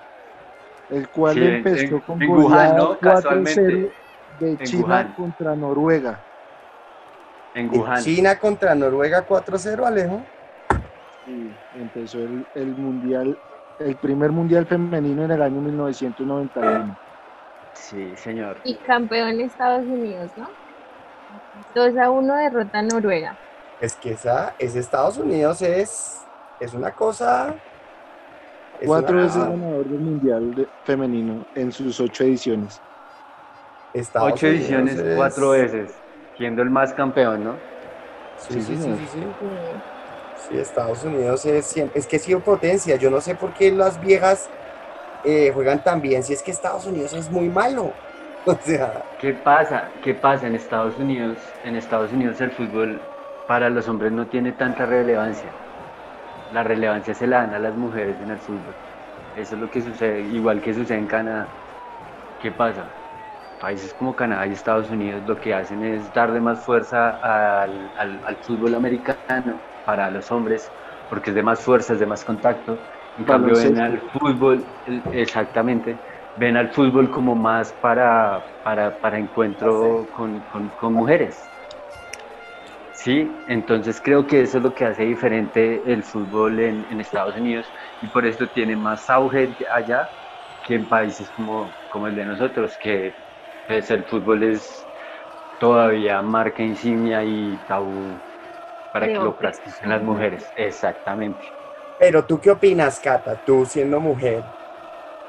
el 0.89 1.09
cual 1.11 1.35
Sí, 1.35 1.41
empezó 1.43 1.97
en- 1.97 2.01
con 2.01 2.23
en 2.23 2.31
Wuhan, 2.31 2.41
goleada 2.45 2.77
¿no? 2.77 2.99
4-0 2.99 3.01
Casualmente, 3.01 3.93
de 4.39 4.51
en 4.53 4.65
China 4.65 4.85
Wuhan. 4.85 5.15
contra 5.15 5.57
Noruega. 5.57 6.25
en 7.55 7.67
En 7.67 7.81
Wuhan. 7.81 8.03
China 8.05 8.39
contra 8.39 8.75
Noruega 8.75 9.27
4-0, 9.27 9.85
Alejo. 9.87 10.25
Sí, 11.25 11.59
empezó 11.75 12.21
el, 12.23 12.47
el 12.55 12.75
mundial, 12.77 13.39
el 13.79 13.97
primer 13.97 14.31
mundial 14.31 14.67
femenino 14.67 15.25
en 15.25 15.33
el 15.33 15.43
año 15.43 15.61
1991. 15.61 16.97
Sí, 17.77 18.17
señor. 18.17 18.61
Y 18.65 18.77
campeón 18.79 19.41
Estados 19.41 19.85
Unidos, 19.85 20.33
¿no? 20.37 20.49
2 21.75 21.97
a 21.97 22.11
1 22.11 22.37
derrota 22.37 22.79
a 22.79 22.83
Noruega. 22.83 23.37
Es 23.81 23.95
que 23.97 24.13
esa, 24.13 24.55
ese 24.59 24.81
Estados 24.81 25.19
Unidos 25.19 25.61
es, 25.63 26.17
es 26.61 26.75
una 26.75 26.93
cosa. 26.93 27.55
es 28.81 28.87
Cuatro 28.87 29.17
una- 29.17 29.23
veces 29.23 29.43
ganador 29.43 29.85
del 29.89 30.01
mundial 30.01 30.55
de- 30.55 30.69
femenino 30.85 31.45
en 31.55 31.73
sus 31.73 32.01
ocho 32.01 32.25
ediciones. 32.25 32.81
Estados 33.95 34.33
Ocho 34.33 34.47
Unidos 34.47 34.63
ediciones, 34.63 34.99
es- 34.99 35.17
cuatro 35.17 35.51
veces, 35.51 35.95
siendo 36.37 36.63
el 36.63 36.71
más 36.71 36.93
campeón, 36.95 37.45
¿no? 37.45 37.57
Sí, 38.39 38.61
sí, 38.61 38.77
sí, 38.77 38.77
sí, 38.77 39.07
sí. 39.07 39.21
Sí. 39.21 39.27
Sí, 40.49 40.59
Estados 40.59 41.03
Unidos 41.05 41.45
es 41.47 41.77
es 41.77 42.07
que 42.07 42.17
ha 42.17 42.19
sido 42.19 42.41
potencia. 42.41 42.97
Yo 42.97 43.11
no 43.11 43.21
sé 43.21 43.35
por 43.35 43.53
qué 43.55 43.73
las 43.73 43.99
viejas 44.01 44.49
eh, 45.27 45.53
juegan 45.53 45.83
tan 45.83 46.01
bien, 46.01 46.25
si 46.25 46.33
es 46.35 46.43
que 46.43 46.51
Estados 46.53 46.87
Unidos 46.87 47.13
es 47.15 47.31
muy 47.31 47.51
malo. 47.51 48.01
O 48.49 48.55
sea, 48.63 49.05
¿Qué 49.17 49.33
pasa? 49.35 49.93
¿Qué 50.03 50.15
pasa 50.15 50.47
en 50.47 50.55
Estados 50.55 50.99
Unidos? 50.99 51.55
En 51.63 51.77
Estados 51.77 52.13
Unidos 52.13 52.41
el 52.41 52.53
fútbol 52.53 53.09
para 53.47 53.71
los 53.71 53.89
hombres 53.89 54.13
no 54.13 54.29
tiene 54.29 54.53
tanta 54.53 54.85
relevancia. 54.87 55.59
La 56.49 56.65
relevancia 56.65 57.15
se 57.15 57.27
la 57.27 57.39
dan 57.43 57.55
a 57.55 57.59
las 57.61 57.77
mujeres 57.77 58.21
en 58.21 58.31
el 58.31 58.41
fútbol. 58.41 58.79
Eso 59.33 59.57
es 59.57 59.61
lo 59.61 59.71
que 59.71 59.83
sucede, 59.83 60.23
igual 60.23 60.63
que 60.63 60.75
sucede 60.75 60.99
en 60.99 61.07
Canadá. 61.09 61.57
¿Qué 62.39 62.53
pasa? 62.53 62.99
Países 63.59 63.95
como 63.95 64.17
Canadá 64.17 64.47
y 64.49 64.53
Estados 64.53 64.91
Unidos 64.91 65.25
lo 65.25 65.37
que 65.37 65.55
hacen 65.55 65.83
es 65.85 66.13
darle 66.13 66.41
más 66.41 66.65
fuerza 66.65 67.11
al, 67.63 67.93
al- 67.97 68.23
al 68.25 68.39
fútbol 68.43 68.75
americano 68.75 69.63
para 69.85 70.11
los 70.11 70.31
hombres, 70.33 70.73
porque 71.09 71.31
es 71.31 71.37
de 71.37 71.43
más 71.45 71.63
fuerza, 71.65 71.95
es 71.95 72.01
de 72.01 72.07
más 72.07 72.25
contacto. 72.25 72.85
En 73.17 73.25
cambio 73.25 73.57
ven 73.57 73.79
al 73.79 74.01
fútbol, 74.13 74.79
exactamente, 75.11 76.03
ven 76.35 76.57
al 76.57 76.73
fútbol 76.73 77.11
como 77.11 77.35
más 77.35 77.73
para, 77.75 78.45
para, 78.63 79.01
para 79.01 79.19
encuentro 79.19 80.09
con, 80.13 80.45
con- 80.47 80.71
con 80.71 80.95
mujeres. 80.95 81.53
Sí, 82.91 83.45
entonces 83.47 84.01
creo 84.01 84.27
que 84.27 84.41
eso 84.43 84.59
es 84.59 84.63
lo 84.65 84.75
que 84.75 84.85
hace 84.87 85.05
diferente 85.05 85.93
el 85.93 86.03
fútbol 86.03 86.59
en, 86.61 86.85
en 86.91 87.01
Estados 87.01 87.37
Unidos 87.37 87.73
y 88.01 88.09
por 88.09 88.25
esto 88.27 88.49
tiene 88.51 88.75
más 88.77 89.11
auge 89.11 89.55
allá 89.71 90.09
que 90.63 90.75
en 90.75 90.89
países 90.89 91.31
como, 91.31 91.77
como 91.89 92.07
el 92.09 92.15
de 92.17 92.25
nosotros, 92.25 92.79
que 92.79 93.15
pues, 93.67 93.91
el 93.91 94.05
fútbol 94.05 94.43
es 94.45 94.89
todavía 95.59 96.23
marca 96.23 96.63
insignia 96.65 97.25
y 97.25 97.65
tabú 97.67 98.25
para 98.93 99.13
que 99.13 99.23
lo 99.23 99.37
practiquen 99.39 99.91
las 99.91 100.03
mujeres. 100.03 100.53
Exactamente. 100.57 101.47
Pero 101.97 102.27
tú 102.27 102.41
qué 102.41 102.51
opinas, 102.51 103.01
Cata, 103.01 103.39
tú 103.39 103.67
siendo 103.67 104.01
mujer, 104.01 104.47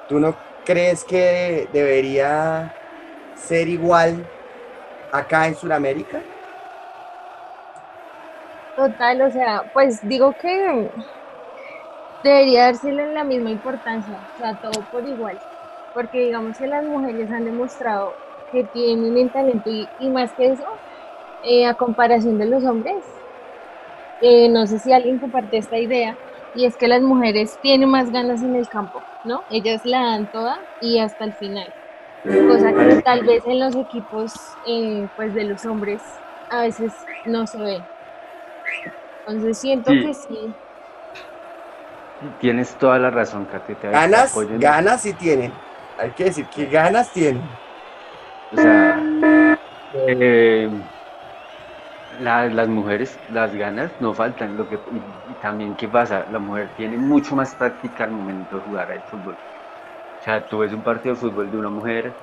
¿tú 0.08 0.20
no 0.20 0.46
crees 0.64 1.06
que 1.06 1.70
debería 1.72 2.76
ser 3.34 3.70
igual 3.70 4.32
acá 5.12 5.48
en 5.48 5.56
Sudamérica? 5.56 6.30
Total, 8.76 9.22
o 9.24 9.30
sea, 9.32 9.64
pues 9.74 10.00
digo 10.08 10.36
que 10.36 10.90
debería 12.22 12.66
dársele 12.66 13.12
la 13.14 13.24
misma 13.24 13.50
importancia, 13.52 14.20
o 14.34 14.36
sea, 14.38 14.56
todo 14.58 14.86
por 14.86 15.08
igual, 15.08 15.42
porque 15.94 16.20
digamos 16.20 16.58
que 16.58 16.68
las 16.68 16.86
mujeres 16.86 17.32
han 17.32 17.46
demostrado 17.46 18.20
que 18.52 18.64
tienen 18.66 19.32
talento 19.32 19.70
y, 19.70 19.92
y 19.98 20.10
más 20.12 20.34
que 20.34 20.50
eso, 20.52 20.66
eh, 21.42 21.66
a 21.68 21.76
comparación 21.76 22.38
de 22.38 22.48
los 22.48 22.66
hombres, 22.66 23.06
eh, 24.20 24.50
no 24.50 24.68
sé 24.68 24.80
si 24.80 24.92
alguien 24.94 25.20
comparte 25.20 25.58
esta 25.58 25.78
idea, 25.80 26.20
y 26.58 26.66
es 26.66 26.76
que 26.76 26.88
las 26.88 27.04
mujeres 27.04 27.60
tienen 27.62 27.88
más 27.90 28.10
ganas 28.12 28.42
en 28.42 28.56
el 28.56 28.68
campo, 28.68 29.04
¿no? 29.24 29.44
Ellas 29.52 29.82
la 29.86 30.02
dan 30.02 30.28
toda 30.32 30.58
y 30.80 30.98
hasta 30.98 31.24
el 31.26 31.34
final, 31.36 31.72
cosa 32.24 32.74
que 32.74 33.02
tal 33.04 33.24
vez 33.26 33.46
en 33.46 33.60
los 33.60 33.76
equipos, 33.76 34.34
eh, 34.66 35.08
pues 35.16 35.36
de 35.36 35.46
los 35.46 35.64
hombres, 35.66 36.02
a 36.50 36.64
veces 36.64 37.06
no 37.28 37.46
se 37.46 37.60
ve. 37.60 37.84
Entonces 39.20 39.60
siento 39.60 39.92
Sí. 39.92 40.02
que 40.02 40.14
sí, 40.16 40.56
Tienes 42.40 42.76
toda 42.78 42.98
la 42.98 43.12
razón, 43.12 43.46
Katy. 43.46 43.76
te- 43.76 43.92
Ganas, 43.92 44.36
ganas 44.60 45.02
sí 45.02 45.14
tienen. 45.14 45.54
Hay 46.00 46.10
que 46.12 46.24
decir 46.26 46.48
que 46.50 46.66
ganas 46.66 47.12
tienen. 47.12 47.44
O 48.52 48.56
sea, 48.56 49.60
eh, 50.08 50.70
la- 52.18 52.48
las 52.50 52.68
mujeres, 52.70 53.22
las 53.28 53.54
ganas 53.56 54.00
no 54.00 54.14
faltan. 54.14 54.58
Lo 54.58 54.68
que, 54.68 54.76
y, 54.92 55.32
y 55.32 55.36
también, 55.36 55.76
¿qué 55.76 55.88
pasa? 55.90 56.26
La 56.30 56.40
mujer 56.40 56.74
tiene 56.76 56.98
mucho 56.98 57.36
más 57.36 57.58
táctica 57.58 58.04
al 58.06 58.12
momento 58.12 58.58
de 58.58 58.62
jugar 58.64 58.92
al 58.92 59.04
fútbol. 59.04 59.40
O 60.20 60.22
sea, 60.24 60.48
tú 60.48 60.60
ves 60.60 60.74
un 60.74 60.84
partido 60.84 61.16
de 61.16 61.22
fútbol 61.22 61.52
de 61.52 61.58
una 61.58 61.70
mujer, 61.70 62.20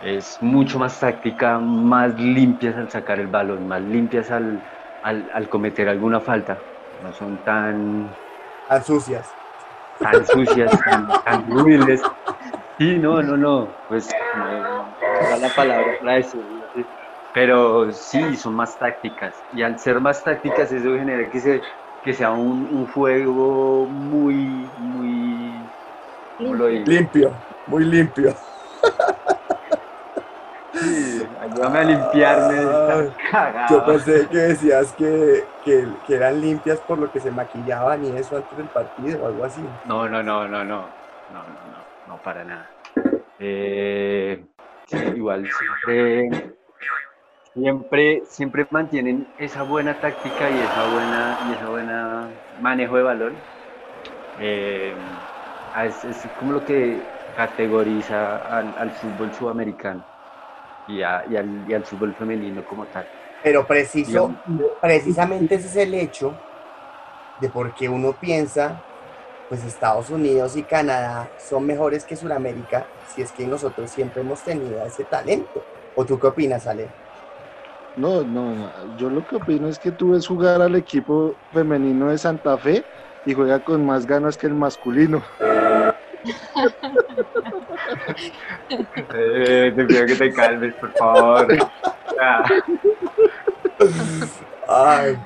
es 0.00 0.42
mucho 0.42 0.78
más 0.78 1.00
táctica, 1.00 1.58
más 1.60 2.14
limpias 2.20 2.76
al 2.76 2.90
sacar 2.90 3.20
el 3.20 3.28
balón, 3.28 3.66
más 3.68 3.82
limpias 3.82 4.30
al, 4.30 4.62
al, 5.02 5.30
al 5.32 5.48
cometer 5.48 5.88
alguna 5.88 6.20
falta. 6.20 6.64
No 7.00 7.12
son 7.12 7.42
tan 7.44 8.16
Tan 8.68 8.82
sucias. 8.84 9.26
tan 10.00 10.24
sucias, 10.26 10.70
tan, 10.84 11.06
tan 11.24 11.46
ruines. 11.46 12.00
Sí, 12.78 12.98
no, 12.98 13.22
no, 13.22 13.36
no, 13.36 13.76
pues 13.86 14.08
no, 14.36 14.96
la 15.40 15.48
palabra 15.54 15.92
para 16.00 16.18
eso. 16.18 16.38
¿sí? 16.74 16.84
Pero 17.34 17.90
sí, 17.90 18.36
son 18.36 18.54
más 18.54 18.78
tácticas. 18.78 19.34
Y 19.52 19.62
al 19.62 19.76
ser 19.80 20.00
más 20.00 20.22
tácticas, 20.22 20.70
eso 20.70 20.94
genera 20.94 21.28
que, 21.28 21.40
se, 21.40 21.60
que 22.04 22.14
sea 22.14 22.30
un, 22.30 22.68
un 22.72 22.86
juego 22.92 23.86
muy, 23.86 24.70
muy. 24.78 25.60
lo? 26.38 26.68
Limpio, 26.68 27.34
muy 27.66 27.84
limpio. 27.84 28.32
Sí, 30.74 31.26
ayúdame 31.40 31.78
a 31.78 31.84
limpiarme 31.84 32.54
de 32.54 33.12
Yo 33.68 33.84
pensé 33.84 34.28
que 34.28 34.36
decías 34.36 34.92
que, 34.92 35.44
que, 35.64 36.14
eran 36.14 36.40
limpias 36.40 36.78
por 36.80 36.98
lo 36.98 37.10
que 37.10 37.18
se 37.18 37.32
maquillaban 37.32 38.04
y 38.04 38.16
eso 38.16 38.36
antes 38.36 38.56
del 38.56 38.68
partido 38.68 39.24
o 39.24 39.26
algo 39.26 39.44
así. 39.44 39.62
No, 39.86 40.08
no, 40.08 40.22
no, 40.22 40.46
no, 40.46 40.64
no. 40.64 40.86
No, 41.32 41.42
no, 41.42 41.48
no, 41.48 41.78
no, 42.06 42.22
para 42.22 42.44
nada. 42.44 42.70
Eh, 43.40 44.44
sí, 44.86 44.96
igual 45.16 45.48
siempre 45.48 46.54
siempre, 47.54 48.24
siempre 48.26 48.66
mantienen 48.70 49.32
esa 49.36 49.62
buena 49.62 50.00
táctica 50.00 50.50
y 50.50 50.60
esa 50.60 50.84
buena, 50.84 51.38
y 51.42 51.52
esa 51.54 51.68
buena 51.68 52.34
manejo 52.56 52.96
de 52.96 53.02
balón. 53.02 53.46
Eh, 54.36 54.96
es, 55.84 56.04
es 56.04 56.32
como 56.34 56.52
lo 56.52 56.64
que 56.64 57.10
categoriza 57.34 58.36
al, 58.38 58.74
al 58.78 58.92
fútbol 58.92 59.32
sudamericano 59.34 60.04
y, 60.86 61.02
a- 61.02 61.24
y 61.28 61.36
al, 61.36 61.68
y 61.68 61.74
al 61.74 61.84
fútbol 61.86 62.14
femenino 62.16 62.64
como 62.64 62.88
tal. 62.88 63.08
Pero 63.40 63.66
preciso, 63.66 64.36
precisamente 64.80 65.56
ese 65.56 65.68
es 65.68 65.76
el 65.76 65.94
hecho 65.94 66.40
de 67.36 67.50
por 67.50 67.74
qué 67.74 67.88
uno 67.88 68.18
piensa, 68.18 68.84
pues 69.48 69.64
Estados 69.64 70.10
Unidos 70.10 70.56
y 70.56 70.66
Canadá 70.66 71.34
son 71.38 71.66
mejores 71.66 72.06
que 72.06 72.16
Sudamérica, 72.16 72.90
si 73.04 73.22
es 73.22 73.32
que 73.32 73.46
nosotros 73.48 73.90
siempre 73.92 74.22
hemos 74.22 74.44
tenido 74.44 74.84
ese 74.86 75.06
talento. 75.06 75.66
¿O 75.94 76.06
tú 76.06 76.18
qué 76.18 76.28
opinas, 76.28 76.66
Ale? 76.66 76.94
No, 77.96 78.24
no, 78.24 78.54
no, 78.54 78.96
yo 78.98 79.08
lo 79.08 79.24
que 79.24 79.36
opino 79.36 79.68
es 79.68 79.78
que 79.78 79.92
tú 79.92 80.10
ves 80.10 80.26
jugar 80.26 80.60
al 80.60 80.74
equipo 80.74 81.36
femenino 81.52 82.10
de 82.10 82.18
Santa 82.18 82.58
Fe 82.58 82.84
y 83.24 83.34
juega 83.34 83.60
con 83.60 83.86
más 83.86 84.04
ganas 84.06 84.36
que 84.36 84.48
el 84.48 84.54
masculino. 84.54 85.22
Eh, 89.14 89.72
te 89.76 89.84
pido 89.84 90.06
que 90.06 90.14
te 90.14 90.32
calmes, 90.32 90.74
por 90.74 90.92
favor. 90.92 91.46
Ah. 92.20 92.44
Ay, 94.66 95.18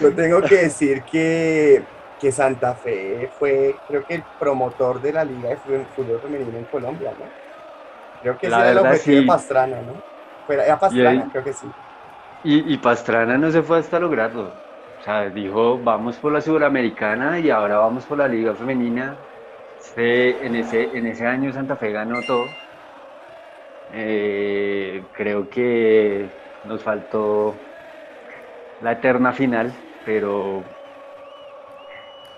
yo 0.00 0.14
tengo 0.14 0.40
que 0.42 0.56
decir 0.56 1.02
que, 1.02 1.84
que 2.18 2.32
Santa 2.32 2.74
Fe 2.74 3.30
fue, 3.38 3.76
creo 3.86 4.04
que 4.06 4.14
el 4.14 4.24
promotor 4.38 5.00
de 5.00 5.12
la 5.12 5.24
Liga 5.24 5.50
de 5.50 5.56
Fútbol 5.56 6.20
Femenino 6.20 6.56
en 6.56 6.64
Colombia, 6.64 7.12
¿no? 7.18 7.26
Creo 8.22 8.38
que 8.38 8.46
ese 8.46 8.56
La 8.56 8.62
era 8.62 8.70
el 8.70 8.78
objetivo 8.78 9.16
de 9.16 9.22
sí. 9.22 9.26
Pastrana, 9.26 9.82
¿no? 9.82 10.07
Fue- 10.48 10.56
Era 10.56 10.78
Pastrana, 10.80 11.10
ahí- 11.10 11.28
creo 11.30 11.44
que 11.44 11.52
sí. 11.52 11.66
Y, 12.42 12.72
y 12.72 12.76
Pastrana 12.78 13.36
no 13.38 13.50
se 13.50 13.62
fue 13.62 13.78
hasta 13.78 14.00
lograrlo. 14.00 14.44
O 15.00 15.04
sea, 15.04 15.28
dijo, 15.28 15.78
vamos 15.78 16.16
por 16.16 16.32
la 16.32 16.40
Sudamericana 16.40 17.38
y 17.38 17.50
ahora 17.50 17.78
vamos 17.78 18.04
por 18.06 18.18
la 18.18 18.26
Liga 18.28 18.54
Femenina. 18.54 19.16
Este, 19.78 20.44
en, 20.46 20.56
ese, 20.56 20.84
en 20.96 21.06
ese 21.06 21.26
año 21.26 21.52
Santa 21.52 21.76
Fe 21.76 21.92
ganó 21.92 22.22
todo. 22.26 22.46
Eh, 23.92 25.02
creo 25.12 25.48
que 25.50 26.28
nos 26.64 26.82
faltó 26.82 27.54
la 28.80 28.92
eterna 28.92 29.32
final, 29.32 29.72
pero, 30.06 30.62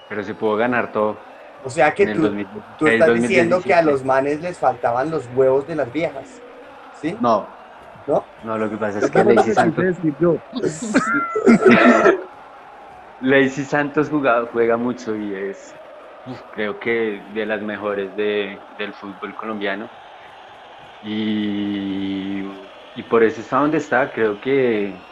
pero 0.09 0.23
se 0.23 0.35
pudo 0.35 0.57
ganar 0.57 0.93
todo. 0.93 1.17
O 1.65 1.71
sea 1.71 1.93
que 1.95 2.07
tú, 2.07 2.23
2016, 2.23 2.79
tú 2.79 2.87
estás 2.87 3.15
diciendo 3.15 3.63
que 3.63 3.75
a 3.75 3.83
2017. 3.83 3.93
los 3.93 4.05
manes 4.05 4.41
les 4.41 4.59
faltaban 4.59 5.11
los 5.11 5.27
huevos 5.35 5.67
de 5.67 5.77
las 5.77 5.93
viejas, 5.93 6.43
¿sí? 7.01 7.17
No, 7.21 7.47
¿No? 8.11 8.27
no, 8.43 8.59
lo 8.59 8.71
que 8.71 8.79
pasa 8.79 8.99
es 9.01 9.07
Eso 9.07 9.11
que 9.11 9.23
Lacey 9.25 9.55
Santos. 9.55 9.87
Lacey 13.21 13.65
Santos 13.65 14.09
juega, 14.11 14.47
juega 14.47 14.77
mucho 14.77 15.17
y 15.17 15.33
es, 15.35 15.79
creo 16.51 16.79
que 16.79 17.25
de 17.31 17.47
las 17.47 17.63
mejores 17.63 18.17
de- 18.17 18.65
del 18.71 18.95
fútbol 18.95 19.35
colombiano. 19.37 19.91
Y, 21.01 22.43
y 22.95 23.03
por 23.05 23.23
eso 23.25 23.41
está 23.41 23.59
donde 23.61 23.79
está. 23.79 24.13
Creo 24.13 24.39
que 24.41 25.05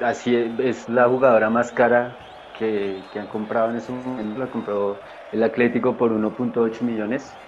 así 0.00 0.34
es, 0.34 0.58
es 0.60 0.88
la 0.88 1.08
jugadora 1.08 1.50
más 1.50 1.72
cara 1.72 2.18
que, 2.52 3.08
que 3.10 3.18
han 3.20 3.28
comprado 3.28 3.70
en 3.70 3.76
ese 3.76 3.92
momento. 3.92 4.38
La 4.40 4.50
compró 4.50 5.02
el 5.30 5.42
Atlético 5.42 5.96
por 5.96 6.12
1.8 6.12 6.84
millones. 6.84 7.40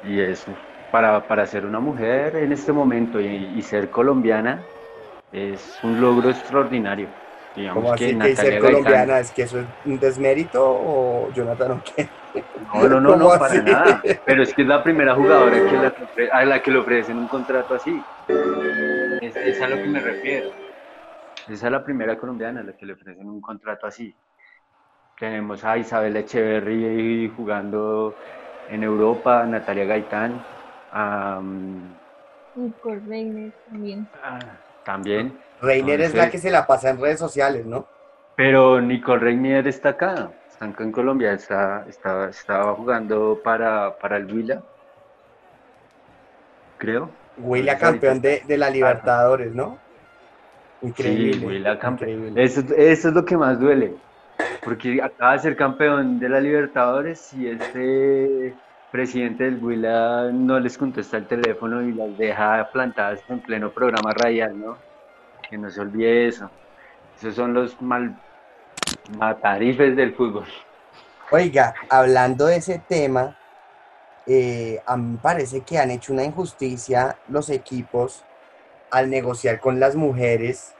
Y 0.00 0.18
es, 0.20 0.46
para, 0.90 1.26
para 1.26 1.46
ser 1.46 1.66
una 1.66 1.80
mujer 1.80 2.36
en 2.36 2.52
este 2.52 2.72
momento 2.72 3.20
y, 3.20 3.26
y 3.58 3.62
ser 3.62 3.90
colombiana 3.90 4.68
es 5.30 5.82
un 5.84 6.00
logro 6.00 6.30
extraordinario. 6.30 7.14
Digamos 7.54 7.84
¿Cómo 7.84 7.92
así 7.92 8.04
que, 8.14 8.36
ser 8.36 8.60
Gaitán- 8.60 8.60
colombiana 8.60 9.20
es 9.20 9.32
que 9.32 9.42
eso 9.42 9.60
es 9.60 9.68
un 9.84 9.98
desmérito 9.98 10.60
o 10.64 11.32
Jonathan 11.32 11.72
o 11.72 11.82
qué? 11.82 12.10
No, 12.60 12.88
no, 12.88 13.00
no, 13.00 13.00
no, 13.16 13.24
¿Cómo 13.24 13.30
para 13.30 13.54
así? 13.54 13.62
nada. 13.62 14.02
Pero 14.24 14.42
es 14.42 14.54
que 14.54 14.62
es 14.62 14.68
la 14.68 14.82
primera 14.82 15.14
jugadora 15.14 15.56
que 15.68 15.76
la- 15.76 15.94
a 16.32 16.44
la 16.44 16.62
que 16.62 16.70
le 16.70 16.78
ofrecen 16.78 17.18
un 17.18 17.28
contrato 17.28 17.74
así. 17.74 18.06
Es, 19.20 19.36
es 19.36 19.60
a 19.62 19.68
lo 19.68 19.76
que 19.76 19.88
me 19.88 20.00
refiero. 20.00 20.50
Esa 21.48 21.66
es 21.66 21.72
la 21.72 21.84
primera 21.84 22.16
colombiana 22.16 22.60
a 22.60 22.62
la 22.62 22.76
que 22.76 22.86
le 22.86 22.92
ofrecen 22.92 23.28
un 23.28 23.40
contrato 23.40 23.86
así. 23.88 24.16
Tenemos 25.18 25.64
a 25.64 25.76
Isabel 25.78 26.16
Echeverry 26.16 27.28
jugando 27.36 28.16
en 28.66 28.82
Europa, 28.84 29.44
Natalia 29.46 29.84
Gaitán, 29.84 30.46
Nicole 32.54 33.00
Reiner 33.06 33.52
también. 33.70 34.08
ah, 34.22 34.38
también. 34.84 35.38
Reiner 35.60 36.00
es 36.00 36.14
la 36.14 36.30
que 36.30 36.38
se 36.38 36.50
la 36.50 36.66
pasa 36.66 36.90
en 36.90 37.00
redes 37.00 37.18
sociales, 37.18 37.66
¿no? 37.66 37.86
Pero 38.36 38.80
Nicole 38.80 39.20
Reinier 39.20 39.66
está 39.66 39.90
acá, 39.90 40.30
está 40.50 40.66
acá 40.66 40.84
en 40.84 40.92
Colombia, 40.92 41.32
está, 41.32 41.84
está- 41.88 42.28
estaba 42.28 42.74
jugando 42.74 43.40
para, 43.42 43.98
para 43.98 44.16
el 44.16 44.32
Huila, 44.32 44.62
creo. 46.78 47.10
Huila 47.38 47.78
campeón 47.78 48.20
de, 48.20 48.42
de 48.46 48.56
la 48.58 48.70
Libertadores, 48.70 49.52
¿no? 49.54 49.78
Increíble. 50.82 51.34
Sí, 51.38 51.44
Huila 51.44 51.78
campeón. 51.78 52.10
increíble. 52.10 52.44
Eso, 52.44 52.60
eso 52.76 53.08
es 53.08 53.14
lo 53.14 53.24
que 53.24 53.36
más 53.36 53.58
duele, 53.58 53.94
porque 54.64 55.00
acaba 55.02 55.32
de 55.32 55.38
ser 55.40 55.56
campeón 55.56 56.20
de 56.20 56.28
la 56.28 56.40
Libertadores 56.40 57.32
y 57.32 57.48
este 57.48 58.54
presidente 58.90 59.44
del 59.44 59.62
Huila 59.62 60.30
no 60.32 60.58
les 60.58 60.78
contesta 60.78 61.16
el 61.18 61.26
teléfono 61.26 61.82
y 61.82 61.92
las 61.92 62.16
deja 62.16 62.68
plantadas 62.72 63.20
en 63.28 63.40
pleno 63.40 63.70
programa 63.70 64.12
radial, 64.14 64.58
¿no? 64.58 64.78
Que 65.48 65.58
no 65.58 65.70
se 65.70 65.80
olvide 65.80 66.28
eso. 66.28 66.50
Esos 67.16 67.34
son 67.34 67.54
los 67.54 67.80
mal 67.82 68.16
matarifes 69.18 69.96
del 69.96 70.14
fútbol. 70.14 70.46
Oiga, 71.30 71.74
hablando 71.90 72.46
de 72.46 72.56
ese 72.56 72.82
tema, 72.88 73.36
eh, 74.26 74.80
a 74.86 74.96
mí 74.96 75.12
me 75.12 75.18
parece 75.18 75.62
que 75.62 75.78
han 75.78 75.90
hecho 75.90 76.12
una 76.12 76.24
injusticia 76.24 77.16
los 77.28 77.50
equipos 77.50 78.24
al 78.90 79.10
negociar 79.10 79.60
con 79.60 79.78
las 79.80 79.94
mujeres 79.94 80.74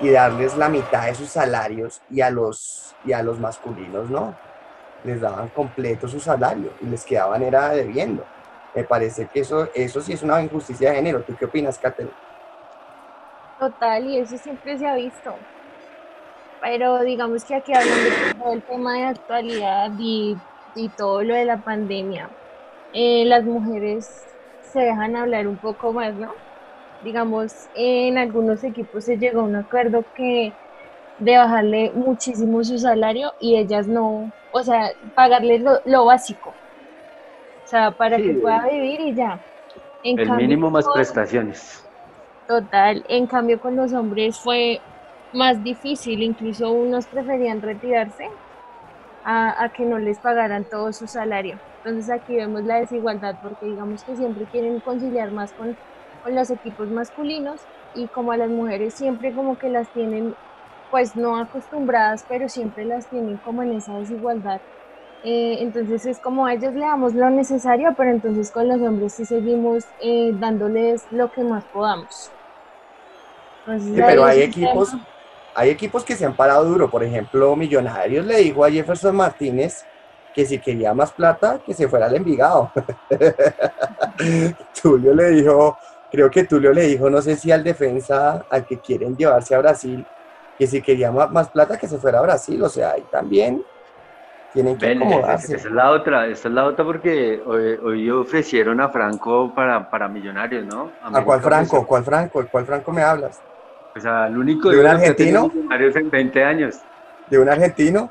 y 0.00 0.10
darles 0.10 0.56
la 0.56 0.68
mitad 0.68 1.06
de 1.06 1.14
sus 1.14 1.28
salarios 1.28 2.00
y 2.10 2.20
a 2.20 2.30
los, 2.30 2.94
y 3.04 3.12
a 3.12 3.22
los 3.22 3.38
masculinos 3.38 4.10
no. 4.10 4.47
Les 5.08 5.20
daban 5.20 5.50
completo 5.50 6.08
su 6.08 6.20
salario 6.20 6.76
y 6.80 6.86
les 6.86 7.04
quedaban 7.04 7.42
era 7.42 7.70
debiendo. 7.70 8.30
Me 8.74 8.84
parece 8.84 9.28
que 9.28 9.40
eso, 9.40 9.68
eso 9.74 10.00
sí 10.02 10.12
es 10.12 10.22
una 10.22 10.42
injusticia 10.42 10.90
de 10.90 10.96
género. 10.96 11.24
¿Tú 11.24 11.34
qué 11.36 11.46
opinas, 11.46 11.78
Catherine? 11.78 12.14
Total, 13.58 14.04
y 14.06 14.18
eso 14.18 14.36
siempre 14.38 14.78
se 14.78 14.86
ha 14.86 14.94
visto. 14.96 15.46
Pero 16.60 17.00
digamos 17.02 17.44
que 17.44 17.54
aquí 17.54 17.72
hablando 17.74 18.10
todo 18.36 18.52
el 18.52 18.64
tema 18.64 18.94
de 18.96 19.04
actualidad 19.04 19.92
y, 19.98 20.42
y 20.74 20.90
todo 20.94 21.22
lo 21.22 21.34
de 21.34 21.44
la 21.44 21.62
pandemia, 21.62 22.36
eh, 22.92 23.24
las 23.26 23.44
mujeres 23.44 24.36
se 24.60 24.80
dejan 24.80 25.16
hablar 25.16 25.48
un 25.48 25.58
poco 25.60 25.92
más, 25.92 26.16
¿no? 26.16 26.34
Digamos, 27.00 27.70
en 27.74 28.18
algunos 28.18 28.64
equipos 28.64 29.04
se 29.06 29.18
llegó 29.18 29.40
a 29.42 29.44
un 29.44 29.56
acuerdo 29.56 30.10
que 30.14 30.58
de 31.18 31.36
bajarle 31.36 31.92
muchísimo 31.94 32.62
su 32.64 32.78
salario 32.78 33.32
y 33.40 33.56
ellas 33.56 33.88
no, 33.88 34.32
o 34.50 34.62
sea, 34.62 34.90
pagarle 35.14 35.58
lo, 35.60 35.80
lo 35.84 36.04
básico. 36.06 36.50
O 37.64 37.66
sea, 37.70 37.92
para 37.96 38.20
que 38.22 38.34
pueda 38.34 38.66
vivir 38.68 39.00
y 39.00 39.14
ya. 39.14 39.46
En 40.02 40.18
El 40.18 40.26
cambio, 40.26 40.48
mínimo 40.48 40.70
más 40.70 40.88
prestaciones. 40.88 41.84
Total, 42.46 43.04
en 43.08 43.26
cambio 43.26 43.60
con 43.60 43.76
los 43.76 43.92
hombres 43.92 44.40
fue 44.40 44.82
más 45.32 45.62
difícil, 45.62 46.22
incluso 46.22 46.72
unos 46.72 47.06
preferían 47.08 47.60
retirarse 47.62 48.24
a, 49.22 49.62
a 49.64 49.70
que 49.70 49.84
no 49.84 49.98
les 49.98 50.20
pagaran 50.20 50.66
todo 50.68 50.92
su 50.92 51.06
salario. 51.06 51.60
Entonces 51.84 52.10
aquí 52.10 52.36
vemos 52.36 52.64
la 52.64 52.76
desigualdad 52.76 53.38
porque 53.40 53.66
digamos 53.66 54.04
que 54.04 54.16
siempre 54.16 54.48
quieren 54.48 54.80
conciliar 54.80 55.30
más 55.32 55.52
con, 55.54 55.78
con 56.20 56.34
los 56.34 56.50
equipos 56.50 56.90
masculinos 56.90 57.68
y 57.92 58.08
como 58.10 58.32
a 58.32 58.36
las 58.38 58.50
mujeres 58.50 58.94
siempre 58.94 59.34
como 59.34 59.58
que 59.58 59.70
las 59.70 59.92
tienen 59.92 60.36
pues 60.90 61.16
no 61.16 61.36
acostumbradas, 61.38 62.24
pero 62.28 62.48
siempre 62.48 62.84
las 62.84 63.06
tienen 63.08 63.36
como 63.38 63.62
en 63.62 63.72
esa 63.72 63.94
desigualdad. 63.98 64.60
Eh, 65.24 65.58
entonces 65.60 66.06
es 66.06 66.18
como 66.20 66.46
a 66.46 66.54
ellas 66.54 66.74
le 66.74 66.80
damos 66.80 67.14
lo 67.14 67.28
necesario, 67.30 67.94
pero 67.96 68.10
entonces 68.10 68.50
con 68.52 68.68
los 68.68 68.80
hombres 68.80 69.14
sí 69.14 69.24
seguimos 69.24 69.84
eh, 70.00 70.32
dándoles 70.34 71.06
lo 71.10 71.30
que 71.32 71.42
más 71.42 71.64
podamos. 71.64 72.30
Entonces, 73.66 73.94
Sí, 73.94 74.02
pero 74.04 74.24
hay 74.24 74.42
equipos, 74.42 74.90
tema. 74.90 75.06
hay 75.54 75.70
equipos 75.70 76.04
que 76.04 76.16
se 76.16 76.24
han 76.24 76.36
parado 76.36 76.64
duro. 76.64 76.88
Por 76.90 77.02
ejemplo, 77.04 77.54
Millonarios 77.56 78.24
le 78.26 78.38
dijo 78.38 78.64
a 78.64 78.70
Jefferson 78.70 79.16
Martínez 79.16 79.84
que 80.34 80.46
si 80.46 80.60
quería 80.60 80.94
más 80.94 81.12
plata, 81.12 81.60
que 81.64 81.74
se 81.74 81.88
fuera 81.88 82.06
al 82.06 82.14
Envigado. 82.16 82.70
Tulio 84.82 85.14
le 85.14 85.30
dijo, 85.30 85.76
creo 86.10 86.30
que 86.30 86.44
Tulio 86.44 86.72
le 86.72 86.82
dijo, 86.82 87.10
no 87.10 87.20
sé 87.20 87.36
si 87.36 87.50
al 87.50 87.64
defensa, 87.64 88.44
al 88.48 88.64
que 88.66 88.78
quieren 88.78 89.16
llevarse 89.16 89.54
a 89.54 89.58
Brasil, 89.58 90.06
que 90.58 90.66
si 90.66 90.82
quería 90.82 91.12
más, 91.12 91.30
más 91.30 91.50
plata, 91.50 91.78
que 91.78 91.88
se 91.88 91.98
fuera 91.98 92.18
a 92.20 92.22
Brasil. 92.22 92.62
O 92.62 92.68
sea, 92.68 92.92
ahí 92.92 93.06
también 93.10 93.64
tienen 94.52 94.78
que 94.78 94.86
Ven, 94.86 94.98
acomodarse. 95.02 95.56
esa 95.56 95.68
es 95.68 95.74
la 95.74 95.90
otra, 95.90 96.26
esa 96.28 96.48
es 96.48 96.54
la 96.54 96.64
otra 96.66 96.84
porque 96.84 97.42
hoy, 97.46 97.78
hoy 97.82 98.10
ofrecieron 98.10 98.80
a 98.80 98.88
Franco 98.90 99.54
para, 99.54 99.90
para 99.90 100.08
Millonarios, 100.08 100.64
¿no? 100.66 100.96
¿A 101.12 101.22
cuál 101.22 101.40
Franco? 101.42 101.86
¿Cuál 101.86 102.04
Franco? 102.04 102.46
¿Cuál 102.50 102.66
Franco 102.66 102.92
me 102.92 103.02
hablas? 103.02 103.42
Pues 103.92 104.04
al 104.06 104.36
único 104.38 104.70
¿De 104.70 104.78
un 104.78 104.86
argentino? 104.86 105.48
Millonarios 105.54 105.96
en 105.96 106.10
20 106.10 106.44
años. 106.44 106.86
¿De 107.26 107.38
un 107.38 107.48
argentino? 107.48 108.10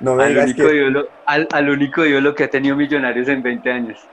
No 0.00 0.14
me 0.14 0.24
Al 0.24 0.28
digas 0.28 0.54
único, 0.54 0.56
que 0.56 1.04
al, 1.26 1.48
al 1.52 1.70
único 1.70 2.04
ídolo 2.04 2.34
que 2.34 2.44
ha 2.44 2.50
tenido 2.50 2.76
Millonarios 2.76 3.28
en 3.28 3.42
20 3.42 3.70
años. 3.72 4.10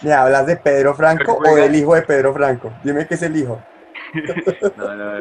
me 0.00 0.12
hablas 0.12 0.46
de 0.46 0.56
Pedro 0.56 0.94
Franco 0.94 1.40
o 1.44 1.56
del 1.56 1.74
hijo 1.74 1.94
de 1.94 2.02
Pedro 2.02 2.32
Franco. 2.34 2.78
Dime 2.82 3.06
que 3.06 3.14
es 3.14 3.22
el 3.22 3.36
hijo. 3.36 3.66
No, 4.76 4.94
no, 4.96 5.18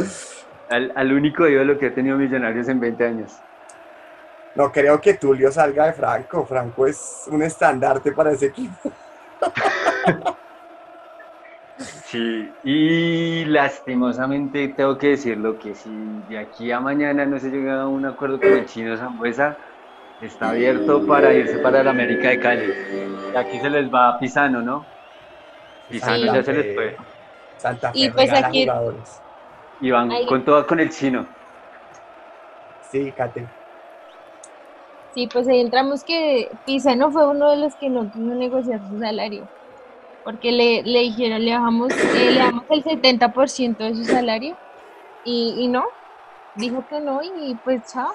al, 0.69 0.91
al 0.95 1.13
único 1.13 1.47
ídolo 1.47 1.77
que 1.77 1.87
ha 1.87 1.93
tenido 1.93 2.17
Millonarios 2.17 2.67
en 2.69 2.79
20 2.79 3.05
años. 3.05 3.37
No 4.55 4.71
creo 4.71 4.99
que 4.99 5.13
Tulio 5.13 5.51
salga 5.51 5.85
de 5.87 5.93
Franco. 5.93 6.45
Franco 6.45 6.87
es 6.87 7.25
un 7.31 7.41
estandarte 7.43 8.11
para 8.11 8.31
ese 8.31 8.47
equipo. 8.47 8.91
Sí, 12.05 12.51
y 12.63 13.45
lastimosamente 13.45 14.67
tengo 14.69 14.97
que 14.97 15.09
decirlo 15.09 15.57
que 15.59 15.75
si 15.75 15.89
de 16.27 16.39
aquí 16.39 16.71
a 16.71 16.79
mañana 16.79 17.25
no 17.25 17.39
se 17.39 17.49
llega 17.49 17.83
a 17.83 17.87
un 17.87 18.05
acuerdo 18.05 18.39
con 18.39 18.49
el 18.51 18.65
chino 18.65 18.97
Zambuesa, 18.97 19.55
está 20.19 20.49
abierto 20.49 21.05
para 21.05 21.31
irse 21.33 21.59
para 21.59 21.83
la 21.83 21.91
América 21.91 22.29
de 22.29 22.39
Cali. 22.39 22.73
Y 23.33 23.37
aquí 23.37 23.59
se 23.59 23.69
les 23.69 23.93
va 23.93 24.09
a 24.09 24.19
Pisano, 24.19 24.61
¿no? 24.61 24.85
Pisano 25.89 26.15
Sí. 26.17 26.25
ya 26.25 26.43
se 26.43 26.53
les 26.53 26.75
fue. 26.75 26.97
Santa 27.57 27.91
Fe 27.93 27.99
Y 27.99 28.09
pues 28.09 28.33
aquí- 28.33 28.63
jugadores. 28.65 29.21
Y 29.81 29.91
van 29.91 30.11
Ahí- 30.11 30.25
con 30.25 30.43
todo 30.43 30.65
con 30.67 30.79
el 30.79 30.89
chino. 30.89 31.27
Sí, 32.91 33.11
Kate. 33.13 33.47
Sí, 35.13 35.27
pues 35.31 35.47
ahí 35.47 35.59
entramos 35.61 36.03
que 36.03 36.49
Pizano 36.65 37.11
fue 37.11 37.27
uno 37.27 37.49
de 37.51 37.57
los 37.57 37.75
que 37.75 37.89
no 37.89 38.09
quiso 38.09 38.33
negociar 38.35 38.79
su 38.81 38.97
salario, 38.99 39.47
porque 40.23 40.51
le, 40.51 40.83
le 40.83 40.99
dijeron, 40.99 41.43
le 41.43 41.51
bajamos, 41.53 41.91
eh, 42.15 42.31
le 42.31 42.39
damos 42.39 42.63
el 42.69 42.83
70% 42.83 43.83
de 43.85 43.95
su 43.95 44.05
salario 44.05 44.55
y, 45.23 45.55
y 45.59 45.67
no, 45.67 45.83
dijo 46.55 46.85
que 46.87 46.99
no 47.01 47.19
y 47.23 47.55
pues 47.63 47.91
chao. 47.91 48.11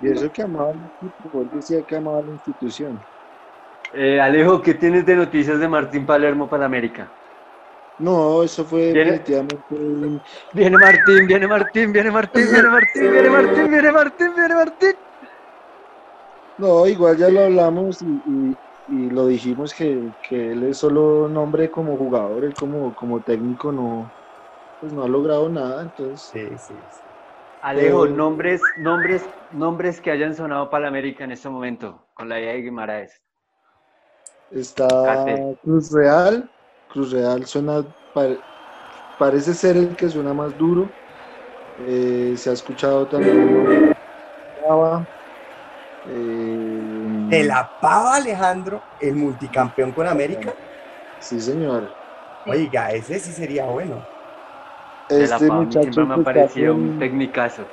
Y 0.00 0.10
eso 0.10 0.30
que 0.30 0.42
amaba 0.42 0.72
el 0.72 0.86
equipo, 0.86 1.42
él 1.42 1.50
decía 1.52 1.82
que 1.86 1.96
amaba 1.96 2.22
la 2.22 2.32
institución. 2.32 2.98
Eh, 3.94 4.20
Alejo, 4.20 4.60
¿qué 4.62 4.74
tienes 4.74 5.06
de 5.06 5.16
noticias 5.16 5.58
de 5.60 5.68
Martín 5.68 6.04
Palermo 6.06 6.48
para 6.48 6.66
América? 6.66 7.12
No, 7.98 8.42
eso 8.42 8.64
fue 8.64 8.92
¿Viene? 8.92 9.22
Viene 10.52 10.76
Martín, 10.78 11.26
viene 11.26 11.46
Martín, 11.48 11.92
viene 11.92 12.10
Martín, 12.10 12.46
viene 12.52 12.68
Martín, 12.68 13.10
viene 13.10 13.30
Martín, 13.30 13.70
viene 13.70 13.92
Martín, 13.92 14.34
viene 14.36 14.54
Martín. 14.54 14.92
No, 16.58 16.86
igual 16.86 17.16
ya 17.16 17.28
lo 17.28 17.40
hablamos 17.40 18.02
y, 18.02 18.22
y- 18.26 18.58
y 18.88 19.10
lo 19.10 19.26
dijimos 19.26 19.74
que, 19.74 20.12
que 20.28 20.52
él 20.52 20.62
es 20.64 20.78
solo 20.78 21.28
nombre 21.28 21.70
como 21.70 21.96
jugador, 21.96 22.44
él 22.44 22.54
como, 22.54 22.94
como 22.94 23.20
técnico 23.22 23.72
no, 23.72 24.12
pues 24.78 24.92
no 24.92 25.02
ha 25.02 25.08
logrado 25.08 25.48
nada, 25.48 25.82
entonces 25.82 26.28
Sí, 26.30 26.56
sí, 26.58 26.74
sí. 26.90 27.02
Alejo, 27.62 28.02
Pero- 28.04 28.14
nombres, 28.14 28.60
nombres, 28.78 29.24
nombres 29.50 30.00
que 30.00 30.10
hayan 30.12 30.34
sonado 30.34 30.70
para 30.70 30.82
la 30.82 30.88
América 30.88 31.24
en 31.24 31.32
este 31.32 31.48
momento, 31.48 32.06
con 32.14 32.28
la 32.28 32.38
idea 32.38 32.52
de 32.52 32.62
Guimaraes. 32.62 33.20
está. 34.50 35.36
Cruz 35.62 35.90
Real, 35.92 36.48
Cruz 36.88 37.12
Real 37.12 37.46
suena, 37.46 37.86
pare- 38.12 38.44
parece 39.16 39.54
ser 39.54 39.76
el 39.76 39.96
que 39.96 40.08
suena 40.10 40.34
más 40.34 40.56
duro, 40.56 40.96
Eh, 41.78 42.36
se 42.38 42.50
ha 42.50 42.54
escuchado 42.54 43.08
también 43.08 43.36
eh, 46.04 47.06
De 47.28 47.44
la 47.44 47.70
pava 47.78 48.16
Alejandro, 48.16 48.86
el 48.98 49.14
multicampeón 49.16 49.92
con 49.92 50.06
América. 50.08 50.56
Sí, 51.18 51.40
señor. 51.40 51.98
Oiga, 52.44 52.92
ese 52.92 53.20
sí 53.20 53.32
sería 53.34 53.66
bueno. 53.66 54.08
De 55.16 55.26
la 55.26 55.40
Este 55.40 55.50
muchacho 55.50 55.80
siempre 55.80 56.06
me 56.06 56.14
ha 56.14 56.22
parecido 56.22 56.76
un 56.76 56.94
con, 56.94 56.96
tecnicazo. 56.96 57.72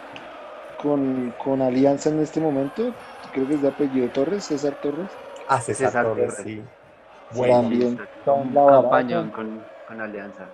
con, 0.75 1.31
con 1.33 1.61
Alianza 1.63 2.09
en 2.09 2.19
este 2.19 2.39
momento, 2.39 2.95
creo 3.31 3.47
que 3.47 3.55
es 3.55 3.61
de 3.61 3.69
apellido 3.69 4.11
Torres, 4.11 4.45
César 4.45 4.75
Torres. 4.75 5.17
A 5.55 5.61
César, 5.61 5.95
César 5.95 6.01
Torres, 6.01 6.35
Torres. 6.35 6.43
sí. 6.43 6.69
Bueno, 7.33 7.63
También 7.63 7.97
campañón 8.25 9.31
con, 9.31 9.65
con 9.87 10.01
Alianza. 10.01 10.49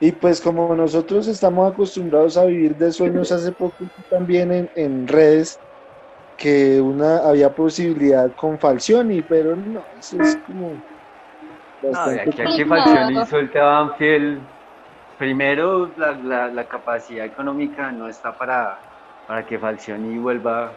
Y 0.00 0.12
pues 0.12 0.40
como 0.40 0.74
nosotros 0.74 1.26
estamos 1.28 1.70
acostumbrados 1.70 2.36
a 2.36 2.44
vivir 2.44 2.76
de 2.76 2.92
sueños, 2.92 3.30
hace 3.32 3.52
poco 3.52 3.76
también 4.08 4.52
en, 4.52 4.70
en 4.74 5.06
redes 5.06 5.60
que 6.36 6.80
una 6.80 7.18
había 7.18 7.54
posibilidad 7.54 8.32
con 8.34 8.58
Falcioni, 8.58 9.22
pero 9.22 9.56
no, 9.56 9.86
eso 9.98 10.20
es 10.20 10.36
como 10.46 10.82
No, 11.82 12.08
de 12.08 12.20
aquí 12.20 12.30
a 12.30 12.44
que 12.44 12.44
complicado. 12.44 12.66
Falcioni 12.66 13.26
suelte 13.26 13.58
a 13.60 13.64
Banfield, 13.64 14.42
primero 15.16 15.94
la, 15.96 16.12
la, 16.12 16.48
la 16.48 16.68
capacidad 16.68 17.24
económica 17.24 17.92
no 17.92 18.08
está 18.08 18.36
para, 18.36 18.78
para 19.26 19.46
que 19.46 19.58
Falcioni 19.58 20.18
vuelva 20.18 20.76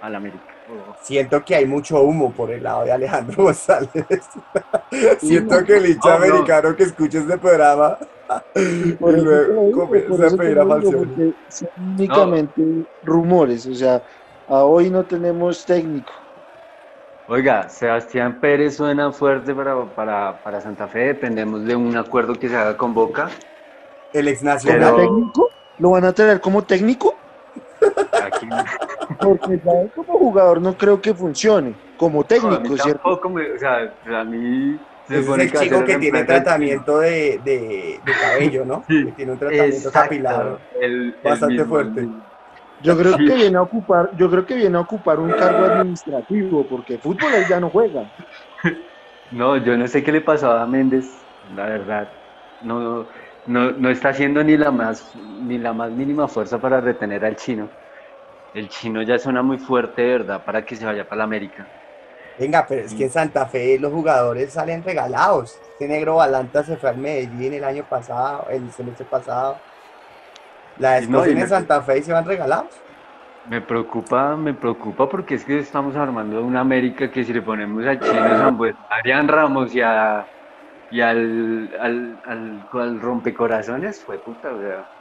al 0.00 0.14
América. 0.14 0.53
Siento 1.02 1.44
que 1.44 1.54
hay 1.56 1.66
mucho 1.66 2.00
humo 2.00 2.32
por 2.32 2.50
el 2.50 2.62
lado 2.62 2.84
de 2.84 2.92
Alejandro 2.92 3.42
González. 3.44 3.90
Siento 5.18 5.64
que 5.64 5.76
el 5.76 5.86
hincha 5.90 6.08
No, 6.10 6.18
no. 6.18 6.24
americano 6.24 6.74
que 6.76 6.84
escuche 6.84 7.18
este 7.18 7.36
programa 7.38 7.98
y 8.54 8.92
Por 8.92 9.12
lo 9.12 9.22
luego 9.24 9.72
comienza 9.86 10.26
a 10.26 10.36
pedir 10.38 10.58
a 10.58 10.66
Falcioni. 10.66 11.34
son 11.48 11.68
únicamente 11.96 12.62
rumores, 13.02 13.66
o 13.66 13.74
sea, 13.74 14.02
a 14.48 14.64
hoy 14.64 14.88
no 14.90 15.04
tenemos 15.04 15.64
técnico. 15.66 16.12
Oiga, 17.28 17.68
Sebastián 17.70 18.38
Pérez 18.40 18.76
suena 18.76 19.10
fuerte 19.12 19.54
para, 19.54 19.82
para, 19.94 20.42
para 20.42 20.60
Santa 20.60 20.86
Fe, 20.88 21.00
dependemos 21.06 21.64
de 21.64 21.74
un 21.74 21.96
acuerdo 21.96 22.34
que 22.34 22.48
se 22.48 22.56
haga 22.56 22.76
con 22.76 22.92
Boca. 22.92 23.30
El 24.12 24.28
ex 24.28 24.40
¿Como 24.40 24.50
nacional. 24.52 24.94
Pero- 24.96 24.96
técnico? 25.08 25.50
¿Lo 25.78 25.90
van 25.90 26.04
a 26.04 26.12
traer 26.12 26.40
como 26.40 26.62
técnico? 26.62 27.14
Aquí, 28.22 28.46
Porque 29.24 29.58
ya 29.64 29.72
como 29.94 30.18
jugador 30.18 30.60
no 30.60 30.76
creo 30.76 31.00
que 31.00 31.14
funcione, 31.14 31.76
como 31.96 32.20
No, 32.20 32.24
a 32.24 32.26
técnico, 32.28 32.60
mí 32.60 32.76
¿cierto? 32.78 33.00
tampoco 33.02 33.30
me- 33.30 33.52
o 33.52 33.58
sea, 33.58 33.96
a 34.20 34.24
mí 34.24 34.78
se 35.06 35.18
es 35.18 35.28
el 35.28 35.52
chico 35.52 35.84
que 35.84 35.96
tiene 35.98 36.24
tratamiento 36.24 36.98
de, 36.98 37.40
de, 37.42 38.00
de 38.02 38.12
cabello, 38.20 38.64
¿no? 38.64 38.84
Sí. 38.88 39.04
Que 39.04 39.12
tiene 39.12 39.32
un 39.32 39.38
tratamiento 39.38 39.76
Exacto, 39.88 39.92
capilar. 39.92 40.58
el- 40.80 41.14
Bastante 41.22 41.64
fuerte. 41.64 42.08
Yo 42.80 42.98
creo 42.98 43.16
Sí. 43.16 43.26
que 43.26 43.34
viene 43.34 43.56
a 43.56 43.62
ocupar, 43.62 44.10
yo 44.16 44.30
creo 44.30 44.44
que 44.44 44.54
viene 44.56 44.76
a 44.76 44.80
ocupar 44.80 45.18
un 45.20 45.30
cargo 45.30 45.64
administrativo, 45.64 46.66
porque 46.68 46.98
fútbol 46.98 47.32
él 47.34 47.44
ya 47.48 47.60
no 47.60 47.70
juega. 47.70 48.04
No, 49.30 49.56
yo 49.56 49.76
no 49.76 49.88
sé 49.88 50.04
qué 50.04 50.12
le 50.12 50.20
pasó 50.20 50.52
a 50.52 50.66
Méndez, 50.66 51.26
la 51.48 51.64
verdad. 51.66 52.12
No, 52.60 53.08
no, 53.46 53.72
no 53.72 53.90
está 53.90 54.10
haciendo 54.10 54.44
ni 54.44 54.56
la 54.56 54.70
más, 54.70 55.16
ni 55.16 55.58
la 55.58 55.72
más 55.72 55.90
mínima 55.92 56.28
fuerza 56.28 56.60
para 56.60 56.80
retener 56.80 57.24
al 57.24 57.34
chino. 57.36 57.70
El 58.54 58.68
chino 58.68 59.02
ya 59.02 59.18
suena 59.18 59.42
muy 59.42 59.58
fuerte, 59.58 60.02
de 60.02 60.18
verdad, 60.18 60.44
para 60.44 60.64
que 60.64 60.76
se 60.76 60.86
vaya 60.86 61.04
para 61.04 61.18
la 61.18 61.24
América. 61.24 61.66
Venga, 62.38 62.64
pero 62.68 62.82
es 62.82 62.94
que 62.94 63.04
en 63.04 63.10
Santa 63.10 63.46
Fe 63.46 63.78
los 63.78 63.92
jugadores 63.92 64.52
salen 64.52 64.82
regalados. 64.82 65.58
Este 65.72 65.88
negro 65.88 66.16
Balanta 66.16 66.62
se 66.62 66.76
fue 66.76 66.90
al 66.90 66.98
Medellín 66.98 67.52
el 67.52 67.64
año 67.64 67.84
pasado, 67.84 68.46
el 68.50 68.70
semestre 68.72 69.04
pasado. 69.06 69.58
La 70.78 71.00
Y 71.00 71.08
no, 71.08 71.24
en 71.24 71.48
Santa 71.48 71.82
Fe 71.82 71.98
y 71.98 72.02
se 72.02 72.12
van 72.12 72.24
regalados. 72.24 72.80
Me 73.48 73.60
preocupa, 73.60 74.36
me 74.36 74.54
preocupa 74.54 75.08
porque 75.08 75.34
es 75.34 75.44
que 75.44 75.58
estamos 75.58 75.94
armando 75.96 76.42
una 76.42 76.60
América 76.60 77.10
que 77.10 77.24
si 77.24 77.32
le 77.32 77.42
ponemos 77.42 77.84
al 77.84 78.00
chino 78.00 78.38
Sambuesa, 78.38 78.78
a 78.88 78.96
Arián 78.96 79.28
Ramos 79.28 79.74
y, 79.74 79.82
a, 79.82 80.26
y 80.90 81.00
al, 81.00 81.70
al, 81.78 82.20
al, 82.24 82.68
al 82.72 83.00
rompecorazones, 83.00 84.00
fue 84.02 84.18
puta, 84.18 84.48
o 84.52 84.60
sea. 84.60 84.93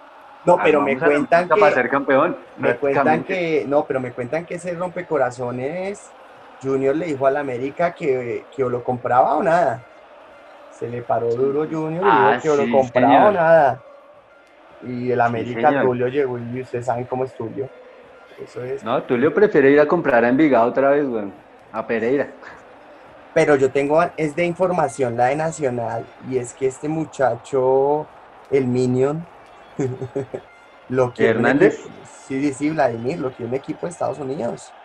No, 0.45 0.57
pero 0.61 0.81
me 0.81 0.97
cuentan 0.97 1.43
América 1.43 1.55
para 1.55 1.69
que 1.69 1.75
ser 1.75 1.89
campeón. 1.89 2.37
me 2.57 2.75
cuentan 2.75 3.03
prácticamente. 3.05 3.59
que 3.61 3.65
no, 3.67 3.85
pero 3.85 3.99
me 3.99 4.11
cuentan 4.11 4.45
que 4.45 4.55
ese 4.55 4.73
rompecorazones 4.75 6.09
Junior 6.61 6.95
le 6.95 7.05
dijo 7.07 7.27
al 7.27 7.37
América 7.37 7.93
que, 7.93 8.45
que 8.55 8.63
o 8.63 8.69
lo 8.69 8.83
compraba 8.83 9.35
o 9.35 9.43
nada. 9.43 9.83
Se 10.71 10.89
le 10.89 11.01
paró 11.01 11.29
duro 11.33 11.67
Junior 11.69 12.03
y 12.03 12.09
Ah, 12.09 12.31
dijo 12.31 12.41
que 12.41 12.49
o 12.49 12.55
sí, 12.57 12.65
lo 12.71 12.77
compraba 12.77 13.27
o 13.27 13.31
nada. 13.31 13.81
Y 14.85 15.11
el 15.11 15.21
América 15.21 15.69
señor. 15.69 15.85
Tulio 15.85 16.07
llegó 16.07 16.37
y 16.37 16.61
ustedes 16.61 16.85
saben 16.85 17.05
cómo 17.05 17.23
es 17.23 17.33
Tulio. 17.33 17.69
Eso 18.43 18.63
es. 18.63 18.83
No, 18.83 19.01
Tulio 19.03 19.33
prefiere 19.33 19.69
ir 19.71 19.79
a 19.79 19.85
comprar 19.87 20.25
a 20.25 20.29
Envigado 20.29 20.67
otra 20.67 20.89
vez, 20.89 21.05
weón. 21.05 21.31
A 21.71 21.85
Pereira. 21.85 22.27
Pero 23.33 23.55
yo 23.55 23.71
tengo, 23.71 24.03
es 24.17 24.35
de 24.35 24.45
información 24.45 25.17
la 25.17 25.27
de 25.27 25.35
Nacional, 25.35 26.05
y 26.29 26.37
es 26.37 26.53
que 26.53 26.67
este 26.67 26.87
muchacho, 26.87 28.05
el 28.51 28.67
Minion, 28.67 29.25
lo 30.88 31.05
un 31.05 31.13
¿Hernández? 31.26 31.78
equipo- 31.78 32.05
Sí, 32.05 32.53
sí, 32.53 32.69
Vladimir, 32.69 33.19
lo 33.19 33.32
quiere 33.34 33.49
un 33.49 33.55
equipo 33.55 33.86
de 33.86 33.91
Estados 33.91 34.19
Unidos. 34.19 34.76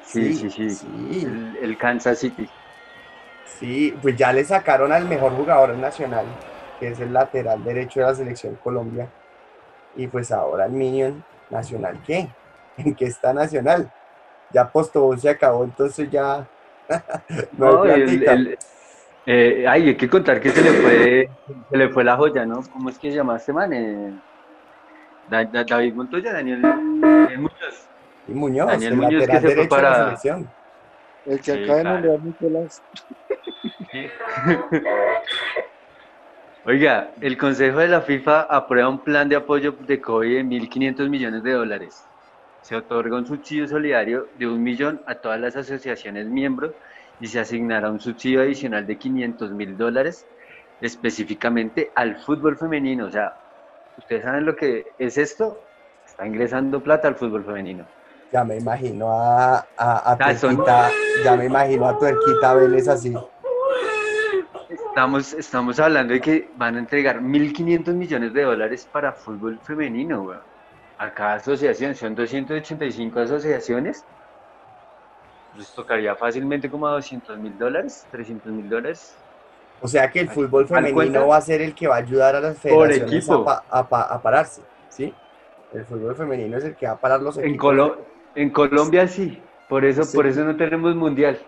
Sí, 0.00 0.32
sí, 0.34 0.50
sí. 0.50 0.66
Sí, 0.66 1.24
El, 1.24 1.56
el 1.56 1.78
Kansas 1.78 2.18
City. 2.18 2.46
sí, 3.44 3.92
pues 4.00 4.16
ya 4.16 4.32
le 4.32 4.44
sacaron 4.44 4.92
al 4.92 5.06
mejor 5.06 5.34
jugador 5.34 5.76
nacional, 5.78 6.38
que 6.78 6.88
es 6.88 7.00
el 7.00 7.12
lateral 7.12 7.62
derecho 7.62 8.00
de 8.00 8.06
la 8.06 8.14
selección 8.14 8.56
Colombia. 8.56 9.12
Y 9.94 10.08
pues 10.08 10.32
ahora 10.32 10.66
el 10.66 10.72
Minion, 10.72 11.24
¿nacional 11.50 12.02
qué? 12.02 12.36
¿En 12.76 12.94
qué 12.96 13.06
está 13.06 13.34
nacional? 13.34 13.92
Ya 14.50 14.70
Postobón 14.70 15.20
se 15.20 15.30
acabó, 15.30 15.64
entonces 15.64 16.10
ya 16.10 16.48
no, 17.52 17.78
No, 17.82 17.84
el- 17.86 18.58
eh, 19.26 19.64
ay, 19.68 19.88
hay 19.88 19.94
que 19.96 20.08
contar 20.08 20.40
que 20.40 20.50
se 20.50 20.62
le 20.62 20.70
fue, 20.70 21.30
se 21.70 21.76
le 21.76 21.88
fue 21.88 22.04
la 22.04 22.16
joya, 22.16 22.44
¿no? 22.44 22.60
¿Cómo 22.72 22.88
es 22.90 22.98
que 22.98 23.10
se 23.10 23.16
llama 23.16 23.36
este 23.36 23.52
man? 23.52 23.72
Eh, 23.72 24.12
Da- 25.28 25.44
Da- 25.44 25.64
David 25.64 25.94
Montoya, 25.94 26.32
Daniel, 26.32 26.60
Daniel 26.62 27.38
Muñoz. 27.38 27.88
Y 28.28 28.32
Muñoz, 28.32 28.66
Daniel 28.68 28.92
el 28.92 28.98
Muñoz 28.98 29.26
que 29.26 29.32
se 29.34 29.40
fue 29.40 29.48
derecho 29.54 29.76
de 29.76 29.82
la 29.82 29.88
para- 29.88 30.04
selección. 30.04 30.50
El 31.24 31.40
que 31.40 31.52
Sí, 31.52 31.62
acaba 31.64 31.78
de 31.78 31.84
nombrar 31.84 32.20
Nicolás. 32.20 32.82
Oiga, 36.64 37.10
el 37.20 37.36
Consejo 37.36 37.78
de 37.78 37.88
la 37.88 38.00
FIFA 38.02 38.42
aprueba 38.42 38.88
un 38.88 38.98
plan 39.00 39.28
de 39.28 39.36
apoyo 39.36 39.72
de 39.86 40.00
COVID 40.00 40.36
de 40.36 40.44
1.500 40.44 41.08
millones 41.08 41.42
de 41.42 41.52
dólares. 41.52 42.04
Se 42.62 42.76
otorga 42.76 43.16
un 43.16 43.26
subsidio 43.26 43.66
solidario 43.66 44.28
de 44.38 44.46
un 44.46 44.62
millón 44.62 45.00
a 45.06 45.16
todas 45.16 45.40
las 45.40 45.56
asociaciones 45.56 46.26
miembros 46.26 46.72
y 47.22 47.28
se 47.28 47.38
asignará 47.38 47.88
un 47.88 48.00
subsidio 48.00 48.40
adicional 48.42 48.84
de 48.84 48.98
500 48.98 49.52
mil 49.52 49.78
dólares 49.78 50.26
específicamente 50.80 51.92
al 51.94 52.16
fútbol 52.16 52.58
femenino. 52.58 53.06
O 53.06 53.10
sea, 53.12 53.32
¿ustedes 53.96 54.24
saben 54.24 54.44
lo 54.44 54.56
que 54.56 54.84
es 54.98 55.16
esto? 55.16 55.56
Está 56.04 56.26
ingresando 56.26 56.82
plata 56.82 57.06
al 57.06 57.14
fútbol 57.14 57.44
femenino. 57.44 57.86
Ya 58.32 58.42
me 58.44 58.56
imagino 58.58 59.12
a, 59.12 59.58
a, 59.58 60.12
a 60.12 60.16
Ah, 60.18 60.34
son- 60.34 60.56
Tuerquita, 60.56 60.90
ya 61.24 61.36
me 61.36 61.44
imagino 61.46 61.86
a 61.86 61.96
Tuerquita 61.96 62.54
Vélez 62.54 62.88
así. 62.88 63.14
Estamos, 64.68 65.32
estamos 65.34 65.78
hablando 65.78 66.14
de 66.14 66.20
que 66.20 66.48
van 66.56 66.76
a 66.76 66.80
entregar 66.80 67.20
1.500 67.20 67.94
millones 67.94 68.32
de 68.32 68.42
dólares 68.42 68.88
para 68.90 69.12
fútbol 69.12 69.60
femenino, 69.62 70.22
weón. 70.22 70.40
A 70.98 71.12
cada 71.14 71.34
asociación, 71.34 71.94
son 71.94 72.14
285 72.16 73.20
asociaciones. 73.20 74.04
Les 75.56 75.68
tocaría 75.74 76.14
fácilmente 76.16 76.70
como 76.70 76.86
a 76.86 76.92
200 76.92 77.38
mil 77.38 77.56
dólares, 77.58 78.06
300 78.10 78.50
mil 78.52 78.68
dólares. 78.68 79.14
O 79.80 79.88
sea 79.88 80.10
que 80.10 80.20
el 80.20 80.28
fútbol 80.30 80.62
¿Al 80.62 80.68
femenino 80.68 81.26
va 81.28 81.36
a 81.36 81.40
ser 81.40 81.60
el 81.60 81.74
que 81.74 81.88
va 81.88 81.96
a 81.96 81.98
ayudar 81.98 82.36
a 82.36 82.40
las 82.40 82.58
federaciones 82.58 83.02
a, 83.02 83.16
equipo. 83.16 83.44
pa- 83.44 83.64
a 83.68 83.88
pa- 83.88 84.02
a 84.02 84.22
pararse, 84.22 84.62
¿sí? 84.88 85.12
El 85.72 85.84
fútbol 85.84 86.14
femenino 86.14 86.56
es 86.56 86.64
el 86.64 86.76
que 86.76 86.86
va 86.86 86.92
a 86.92 87.00
parar 87.00 87.20
los 87.20 87.36
En, 87.36 87.46
equipos. 87.46 87.60
Colo- 87.64 87.96
en 88.34 88.50
Colombia 88.50 89.06
sí, 89.08 89.42
por 89.68 89.84
eso, 89.84 90.04
Sí. 90.04 90.16
por 90.16 90.26
eso 90.26 90.44
no 90.44 90.56
tenemos 90.56 90.94
mundial. 90.94 91.38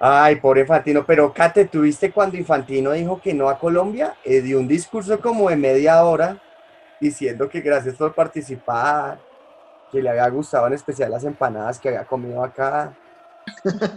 Ay, 0.00 0.36
pobre 0.36 0.60
Infantino, 0.60 1.04
pero 1.04 1.32
Kate, 1.32 1.64
¿tuviste 1.64 2.12
cuando 2.12 2.36
Infantino 2.36 2.92
dijo 2.92 3.20
que 3.20 3.34
no 3.34 3.48
a 3.48 3.58
Colombia? 3.58 4.14
Eh, 4.24 4.40
dio 4.42 4.60
un 4.60 4.68
discurso 4.68 5.18
como 5.20 5.48
de 5.50 5.56
media 5.56 6.04
hora 6.04 6.40
diciendo 7.00 7.48
que 7.48 7.60
gracias 7.60 7.96
por 7.96 8.14
participar, 8.14 9.18
que 9.90 10.02
le 10.02 10.10
había 10.10 10.28
gustado 10.28 10.66
en 10.66 10.74
especial 10.74 11.10
las 11.10 11.24
empanadas 11.24 11.78
que 11.78 11.88
había 11.88 12.04
comido 12.04 12.42
acá, 12.44 12.92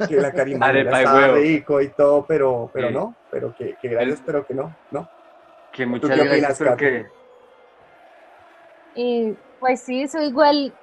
que 0.08 0.16
la 0.16 0.32
de 0.74 0.82
estaba 0.82 1.20
huevo. 1.20 1.36
rico 1.36 1.82
y 1.82 1.90
todo, 1.90 2.26
pero, 2.28 2.70
pero 2.74 2.88
Sí. 2.88 2.94
no, 2.94 3.16
pero 3.32 3.54
que, 3.56 3.76
que 3.82 3.88
gracias, 3.90 4.22
pero 4.26 4.46
que 4.46 4.54
no, 4.54 4.74
¿no? 4.92 5.08
Que 5.72 5.78
qué 5.78 5.86
muchas 5.86 6.12
opinas, 6.12 6.38
gracias, 6.38 6.60
pero 6.60 6.78
que 6.78 7.06
pues 9.60 9.80
sí, 9.82 10.02
eso 10.02 10.22
igual 10.22 10.74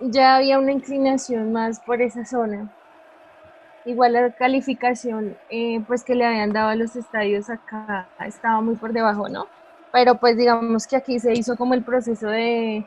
ya 0.00 0.36
había 0.36 0.58
una 0.58 0.72
inclinación 0.72 1.52
más 1.52 1.80
por 1.80 2.00
esa 2.00 2.24
zona. 2.24 2.68
Igual 3.84 4.12
la 4.12 4.30
calificación 4.32 5.36
eh, 5.50 5.80
pues 5.86 6.04
que 6.04 6.14
le 6.14 6.24
habían 6.24 6.52
dado 6.52 6.68
a 6.68 6.74
los 6.76 6.94
estadios 6.94 7.50
acá 7.50 8.06
estaba 8.26 8.60
muy 8.60 8.76
por 8.76 8.92
debajo, 8.92 9.28
¿no? 9.28 9.46
Pero 9.92 10.16
pues 10.16 10.36
digamos 10.36 10.86
que 10.86 10.96
aquí 10.96 11.18
se 11.18 11.32
hizo 11.32 11.56
como 11.56 11.74
el 11.74 11.82
proceso 11.82 12.28
de, 12.28 12.86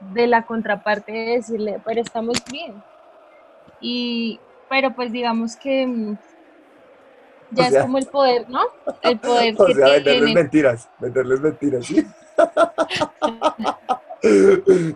de 0.00 0.26
la 0.26 0.46
contraparte 0.46 1.12
de 1.12 1.24
decirle, 1.36 1.80
pero 1.84 2.00
estamos 2.00 2.38
bien. 2.50 2.82
Y, 3.80 4.40
pero 4.68 4.94
pues 4.94 5.12
digamos 5.12 5.56
que 5.56 5.86
mm, 5.86 6.16
Ya 7.52 7.64
O 7.64 7.66
es 7.66 7.72
sea- 7.72 7.82
como 7.82 7.98
el 7.98 8.06
poder, 8.06 8.48
¿no? 8.48 8.60
El 9.02 9.18
poder 9.18 9.54
O 9.58 9.66
que 9.66 9.74
sea, 9.74 9.86
venderles 9.88 10.34
mentiras, 10.34 10.88
venderles 10.98 11.40
mentiras, 11.40 11.86
¿sí? 11.86 12.06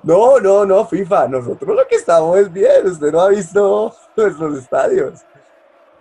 No, 0.03 0.39
no, 0.39 0.67
no, 0.67 0.85
FIFA, 0.85 1.29
nosotros 1.29 1.75
lo 1.75 1.87
que 1.89 1.95
estamos 1.97 2.37
es 2.39 2.53
bien, 2.53 2.87
usted 2.87 3.11
no 3.11 3.21
ha 3.23 3.29
visto 3.31 3.95
nuestros 4.17 4.59
estadios. 4.59 5.21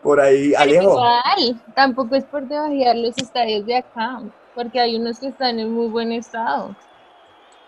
Por 0.02 0.20
ahí, 0.20 0.54
Alejo, 0.54 0.92
Igual, 0.92 1.62
tampoco 1.74 2.16
es 2.16 2.26
por 2.26 2.46
debajear 2.46 2.98
los 2.98 3.18
estadios 3.18 3.66
de 3.66 3.78
acá, 3.78 4.20
porque 4.54 4.78
hay 4.82 4.98
unos 4.98 5.20
que 5.20 5.28
están 5.28 5.58
en 5.60 5.72
muy 5.72 5.88
buen 5.88 6.12
estado. 6.12 6.76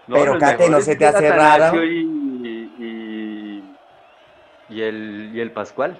Pero, 0.07 0.37
Kate, 0.37 0.69
¿no 0.69 0.81
se 0.81 0.95
te 0.95 1.05
hace 1.05 1.29
raro? 1.31 1.83
Y, 1.83 1.99
y, 2.79 3.63
y 4.69 4.81
el, 4.81 5.31
y 5.33 5.39
el 5.39 5.51
Pascual. 5.51 5.99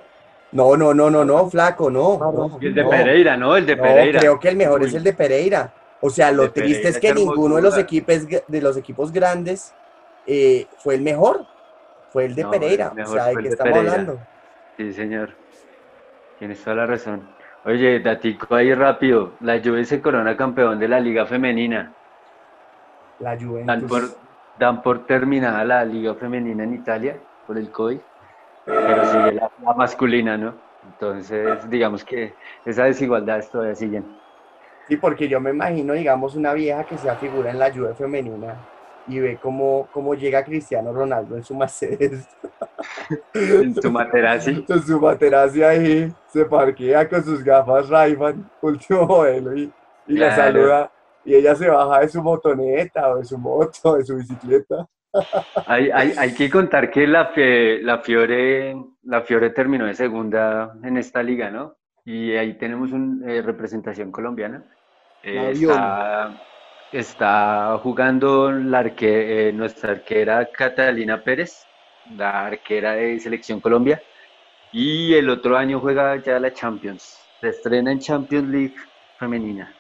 no, 0.52 0.76
no, 0.78 0.94
no, 0.94 1.10
no, 1.10 1.26
no, 1.26 1.50
flaco, 1.50 1.90
no. 1.90 2.18
no, 2.20 2.58
Y 2.62 2.68
el 2.68 2.76
de 2.76 2.84
no. 2.84 2.90
Pereira, 2.90 3.38
¿no? 3.38 3.56
El 3.58 3.66
de 3.66 3.76
No, 3.76 3.84
Pereira. 3.84 4.20
creo 4.20 4.40
que 4.40 4.50
el 4.50 4.56
mejor 4.58 4.84
es 4.84 4.94
el 4.94 5.04
de 5.04 5.14
Pereira. 5.14 5.74
O 6.02 6.10
sea, 6.10 6.32
lo 6.32 6.52
triste 6.52 6.82
Pereira 6.84 6.90
es 6.90 7.00
que 7.00 7.14
ninguno 7.14 7.56
de 7.56 7.62
los 7.62 7.78
equipos 7.78 8.28
de 8.28 8.62
los 8.62 8.78
equipos 8.78 9.12
grandes 9.12 9.74
eh, 10.28 10.68
fue 10.78 10.96
el 10.96 11.02
mejor. 11.02 11.46
Fue 12.12 12.26
el 12.26 12.36
de 12.36 12.44
No, 12.44 12.54
el 12.54 12.60
Pereira. 12.60 12.94
O 13.04 13.08
sea, 13.08 13.26
¿de 13.26 13.36
qué 13.38 13.48
estamos 13.50 13.74
Pereira. 13.74 13.92
hablando? 13.92 14.20
Sí, 14.78 14.94
señor. 14.94 15.30
Tienes 16.40 16.64
toda 16.64 16.76
la 16.78 16.86
razón. 16.86 17.28
Oye, 17.66 18.00
datico 18.00 18.54
ahí 18.56 18.74
rápido. 18.74 19.32
La 19.40 19.60
Juve 19.64 19.84
se 19.86 20.02
corona 20.02 20.38
campeón 20.38 20.80
de 20.80 20.88
la 20.88 21.00
Liga 21.00 21.26
Femenina. 21.26 21.94
La 23.20 23.36
Dan 23.36 23.48
Juventus. 23.48 23.90
por, 23.90 24.02
dan 24.60 24.82
por 24.82 25.06
terminada 25.06 25.64
la 25.64 25.86
Liga 25.86 26.14
Femenina 26.16 26.64
en 26.64 26.74
Italia 26.74 27.18
por 27.48 27.58
el 27.58 27.72
COVID, 27.72 28.00
pero 28.66 29.06
sigue 29.06 29.32
la, 29.34 29.52
la 29.64 29.74
masculina, 29.74 30.38
¿no? 30.38 30.54
Entonces, 30.86 31.70
digamos 31.70 32.04
que 32.04 32.34
esas 32.66 32.86
desigualdades 32.86 33.50
todavía 33.50 33.76
siguen. 33.76 34.06
Sí, 34.88 34.98
porque 34.98 35.28
yo 35.28 35.40
me 35.40 35.50
imagino, 35.50 35.94
digamos, 35.94 36.36
una 36.36 36.54
vieja 36.54 36.84
que 36.84 36.98
se 36.98 37.10
afigura 37.10 37.50
en 37.50 37.60
la 37.60 37.72
Juve 37.72 37.96
femenina 37.96 38.56
y 39.08 39.20
ve 39.20 39.40
cómo, 39.42 39.88
cómo 39.92 40.14
llega 40.16 40.44
Cristiano 40.44 40.92
Ronaldo 40.94 41.38
en 41.38 41.44
su 41.44 41.56
Mercedes, 41.56 42.28
En 43.34 43.76
su 43.76 43.92
materazzi. 43.92 44.66
en 44.68 44.82
su 44.82 45.00
materazzi 45.00 45.64
ahí, 45.64 46.14
se 46.28 46.46
parquea 46.46 47.08
con 47.08 47.24
sus 47.24 47.44
gafas 47.44 47.90
Ray-Ban, 47.90 48.50
último 48.62 49.06
modelo, 49.06 49.56
y, 49.56 49.72
y 50.08 50.14
la 50.18 50.36
saluda. 50.36 50.92
Y 51.26 51.36
ella 51.36 51.56
se 51.56 51.68
baja 51.70 52.02
de 52.02 52.10
su 52.10 52.22
motoneta 52.22 53.10
o 53.10 53.18
de 53.18 53.26
su 53.26 53.38
moto, 53.38 53.96
de 53.98 54.06
su 54.06 54.16
bicicleta. 54.18 54.88
Hay, 55.66 55.90
hay, 55.92 56.14
hay 56.18 56.34
que 56.36 56.50
contar 56.50 56.92
que 56.92 57.08
la, 57.08 57.32
Fie- 57.34 57.82
la, 57.82 58.00
Fiore, 58.00 58.76
la 59.04 59.22
Fiore 59.22 59.50
terminó 59.52 59.86
de 59.86 59.94
segunda 59.94 60.76
en 60.84 60.98
esta 60.98 61.24
liga, 61.24 61.50
¿no? 61.50 61.76
Y 62.04 62.34
ahí 62.36 62.54
tenemos 62.58 62.92
una 62.92 63.42
representación 63.42 64.12
colombiana. 64.12 64.64
Eh, 65.24 65.54
está, 65.72 66.42
está 66.92 67.80
jugando 67.82 68.52
la 68.52 68.82
arque- 68.84 69.48
eh, 69.50 69.52
nuestra 69.54 69.92
arquera 69.94 70.48
Catalina 70.52 71.24
Pérez, 71.24 71.66
la 72.16 72.46
arquera 72.48 72.92
de 72.94 73.20
Selección 73.20 73.60
Colombia. 73.62 74.02
Y 74.72 75.14
el 75.14 75.30
otro 75.30 75.58
año 75.58 75.80
juega 75.80 76.18
ya 76.18 76.40
la 76.40 76.54
Champions. 76.54 77.20
Se 77.40 77.48
estrena 77.50 77.92
en 77.92 78.00
Champions 78.00 78.50
League 78.50 78.76
femenina. 79.18 79.74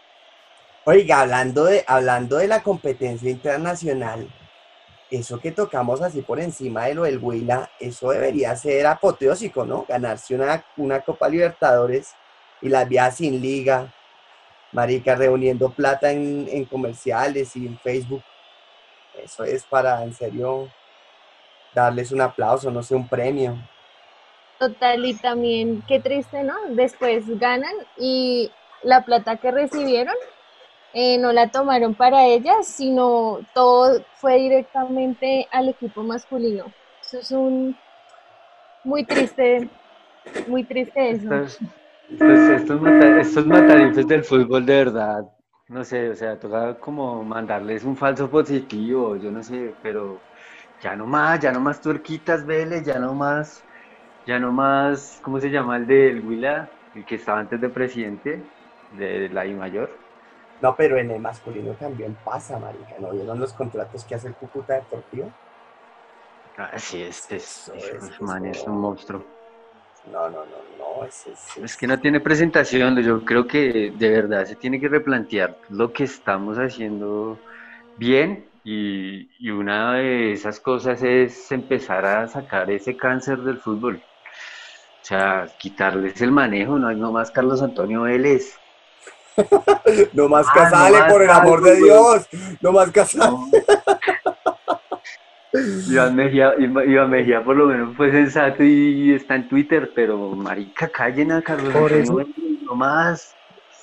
Oiga, 0.87 1.21
hablando 1.21 1.65
de, 1.65 1.83
hablando 1.87 2.37
de 2.37 2.47
la 2.47 2.61
competencia 2.61 3.31
internacional, 3.31 4.29
eso 5.09 5.39
que 5.39 5.51
tocamos 5.51 6.03
así 6.03 6.21
por 6.21 6.39
encima 6.39 6.85
de 6.85 6.93
lo 6.93 7.03
del 7.03 7.17
Huila, 7.17 7.71
eso 7.79 8.11
debería 8.11 8.55
ser 8.55 8.85
apoteósico, 8.85 9.65
¿no? 9.65 9.87
Ganarse 9.89 10.35
una, 10.35 10.63
una 10.77 11.01
Copa 11.01 11.27
Libertadores 11.27 12.13
y 12.61 12.69
las 12.69 12.87
vías 12.87 13.17
sin 13.17 13.41
liga, 13.41 13.91
marica, 14.73 15.15
reuniendo 15.15 15.71
plata 15.71 16.11
en, 16.11 16.47
en 16.51 16.65
comerciales 16.65 17.55
y 17.55 17.65
en 17.65 17.79
Facebook. 17.79 18.21
Eso 19.23 19.43
es 19.43 19.63
para, 19.63 20.03
en 20.03 20.13
serio, 20.13 20.69
darles 21.73 22.11
un 22.11 22.21
aplauso, 22.21 22.69
no 22.69 22.83
sé, 22.83 22.93
un 22.93 23.07
premio. 23.07 23.57
Total, 24.59 25.03
y 25.03 25.15
también 25.15 25.83
qué 25.87 25.99
triste, 25.99 26.43
¿no? 26.43 26.53
Después 26.69 27.23
ganan 27.39 27.73
y 27.97 28.51
la 28.83 29.03
plata 29.03 29.37
que 29.37 29.49
recibieron 29.49 30.15
eh, 30.95 31.19
no 31.19 31.33
la 31.33 31.51
tomaron 31.51 31.95
para 31.95 32.27
ellas, 32.27 32.67
sino 32.75 33.41
todo 33.53 34.07
fue 34.15 34.37
directamente 34.39 35.47
al 35.51 35.69
equipo 35.69 36.03
masculino. 36.03 36.75
Eso 37.03 37.19
es 37.19 37.31
un 37.31 37.79
muy 38.83 39.05
triste, 39.05 39.69
muy 40.47 40.65
triste 40.65 41.11
eso. 41.11 41.41
Estos, 41.41 41.59
estos, 42.09 42.49
estos, 42.49 42.81
mata- 42.81 43.19
estos 43.19 43.45
matarifes 43.47 44.07
del 44.07 44.23
fútbol 44.23 44.65
de 44.65 44.73
verdad, 44.75 45.23
no 45.69 45.83
sé, 45.83 46.09
o 46.09 46.15
sea, 46.15 46.39
toca 46.39 46.79
como 46.79 47.23
mandarles 47.23 47.83
un 47.83 47.95
falso 47.97 48.29
positivo, 48.29 49.15
yo 49.17 49.31
no 49.31 49.43
sé, 49.43 49.77
pero 49.81 50.25
ya 50.81 50.95
no 50.95 51.05
más, 51.07 51.39
ya 51.41 51.51
no 51.51 51.59
más 51.61 51.81
tuerquitas, 51.81 52.45
Vélez, 52.45 52.83
ya 52.85 52.99
no 52.99 53.13
más, 53.15 53.67
ya 54.25 54.39
no 54.39 54.51
más, 54.53 55.19
¿cómo 55.21 55.39
se 55.41 55.49
llama 55.51 55.77
el 55.77 55.87
del 55.87 56.21
Huila? 56.25 56.71
El 56.93 57.05
que 57.05 57.15
estaba 57.15 57.39
antes 57.41 57.61
de 57.61 57.69
presidente 57.69 58.51
de 58.89 59.29
la 59.29 59.47
I 59.47 59.55
mayor. 59.55 60.04
No, 60.61 60.75
pero 60.75 60.97
en 60.97 61.11
el 61.11 61.19
masculino 61.19 61.73
también 61.73 62.15
pasa, 62.23 62.57
marica, 62.57 62.95
¿no 62.99 63.11
vieron 63.11 63.39
los 63.39 63.53
contratos 63.53 64.03
que 64.05 64.15
hace 64.15 64.29
el 64.29 64.35
Cúcuta 64.35 64.75
Deportivo? 64.75 65.31
Ah, 66.57 66.77
sí, 66.77 67.03
este 67.03 67.35
es, 67.35 67.71
Eso 67.75 67.97
es, 67.97 68.03
ese 68.03 68.23
man 68.23 68.45
es 68.45 68.63
un 68.63 68.79
monstruo. 68.79 69.23
No, 70.11 70.29
no, 70.29 70.45
no, 70.45 70.99
no, 70.99 71.05
es... 71.05 71.25
Es 71.57 71.75
que 71.75 71.87
no 71.87 71.99
tiene 71.99 72.19
presentación, 72.19 72.97
yo 73.01 73.25
creo 73.25 73.47
que 73.47 73.91
de 73.95 74.09
verdad 74.09 74.45
se 74.45 74.55
tiene 74.55 74.79
que 74.79 74.87
replantear 74.87 75.57
lo 75.69 75.91
que 75.91 76.03
estamos 76.05 76.57
haciendo 76.57 77.37
bien 77.97 78.45
y, 78.63 79.29
y 79.39 79.49
una 79.49 79.95
de 79.95 80.31
esas 80.31 80.59
cosas 80.59 81.01
es 81.03 81.51
empezar 81.51 82.05
a 82.05 82.27
sacar 82.27 82.69
ese 82.71 82.95
cáncer 82.95 83.39
del 83.39 83.57
fútbol. 83.57 84.01
O 85.01 85.05
sea, 85.07 85.47
quitarles 85.59 86.21
el 86.21 86.31
manejo, 86.31 86.79
no 86.79 86.87
hay 86.87 86.95
nomás 86.95 87.29
Carlos 87.31 87.61
Antonio 87.61 88.03
Vélez. 88.03 88.57
No 90.13 90.27
más 90.29 90.45
Ah, 90.49 90.53
casale, 90.55 90.99
no 90.99 91.07
por 91.07 91.23
el 91.23 91.29
amor 91.29 91.61
de 91.61 91.75
Dios. 91.75 92.27
No 92.61 92.71
más 92.71 92.91
casale. 92.91 93.31
No. 93.31 93.49
Iván 95.89 96.15
Mejía, 96.15 96.53
Iván 96.59 97.09
Mejía 97.09 97.43
por 97.43 97.55
lo 97.55 97.67
menos 97.67 97.95
fue 97.95 98.11
sensato 98.11 98.61
y 98.63 99.13
está 99.13 99.35
en 99.35 99.47
Twitter, 99.47 99.91
pero 99.95 100.17
marica, 100.31 100.89
callen 100.89 101.31
a 101.31 101.41
Carlos 101.41 101.71
Por 101.73 101.93
eso- 101.93 102.19
no 102.63 102.75
más. 102.75 103.33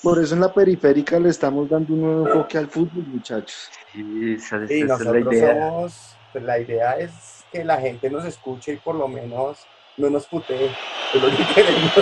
Por 0.03 0.19
eso 0.21 0.35
en 0.35 0.41
la 0.41 0.53
periférica 0.53 1.19
le 1.21 1.29
estamos 1.29 1.71
dando 1.71 1.95
un 1.95 2.01
nuevo 2.03 2.27
enfoque 2.27 2.59
al 2.59 2.67
fútbol, 2.69 3.05
muchachos. 3.07 3.71
Sí, 3.93 4.35
esa, 4.37 4.67
Sí, 4.67 4.81
esa 4.83 4.95
es 4.95 5.01
la 5.01 5.13
nosotros 5.13 5.35
idea. 5.35 5.53
somos, 5.55 6.17
pues 6.33 6.45
la 6.45 6.59
idea 6.59 6.93
es 6.99 7.45
que 7.53 7.65
la 7.65 7.81
gente 7.81 8.11
nos 8.11 8.25
escuche 8.25 8.73
y 8.73 8.77
por 8.79 8.97
lo 8.97 9.07
menos 9.07 9.65
no 10.03 10.11
nos 10.11 10.27
putee. 10.29 10.79
Es 11.13 11.21
lo 11.21 11.31
que 11.31 11.47
queremos. 11.47 11.93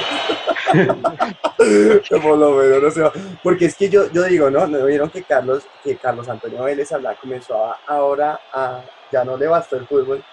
Que 0.72 2.16
por 2.22 2.38
lo 2.38 2.52
menos 2.52 2.82
no 2.82 2.90
se 2.90 3.00
va. 3.02 3.12
Porque 3.42 3.66
es 3.66 3.76
que 3.76 3.88
yo, 3.90 4.10
yo 4.12 4.22
digo, 4.24 4.50
¿no? 4.50 4.66
¿No 4.66 4.84
vieron 4.86 5.10
que 5.10 5.24
Carlos, 5.24 5.68
que 5.82 5.98
Carlos 5.98 6.28
Antonio 6.28 6.62
Vélez 6.64 6.92
habla, 6.92 7.16
comenzó 7.16 7.64
a- 7.64 7.80
ahora 7.86 8.40
a, 8.52 8.84
ya 9.10 9.24
no 9.24 9.36
le 9.36 9.48
bastó 9.48 9.76
el 9.76 9.86
fútbol, 9.86 10.24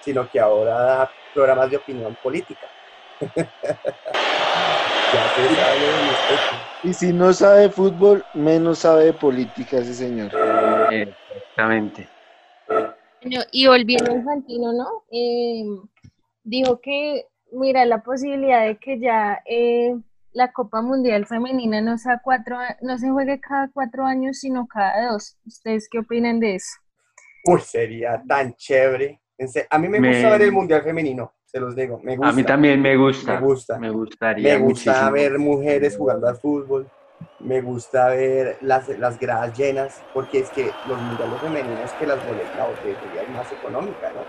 sino 0.00 0.28
que 0.28 0.40
ahora 0.40 0.74
da 0.82 1.14
programas 1.32 1.70
de 1.70 1.76
opinión 1.76 2.16
política. 2.16 2.68
ya 5.12 5.28
se 5.28 5.48
sabe 5.54 5.78
del 5.78 6.08
respecto. 6.08 6.56
Y 6.82 6.92
si 6.92 7.12
no 7.12 7.32
sabe 7.32 7.70
fútbol, 7.70 8.26
menos 8.32 8.80
sabe 8.80 9.04
de 9.04 9.14
política 9.14 9.78
ese 9.78 9.94
señor. 9.94 10.32
Exactamente. 10.90 12.10
Bueno, 13.22 13.40
y 13.52 13.66
volviendo 13.66 14.10
a 14.10 14.14
Infantino, 14.16 14.72
¿no? 14.72 15.04
Eh, 15.10 15.64
dijo 16.44 16.80
que, 16.80 17.26
mira, 17.52 17.84
la 17.86 18.02
posibilidad 18.02 18.64
de 18.66 18.78
que 18.78 18.98
ya 19.00 19.40
eh, 19.46 19.96
la 20.32 20.52
Copa 20.52 20.82
Mundial 20.82 21.26
Femenina 21.26 21.80
no, 21.80 21.98
sea 21.98 22.20
cuatro, 22.22 22.58
a- 22.58 22.76
no 22.82 22.98
se 22.98 23.10
juegue 23.10 23.40
cada 23.40 23.70
cuatro 23.72 24.04
años, 24.04 24.38
sino 24.40 24.66
cada 24.66 25.10
dos. 25.12 25.36
¿Ustedes 25.46 25.88
qué 25.90 25.98
opinan 26.00 26.40
de 26.40 26.56
eso? 26.56 26.72
Uy, 27.46 27.60
sería 27.60 28.22
tan 28.26 28.54
chévere. 28.54 29.20
A 29.70 29.78
mí 29.78 29.88
me 29.88 30.00
Me- 30.00 30.08
gusta 30.08 30.30
ver 30.30 30.42
el 30.42 30.52
Mundial 30.52 30.82
Femenino, 30.82 31.34
se 31.44 31.60
los 31.60 31.74
digo. 31.76 32.00
Me 32.02 32.16
gusta. 32.16 32.30
A 32.30 32.32
mí 32.32 32.42
también 32.44 32.80
me 32.80 32.96
gusta. 32.96 33.40
Me 33.40 33.46
gusta. 33.46 33.78
Me 33.78 33.90
gustaría 33.90 34.54
Me 34.54 34.64
gusta 34.64 34.92
muchísimo. 34.92 35.10
ver 35.12 35.38
mujeres 35.38 35.96
jugando 35.96 36.28
al 36.28 36.36
fútbol. 36.36 36.88
Me 37.40 37.60
gusta 37.60 38.08
ver 38.08 38.58
las, 38.62 38.88
las 38.88 39.18
gradas 39.18 39.56
llenas, 39.56 39.94
porque 40.12 40.38
es 40.40 40.50
que 40.50 40.78
los 40.84 41.00
mundiales 41.00 41.40
femeninos 41.40 41.94
que 41.94 42.06
las 42.06 42.22
boletas, 42.24 42.54
la 42.54 42.66
boletería 42.66 43.22
es 43.22 43.28
más 43.28 43.52
económica, 43.52 44.10
¿no? 44.12 44.24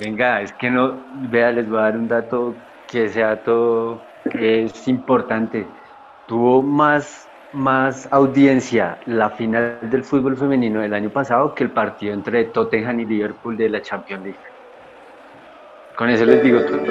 Venga, 0.00 0.42
es 0.42 0.52
que 0.52 0.70
no, 0.70 1.04
vea, 1.30 1.52
les 1.52 1.68
voy 1.68 1.78
a 1.78 1.82
dar 1.82 1.96
un 1.96 2.08
dato 2.08 2.54
que 2.86 3.04
ese 3.06 3.20
dato 3.20 4.00
es 4.38 4.86
importante. 4.88 5.66
Tuvo 6.26 6.62
más, 6.62 7.28
más 7.52 8.06
audiencia 8.12 8.98
la 9.06 9.30
final 9.30 9.78
del 9.90 10.04
fútbol 10.04 10.36
femenino 10.36 10.80
del 10.80 10.92
año 10.92 11.10
pasado 11.10 11.54
que 11.54 11.64
el 11.64 11.70
partido 11.70 12.12
entre 12.12 12.44
Tottenham 12.46 13.00
y 13.00 13.06
Liverpool 13.06 13.56
de 13.56 13.68
la 13.70 13.80
Champions 13.80 14.24
League. 14.24 14.38
Con 15.96 16.10
eso 16.10 16.26
les 16.26 16.42
digo 16.42 16.60
todo. 16.66 16.82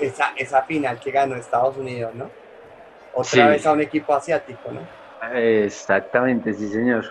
Esa, 0.00 0.32
esa 0.36 0.62
final 0.62 0.98
que 1.00 1.10
ganó 1.10 1.34
Estados 1.34 1.76
Unidos, 1.76 2.14
¿no? 2.14 2.30
otra 3.12 3.24
Sí. 3.30 3.40
vez 3.50 3.66
a 3.66 3.72
un 3.72 3.80
equipo 3.80 4.14
asiático, 4.14 4.70
¿no? 4.70 4.80
Exactamente, 5.34 6.54
sí, 6.54 6.68
señor. 6.68 7.04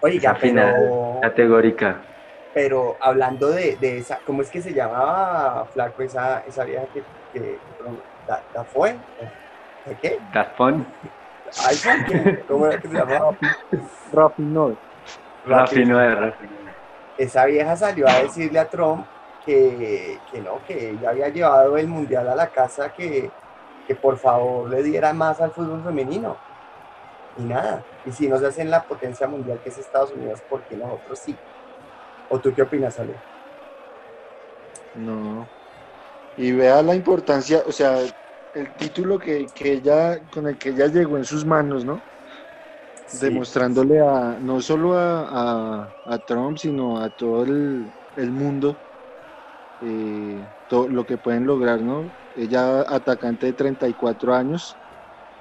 Oiga, 0.00 0.18
Esa 0.18 0.34
final 0.34 0.74
pero, 0.78 1.20
categórica. 1.22 2.11
Pero 2.54 2.96
hablando 3.00 3.48
de, 3.48 3.76
de 3.76 3.98
esa, 3.98 4.18
¿cómo 4.26 4.42
es 4.42 4.50
que 4.50 4.60
se 4.60 4.72
llamaba, 4.72 5.64
Flaco, 5.72 6.02
esa, 6.02 6.40
esa 6.46 6.64
vieja 6.64 6.84
que, 6.92 7.02
que 7.32 7.58
da, 8.26 8.42
da 8.52 8.64
fue? 8.64 8.96
¿De 9.86 9.94
qué? 9.96 10.18
¿Cómo 12.48 12.66
era 12.66 12.78
que 12.80 12.88
se 12.88 12.94
llamaba? 12.94 13.36
Rafi 14.12 14.42
no. 14.42 14.76
Rafi 15.46 15.84
no 15.84 16.00
es 16.00 16.18
Rafi. 16.18 16.48
esa 17.18 17.44
vieja 17.46 17.76
salió 17.76 18.08
a 18.08 18.22
decirle 18.22 18.58
a 18.58 18.68
Trump 18.68 19.06
que, 19.44 20.18
que 20.30 20.40
no, 20.40 20.62
que 20.66 20.90
ella 20.90 21.10
había 21.10 21.28
llevado 21.28 21.76
el 21.76 21.88
mundial 21.88 22.28
a 22.28 22.36
la 22.36 22.48
casa, 22.48 22.92
que, 22.92 23.30
que 23.86 23.94
por 23.94 24.16
favor 24.18 24.68
le 24.68 24.82
diera 24.82 25.12
más 25.12 25.40
al 25.40 25.50
fútbol 25.50 25.82
femenino. 25.82 26.36
Y 27.38 27.42
nada. 27.42 27.82
Y 28.04 28.12
si 28.12 28.28
no 28.28 28.38
se 28.38 28.46
hace 28.46 28.62
en 28.62 28.70
la 28.70 28.82
potencia 28.82 29.26
mundial 29.26 29.58
que 29.62 29.70
es 29.70 29.78
Estados 29.78 30.12
Unidos, 30.12 30.42
¿por 30.42 30.60
qué 30.62 30.76
nosotros 30.76 31.18
sí? 31.18 31.36
¿O 32.34 32.40
tú 32.40 32.52
qué 32.54 32.62
opinas, 32.62 32.98
Ale? 32.98 33.20
No. 34.94 35.50
Y 36.36 36.52
vea 36.52 36.82
la 36.82 36.94
importancia, 36.94 37.62
o 37.66 37.72
sea, 37.72 37.98
el 38.54 38.74
título 38.74 39.18
que, 39.18 39.46
que 39.54 39.72
ella, 39.74 40.20
con 40.30 40.46
el 40.48 40.58
que 40.58 40.70
ella 40.70 40.86
llegó 40.88 41.18
en 41.18 41.24
sus 41.24 41.44
manos, 41.44 41.84
¿no? 41.84 42.02
Sí. 43.06 43.18
Demostrándole 43.20 44.00
a, 44.00 44.38
no 44.40 44.60
solo 44.60 44.94
a, 44.96 45.28
a- 45.84 45.94
a 46.04 46.18
Trump, 46.20 46.56
sino 46.58 46.98
a 46.98 47.10
todo 47.10 47.44
el, 47.44 47.92
el 48.16 48.32
mundo 48.32 48.78
eh, 49.80 50.48
todo 50.66 50.88
lo 50.88 51.04
que 51.06 51.18
pueden 51.18 51.46
lograr, 51.46 51.82
¿no? 51.82 52.12
Ella 52.34 52.82
atacante 52.82 53.46
de 53.46 53.52
34 53.52 54.34
años 54.34 54.78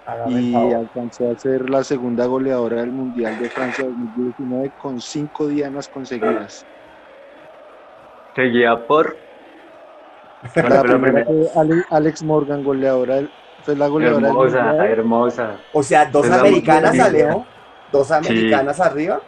Hágame 0.05 0.41
y 0.41 0.55
alcanzó 0.73 1.31
a 1.31 1.35
ser 1.37 1.69
la 1.69 1.83
segunda 1.83 2.25
goleadora 2.25 2.81
del 2.81 2.91
Mundial 2.91 3.39
de 3.39 3.49
Francia 3.49 3.85
2019 3.85 4.71
con 4.77 4.99
cinco 4.99 5.47
dianas 5.47 5.87
conseguidas. 5.87 6.67
Seguida 8.35 8.87
por. 8.87 9.17
¿Cuál 10.53 10.69
La 10.69 10.81
primera 10.81 11.25
Alex 11.91 12.23
Morgan, 12.23 12.63
goleadora, 12.63 13.15
del- 13.15 13.31
fue 13.63 13.75
la 13.75 13.87
goleadora 13.87 14.27
Hermosa, 14.27 14.87
hermosa. 14.87 15.61
O 15.71 15.83
sea, 15.83 16.05
dos 16.09 16.25
Es 16.25 16.31
americanas. 16.31 16.97
Alejo. 16.99 17.47
Dos 17.91 18.09
americanas 18.11 18.79
arriba. 18.79 19.21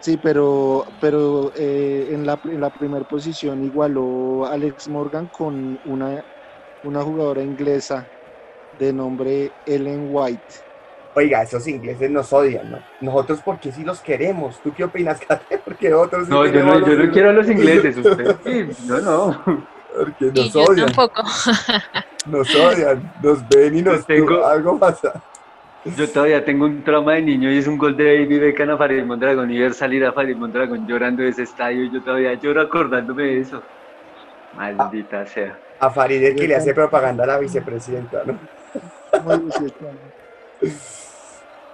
Sí, 0.00 0.16
pero, 0.16 0.86
pero 1.00 1.52
eh, 1.56 2.08
en 2.12 2.24
la, 2.24 2.38
en 2.44 2.60
la 2.60 2.70
primera 2.70 3.04
posición 3.04 3.64
igualó 3.64 4.46
Alex 4.46 4.88
Morgan 4.88 5.26
con 5.26 5.80
una, 5.82 6.24
una 6.82 7.02
jugadora 7.02 7.42
inglesa 7.42 8.08
de 8.70 8.92
nombre 8.92 9.56
Ellen 9.64 10.06
White. 10.08 10.67
Oiga, 11.18 11.42
esos 11.42 11.66
ingleses 11.66 12.08
nos 12.12 12.32
odian, 12.32 12.70
¿no? 12.70 12.78
Nosotros 13.00 13.40
porque 13.44 13.72
sí 13.72 13.82
los 13.82 14.00
queremos. 14.00 14.60
¿Tú 14.62 14.72
qué 14.72 14.84
opinas, 14.84 15.18
Kate? 15.28 15.58
Porque 15.58 15.92
otros 15.92 16.26
sí 16.26 16.30
No, 16.30 16.46
yo 16.46 16.62
no, 16.62 16.78
yo 16.86 16.94
no 16.94 17.10
quiero 17.12 17.30
a 17.30 17.32
los 17.32 17.48
ingleses, 17.50 17.96
usted 18.04 18.36
sí, 18.44 18.68
yo 18.86 19.00
no. 19.00 19.42
Porque 19.96 20.26
Y 20.26 20.38
nos 20.40 20.52
yo 20.52 20.62
odian, 20.62 20.86
tampoco. 20.86 21.22
nos 22.26 22.54
odian, 22.54 23.12
nos 23.20 23.48
ven 23.48 23.76
y 23.78 23.82
nos 23.82 24.06
tengo- 24.06 24.46
algo 24.46 24.78
pasa. 24.78 25.20
Yo 25.96 26.08
todavía 26.08 26.44
tengo 26.44 26.66
un 26.66 26.84
trauma 26.84 27.14
de 27.14 27.22
niño 27.22 27.50
y 27.50 27.58
es 27.58 27.66
un 27.66 27.78
gol 27.78 27.96
de 27.96 28.04
David 28.04 28.40
Beckham 28.40 28.70
a 28.70 28.76
Farid 28.76 29.02
Mondragón 29.04 29.50
y 29.50 29.58
ver 29.58 29.74
salir 29.74 30.04
a 30.04 30.12
Farid 30.12 30.36
Mondragón 30.36 30.86
llorando 30.86 31.24
de 31.24 31.30
ese 31.30 31.42
estadio 31.42 31.82
y 31.84 31.90
yo 31.90 32.00
todavía 32.00 32.34
lloro 32.34 32.60
acordándome 32.62 33.24
de 33.24 33.40
eso. 33.40 33.60
Maldita 34.56 35.26
sea. 35.26 35.58
A 35.80 35.90
Farid 35.90 36.22
el 36.22 36.36
que 36.36 36.46
le 36.46 36.54
hace 36.56 36.74
propaganda 36.74 37.24
a 37.24 37.26
la 37.28 37.38
vicepresidenta, 37.38 38.22
¿no? 38.24 38.38
Muy 39.24 39.38
18 39.38 39.74
años. 39.80 41.07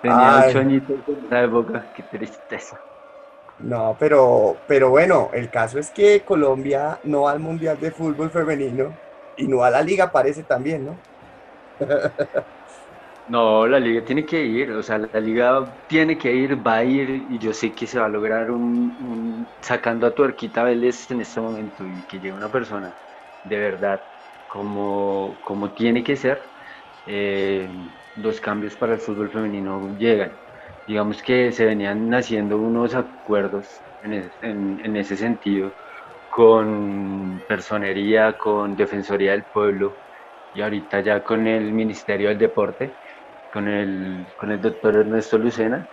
Tenía 0.05 0.36
Ay. 0.36 0.36
ocho 0.36 0.61
añitos 0.61 1.00
en 1.09 1.24
esa 1.26 1.42
época, 1.42 1.90
qué 1.92 2.05
tristeza. 2.05 2.80
No, 3.59 3.96
pero, 3.98 4.62
pero 4.66 4.90
bueno, 4.90 5.30
el 5.32 5.50
caso 5.50 5.78
es 5.78 5.90
que 5.92 6.24
Colombia 6.24 7.00
no 7.05 7.22
va 7.22 7.32
al 7.32 7.40
Mundial 7.40 7.78
de 7.80 7.92
Fútbol 7.92 8.30
Femenino 8.32 8.98
y 9.36 9.46
no 9.48 9.62
a 9.64 9.70
la 9.70 9.82
Liga 9.82 10.11
parece 10.12 10.44
también, 10.44 10.84
¿no? 10.84 11.02
No, 13.26 13.66
la 13.66 13.80
liga 13.80 14.05
tiene 14.05 14.26
que 14.26 14.44
ir, 14.44 14.70
o 14.72 14.82
sea, 14.82 14.98
la 14.98 15.18
liga 15.20 15.78
tiene 15.86 16.18
que 16.18 16.34
ir, 16.34 16.66
va 16.66 16.76
a 16.78 16.84
ir 16.84 17.09
y 17.11 17.38
yo 17.38 17.55
sé 17.55 17.74
que 17.74 17.86
se 17.86 17.98
va 17.98 18.05
a 18.07 18.09
lograr 18.11 18.50
un, 18.50 18.96
un- 19.00 19.57
sacando 19.62 20.07
a 20.07 20.14
Tuerquita 20.14 20.62
Vélez 20.62 21.11
en 21.11 21.22
este 21.22 21.40
momento 21.40 21.86
y 21.86 22.07
que 22.07 22.18
llegue 22.20 22.34
una 22.34 22.50
persona 22.50 22.98
de 23.42 23.59
verdad 23.59 24.02
como, 24.46 25.40
como 25.40 25.72
tiene 25.72 26.05
que 26.05 26.16
ser, 26.16 26.52
eh, 27.07 27.70
los 28.14 28.40
cambios 28.40 28.76
para 28.76 28.94
el 28.94 29.00
fútbol 29.00 29.30
femenino 29.30 29.94
llegan. 29.96 30.38
Digamos 30.86 31.22
que 31.22 31.52
se 31.52 31.64
venían 31.66 32.12
haciendo 32.14 32.58
unos 32.60 32.94
acuerdos 32.94 33.84
en, 34.02 34.12
en- 34.40 34.80
en 34.84 34.96
ese 34.96 35.16
sentido 35.16 35.76
con 36.28 37.44
personería, 37.46 38.36
con 38.38 38.76
Defensoría 38.76 39.32
del 39.32 39.46
Pueblo 39.46 39.98
y 40.52 40.60
ahorita 40.62 41.00
ya 41.00 41.22
con 41.22 41.46
el 41.46 41.72
Ministerio 41.72 42.28
del 42.28 42.38
Deporte 42.38 42.98
con 43.50 43.68
el, 43.68 44.26
con 44.36 44.52
el 44.52 44.60
doctor 44.60 44.96
Ernesto 44.96 45.38
Lucena. 45.38 45.88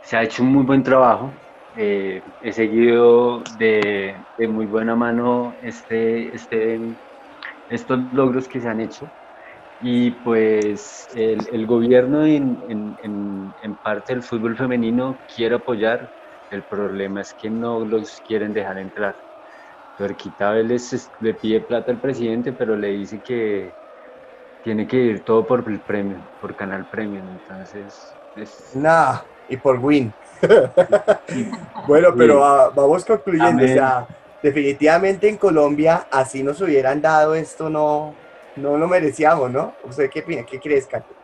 Se 0.00 0.16
ha 0.16 0.22
hecho 0.24 0.42
un 0.42 0.50
muy 0.52 0.64
buen 0.64 0.82
trabajo. 0.82 1.40
eh, 1.74 2.24
he 2.40 2.52
seguido 2.52 3.42
de, 3.58 4.26
de 4.36 4.48
muy 4.48 4.66
buena 4.66 4.96
mano 4.96 5.56
este, 5.62 6.34
este, 6.34 6.80
estos 7.68 8.00
logros 8.12 8.48
que 8.48 8.60
se 8.60 8.68
han 8.68 8.80
hecho. 8.80 9.12
Y 9.78 10.22
pues 10.22 11.06
el, 11.14 11.46
el 11.52 11.66
gobierno 11.66 12.24
en, 12.24 12.62
en- 12.68 12.96
en- 13.02 13.54
en 13.62 13.76
parte 13.76 14.14
del 14.14 14.22
fútbol 14.22 14.56
femenino 14.56 15.24
quiere 15.34 15.56
apoyar. 15.56 16.10
El 16.50 16.64
problema 16.64 17.20
es 17.20 17.34
que 17.34 17.50
no 17.50 17.84
los 17.84 18.20
quieren 18.20 18.52
dejar 18.52 18.78
entrar. 18.78 19.16
Tuerquita 19.96 20.52
Vélez 20.52 21.10
le 21.20 21.34
pide 21.34 21.60
plata 21.62 21.90
al 21.92 22.00
presidente, 22.00 22.52
pero 22.52 22.76
le 22.76 22.88
dice 22.88 23.20
que, 23.22 23.74
tiene 24.66 24.84
que 24.88 24.96
ir 24.96 25.24
todo 25.24 25.46
por 25.46 25.64
el 25.70 25.80
premio, 25.80 26.28
por 26.40 26.56
Canal 26.56 26.88
Premium, 26.88 27.28
entonces 27.28 28.18
es... 28.34 28.74
Nah, 28.74 29.20
y 29.46 29.56
por 29.58 29.78
Win. 29.78 30.12
bueno, 31.86 32.08
pero 32.18 32.44
ah, 32.44 32.72
vamos 32.74 33.04
concluyendo. 33.04 33.64
O 33.64 33.68
sea, 33.68 34.08
definitivamente 34.42 35.28
en 35.28 35.38
Colombia, 35.38 36.08
así 36.10 36.42
nos 36.42 36.60
hubieran 36.60 37.00
dado 37.00 37.36
esto, 37.36 37.70
no, 37.70 38.16
no 38.56 38.76
lo 38.78 38.88
merecíamos, 38.88 39.50
¿no? 39.50 39.74
¿Usted 39.84 40.10
qué 40.10 40.20
opina? 40.20 40.42
¿Qué 40.44 40.58
crees, 40.58 40.86
Kate? 40.86 41.14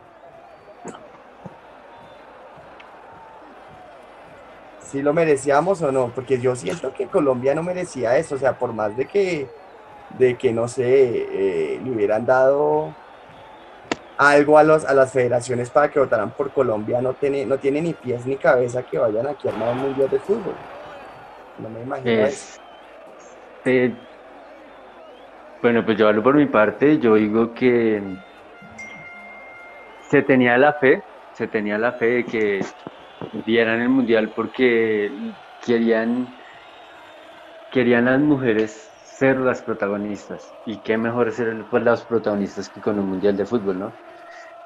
¿Sí 4.79 5.01
lo 5.01 5.13
merecíamos 5.13 5.81
o 5.81 5.91
no? 5.91 6.11
Porque 6.13 6.39
yo 6.39 6.55
siento 6.55 6.93
que 6.93 7.07
Colombia 7.07 7.55
no 7.55 7.63
merecía 7.63 8.17
eso. 8.17 8.35
O 8.35 8.37
sea, 8.37 8.57
por 8.59 8.73
más 8.73 8.95
de 8.95 9.05
que, 9.05 9.47
de 10.19 10.37
que 10.37 10.53
no 10.53 10.67
sé, 10.67 10.85
eh, 10.85 11.81
le 11.83 11.91
hubieran 11.91 12.25
dado 12.25 12.93
algo 14.17 14.59
a, 14.59 14.63
los, 14.63 14.85
a 14.85 14.93
las 14.93 15.11
federaciones 15.11 15.71
para 15.71 15.89
que 15.89 15.99
votaran 15.99 16.31
por 16.31 16.51
Colombia, 16.51 17.01
no 17.01 17.13
tiene, 17.13 17.45
no 17.47 17.57
tiene 17.57 17.81
ni 17.81 17.93
pies 17.93 18.25
ni 18.27 18.35
cabeza 18.35 18.83
que 18.83 18.99
vayan 18.99 19.25
aquí 19.25 19.47
a 19.47 19.51
armar 19.51 19.69
un 19.73 19.79
mundial 19.79 20.09
de 20.09 20.19
fútbol. 20.19 20.53
No 21.57 21.69
me 21.69 21.81
imagino 21.81 22.11
eso. 22.25 22.61
es 23.65 23.93
bueno, 25.63 25.85
pues 25.85 25.97
yo 25.97 26.09
hablo 26.09 26.21
por 26.21 26.35
mi 26.35 26.45
parte, 26.47 26.99
yo 26.99 27.15
digo 27.15 27.53
que 27.53 28.03
se 30.09 30.21
tenía 30.21 30.57
la 30.57 30.73
fe, 30.73 31.03
se 31.31 31.47
tenía 31.47 31.77
la 31.77 31.93
fe 31.93 32.05
de 32.05 32.25
que 32.25 32.59
dieran 33.45 33.79
el 33.79 33.87
mundial 33.87 34.33
porque 34.35 35.09
querían, 35.61 36.35
querían 37.71 38.05
las 38.05 38.19
mujeres 38.19 38.91
ser 39.05 39.37
las 39.39 39.61
protagonistas. 39.61 40.53
Y 40.65 40.81
qué 40.81 40.97
mejor 40.97 41.31
ser 41.31 41.65
pues, 41.69 41.81
las 41.81 42.05
protagonistas 42.05 42.69
que 42.69 42.81
con 42.81 42.99
un 42.99 43.07
mundial 43.07 43.37
de 43.37 43.45
fútbol, 43.45 43.79
¿no? 43.79 43.99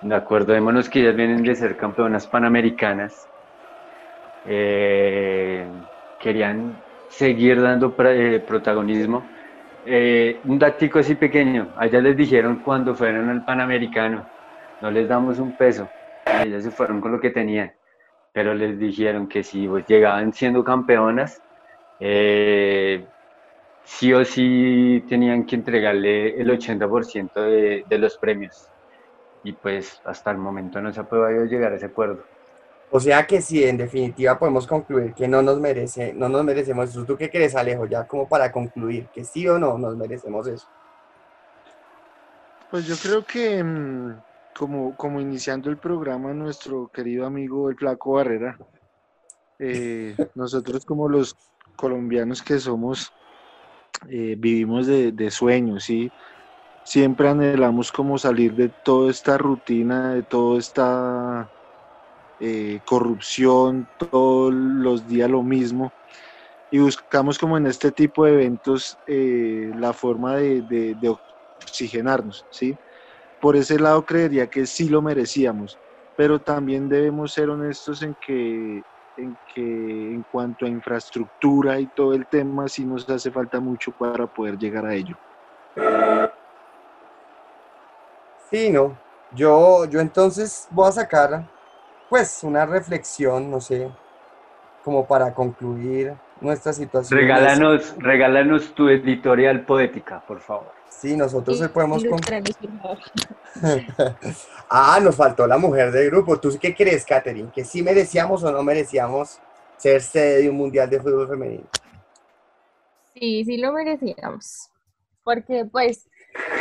De 0.02 0.16
acuerdo, 0.16 0.54
démonos 0.54 0.90
que 0.90 1.02
ellas 1.02 1.16
vienen 1.16 1.44
de 1.44 1.54
ser 1.56 1.78
campeonas 1.78 2.28
panamericanas. 2.28 3.30
Eh, 4.44 5.70
querían 6.18 6.84
seguir 7.08 7.62
dando 7.62 7.96
eh, 8.00 8.40
protagonismo. 8.40 9.37
Eh, 9.90 10.42
un 10.46 10.60
datico 10.60 11.00
así 11.00 11.16
pequeño, 11.16 11.74
allá 11.78 12.02
les 12.02 12.18
dijeron 12.18 12.62
cuando 12.62 12.94
fueron 12.94 13.30
al 13.30 13.46
Panamericano, 13.46 14.30
no 14.82 14.92
les 14.92 15.08
damos 15.08 15.40
un 15.40 15.56
peso, 15.56 15.90
ellas 16.44 16.64
se 16.64 16.72
fueron 16.72 17.00
con 17.00 17.14
lo 17.14 17.22
que 17.22 17.30
tenían, 17.30 17.72
pero 18.34 18.54
les 18.54 18.78
dijeron 18.78 19.28
que 19.30 19.44
si 19.44 19.68
pues, 19.68 19.86
llegaban 19.86 20.34
siendo 20.34 20.64
campeonas, 20.64 21.42
eh, 22.00 23.08
sí 23.84 24.14
o 24.14 24.26
sí 24.26 25.06
tenían 25.10 25.46
que 25.46 25.56
entregarle 25.56 26.40
el 26.42 26.50
80% 26.52 27.42
de, 27.42 27.84
de 27.88 27.98
los 28.00 28.18
premios. 28.18 28.72
Y 29.44 29.54
pues 29.54 30.02
hasta 30.06 30.32
el 30.32 30.38
momento 30.40 30.82
no 30.82 30.94
se 30.94 31.02
ha 31.02 31.06
podido 31.06 31.46
llegar 31.46 31.74
a 31.74 31.78
ese 31.78 31.88
acuerdo. 31.88 32.26
O 32.90 33.00
sea 33.00 33.28
que 33.28 33.42
sí, 33.42 33.64
en 33.64 33.78
definitiva 33.78 34.40
podemos 34.40 34.66
concluir 34.66 35.14
que 35.14 35.28
no 35.28 35.42
nos 35.42 35.60
merece, 35.60 36.14
no 36.14 36.30
nos 36.30 36.44
merecemos 36.44 36.90
eso. 36.90 37.04
¿Tú 37.04 37.18
qué 37.18 37.30
crees, 37.30 37.56
Alejo? 37.56 37.86
Ya 37.86 38.08
como 38.08 38.30
para 38.30 38.52
concluir, 38.52 39.08
que 39.14 39.26
sí 39.26 39.48
o 39.48 39.60
no 39.60 39.78
nos 39.78 39.98
merecemos 39.98 40.48
eso. 40.48 40.68
Pues 42.72 42.86
yo 42.86 42.96
creo 42.96 43.26
que, 43.26 43.62
mm, 43.62 44.22
como, 44.58 44.96
como 44.96 45.20
iniciando 45.20 45.70
el 45.70 45.78
programa, 45.78 46.34
nuestro 46.34 46.88
querido 46.88 47.26
amigo 47.26 47.70
el 47.70 47.76
Flaco 47.76 48.14
Barrera, 48.14 48.58
eh, 49.60 50.16
nosotros 50.36 50.86
como 50.86 51.10
los 51.10 51.36
colombianos 51.76 52.42
que 52.42 52.58
somos, 52.58 53.12
eh, 54.10 54.36
vivimos 54.38 54.88
de, 54.88 55.12
de 55.12 55.30
sueños, 55.30 55.84
¿sí? 55.84 56.10
Siempre 56.84 57.28
anhelamos 57.28 57.92
como 57.92 58.18
salir 58.18 58.56
de 58.56 58.70
toda 58.70 59.12
esta 59.12 59.38
rutina, 59.38 60.14
de 60.14 60.24
toda 60.24 60.58
esta 60.58 61.50
eh, 62.40 62.82
corrupción, 62.86 63.90
todos 63.98 64.54
los 64.54 65.08
días 65.08 65.30
lo 65.30 65.44
mismo. 65.44 65.96
Y 66.70 66.80
buscamos 66.80 67.38
como 67.40 67.58
en 67.58 67.68
este 67.68 67.92
tipo 67.92 68.26
de 68.26 68.34
eventos 68.34 69.00
eh, 69.06 69.72
la 69.76 69.94
forma 69.94 70.36
de, 70.38 70.62
de- 70.64 70.96
oxigenarnos, 71.64 72.46
¿sí? 72.50 72.80
Por 73.40 73.56
ese 73.56 73.80
lado 73.80 74.06
creería 74.06 74.48
que 74.50 74.66
sí 74.68 74.90
lo 74.90 75.02
merecíamos, 75.02 75.80
pero 76.16 76.42
también 76.42 76.90
debemos 76.90 77.34
ser 77.34 77.50
honestos 77.50 78.02
en 78.04 78.16
que, 78.26 78.84
en 79.16 79.40
que 79.54 80.14
en 80.14 80.24
cuanto 80.24 80.66
a 80.66 80.70
infraestructura 80.70 81.80
y 81.80 81.88
todo 81.88 82.14
el 82.14 82.28
tema, 82.28 82.68
sí 82.68 82.86
nos 82.86 83.08
hace 83.10 83.32
falta 83.32 83.60
mucho 83.60 83.92
para 83.94 84.28
poder 84.28 84.58
llegar 84.58 84.86
a 84.86 84.96
ello. 84.96 85.16
Sí, 88.36 88.70
no. 88.70 89.02
Yo, 89.30 89.86
yo 89.90 90.00
entonces 90.00 90.68
voy 90.70 90.88
a 90.88 90.92
sacar, 90.94 91.50
pues, 92.10 92.44
una 92.44 92.66
reflexión, 92.66 93.50
no 93.50 93.62
sé, 93.62 93.90
como 94.84 95.06
para 95.06 95.34
concluir 95.34 96.14
nuestra 96.42 96.74
situación. 96.74 97.20
Regálanos, 97.20 97.96
regálanos 97.98 98.74
tu 98.74 98.90
editorial 98.90 99.66
poética, 99.66 100.24
por 100.26 100.40
favor. 100.40 100.72
Sí, 100.90 101.16
nosotros 101.16 101.62
hoy 101.62 101.68
podemos... 101.68 102.04
Ah, 104.70 105.00
nos 105.02 105.16
faltó 105.16 105.48
la 105.48 105.58
mujer 105.58 105.92
del 105.94 106.10
grupo. 106.10 106.40
¿Tú 106.40 106.58
qué 106.60 106.76
crees, 106.76 107.06
Katherine? 107.06 107.50
¿Que 107.54 107.64
sí 107.64 107.82
merecíamos 107.82 108.44
o 108.44 108.52
no 108.52 108.62
merecíamos 108.64 109.40
ser 109.78 110.02
sede 110.02 110.42
de 110.42 110.50
un 110.50 110.58
mundial 110.58 110.90
de 110.90 111.00
fútbol 111.00 111.28
femenino? 111.28 111.64
Sí, 113.14 113.46
sí 113.46 113.58
lo 113.58 113.72
merecíamos. 113.72 114.70
Porque, 115.24 115.64
pues, 115.66 116.10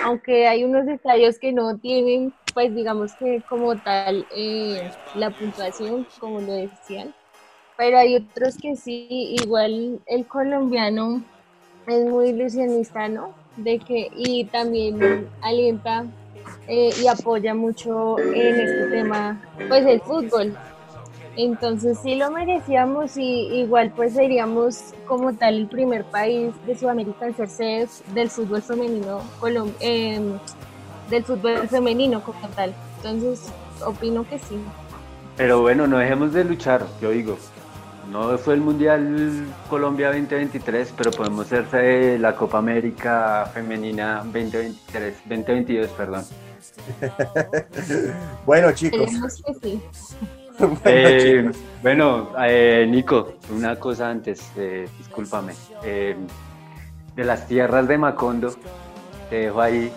aunque 0.05 0.47
hay 0.47 0.63
unos 0.63 0.87
estadios 0.87 1.39
que 1.39 1.53
no 1.53 1.79
tienen, 1.79 2.33
pues, 2.57 2.75
digamos 2.75 3.15
que 3.17 3.43
como 3.49 3.77
tal, 3.79 4.27
eh, 4.37 4.91
la 5.15 5.31
puntuación, 5.31 6.09
como 6.19 6.41
lo 6.41 6.55
decían, 6.55 7.15
pero 7.77 7.99
hay 7.99 8.17
otros 8.17 8.57
que 8.59 8.77
sí, 8.77 9.09
igual 9.43 10.01
el 10.07 10.27
colombiano 10.27 11.25
es 11.87 12.07
muy 12.07 12.31
ilusionista, 12.31 13.09
¿no? 13.09 13.35
De 13.57 13.79
que, 13.79 14.09
y 14.13 14.47
también 14.47 14.99
alienta 15.43 16.07
eh, 16.69 16.91
y 17.03 17.09
apoya 17.09 17.55
mucho 17.55 18.19
en 18.21 18.61
este 18.61 18.87
tema, 18.89 19.41
pues, 19.69 19.87
el 19.87 20.01
fútbol. 20.03 20.59
Entonces 21.37 21.99
sí 22.03 22.15
lo 22.17 22.31
merecíamos 22.31 23.17
y 23.17 23.61
igual 23.61 23.93
pues 23.95 24.15
seríamos 24.15 24.95
como 25.07 25.35
tal 25.37 25.55
el 25.57 25.69
primer 25.69 26.05
país 26.07 26.55
de 26.65 26.77
Sudamérica 26.77 27.27
en 27.27 27.49
ser 27.51 27.89
del 28.15 28.31
fútbol 28.31 28.63
femenino, 28.63 29.21
colom- 29.41 29.75
em, 29.81 30.39
del 31.11 31.25
fútbol 31.25 31.69
femenino 31.69 32.23
como 32.23 32.49
tal. 32.49 32.75
Entonces 32.97 33.53
opino 33.85 34.29
que 34.29 34.39
sí. 34.39 34.59
Pero 35.37 35.61
bueno, 35.61 35.87
no 35.87 35.99
dejemos 35.99 36.33
de 36.33 36.45
luchar, 36.45 36.87
yo 37.01 37.11
digo. 37.11 37.37
No 38.11 38.39
fue 38.39 38.55
el 38.55 38.61
Mundial 38.61 39.47
Colombia 39.69 40.09
2023, 40.09 40.95
pero 40.97 41.11
podemos 41.11 41.51
de 41.51 42.19
la 42.21 42.37
Copa 42.37 42.59
América 42.59 43.51
Femenina 43.53 44.19
2023, 44.25 45.15
2022, 45.29 45.89
perdón. 45.91 46.25
Bueno, 48.47 48.73
chicos. 48.73 49.01
Esperemos 49.01 49.43
que 49.43 49.55
sí. 49.55 49.83
Bueno, 50.59 50.81
Eh, 50.87 51.43
chicos. 51.43 51.57
bueno, 51.83 52.29
eh, 52.47 52.87
Nico, 52.89 53.35
una 53.51 53.77
cosa 53.77 54.09
antes, 54.09 54.51
eh, 54.57 54.89
discúlpame. 54.97 55.53
Eh, 55.83 56.17
de 57.15 57.25
las 57.25 57.47
tierras 57.47 57.87
de 57.89 57.99
Macondo, 57.99 58.55
te 59.29 59.37
dejo 59.37 59.61
ahí. 59.61 59.93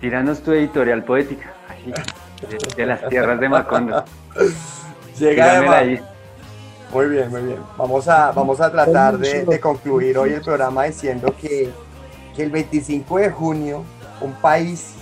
Tíranos 0.00 0.40
tu 0.42 0.52
editorial 0.52 1.04
poética. 1.04 1.52
ahí, 1.68 1.92
de, 2.48 2.58
de 2.76 2.86
las 2.86 3.08
tierras 3.08 3.40
de 3.40 3.48
Macondo. 3.48 4.04
Llega 5.18 5.56
Eva. 5.58 5.78
ahí. 5.78 6.00
Muy 6.92 7.06
bien, 7.06 7.30
muy 7.30 7.42
bien. 7.42 7.58
Vamos 7.76 8.08
a, 8.08 8.30
vamos 8.32 8.60
a 8.60 8.70
tratar 8.70 9.18
de, 9.18 9.44
de 9.44 9.60
concluir 9.60 10.16
hoy 10.16 10.32
el 10.34 10.40
programa 10.40 10.84
diciendo 10.84 11.34
que, 11.38 11.70
que 12.34 12.42
el 12.44 12.50
25 12.50 13.18
de 13.18 13.30
junio, 13.30 13.84
un 14.20 14.32
país 14.34 14.94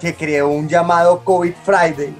que 0.00 0.14
creó 0.14 0.48
un 0.48 0.68
llamado 0.68 1.20
COVID 1.24 1.54
Friday, 1.64 2.14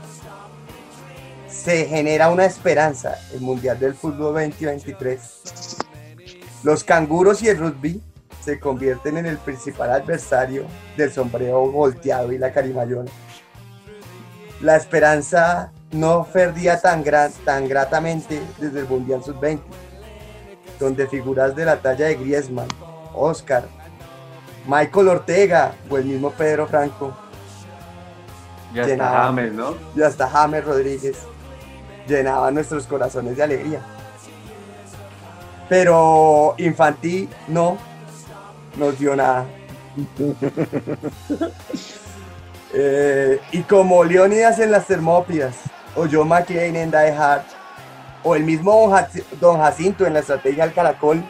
se 1.49 1.86
genera 1.86 2.30
una 2.30 2.45
esperanza, 2.45 3.16
el 3.34 3.40
Mundial 3.40 3.78
del 3.78 3.95
Fútbol 3.95 4.34
2023. 4.34 5.76
Los 6.62 6.84
canguros 6.84 7.43
y 7.43 7.49
el 7.49 7.59
rugby 7.59 8.01
se 8.45 8.59
convierten 8.59 9.16
en 9.18 9.26
el 9.26 9.38
principal 9.38 9.93
adversario 9.93 10.64
del 10.97 11.12
sombrero 11.12 11.70
volteado 11.70 12.32
y 12.32 12.38
la 12.38 12.53
carimayona. 12.53 13.11
La 14.61 14.76
esperanza 14.76 15.70
no 15.93 16.26
perdía 16.32 16.80
tan, 16.80 17.03
gran, 17.03 17.32
tan 17.45 17.68
gratamente 17.68 18.40
desde 18.59 18.80
el 18.80 18.88
Mundial 18.88 19.22
Sub-20, 19.22 19.61
donde 20.80 21.07
figuras 21.07 21.55
de 21.55 21.64
la 21.64 21.76
talla 21.76 22.07
de 22.07 22.14
Griezmann, 22.16 22.68
Oscar, 23.14 23.64
Michael 24.66 25.09
Ortega 25.09 25.72
o 25.90 25.99
el 25.99 26.05
mismo 26.05 26.30
Pedro 26.30 26.66
Franco 26.66 27.12
Ya 28.72 28.86
Llenaba. 28.86 29.24
James, 29.24 29.53
¿no? 29.53 29.74
y 29.95 30.03
hasta 30.03 30.28
James 30.28 30.64
Rodríguez 30.64 31.18
llenaban 32.07 32.55
nuestros 32.55 32.86
corazones 32.86 33.36
de 33.36 33.43
alegría. 33.43 33.80
Pero 35.68 36.55
Infantí 36.59 37.28
no 37.49 37.76
nos 38.76 38.98
dio 38.98 39.14
nada. 39.16 39.46
Eh, 42.74 43.38
y 43.52 43.62
como 43.64 44.02
Leonidas 44.02 44.58
en 44.58 44.70
las 44.70 44.86
Termópilas, 44.86 45.54
o 45.94 46.06
John 46.10 46.28
McClane 46.28 46.80
en 46.82 46.90
Die 46.90 47.10
Hard, 47.12 47.42
o 48.22 48.34
el 48.34 48.44
mismo 48.44 48.72
Don 48.72 48.90
Jac- 48.92 49.24
Don 49.40 49.58
Jacinto 49.58 50.06
en 50.06 50.14
la 50.14 50.20
estrategia 50.20 50.64
del 50.64 50.72
caracol, 50.74 51.22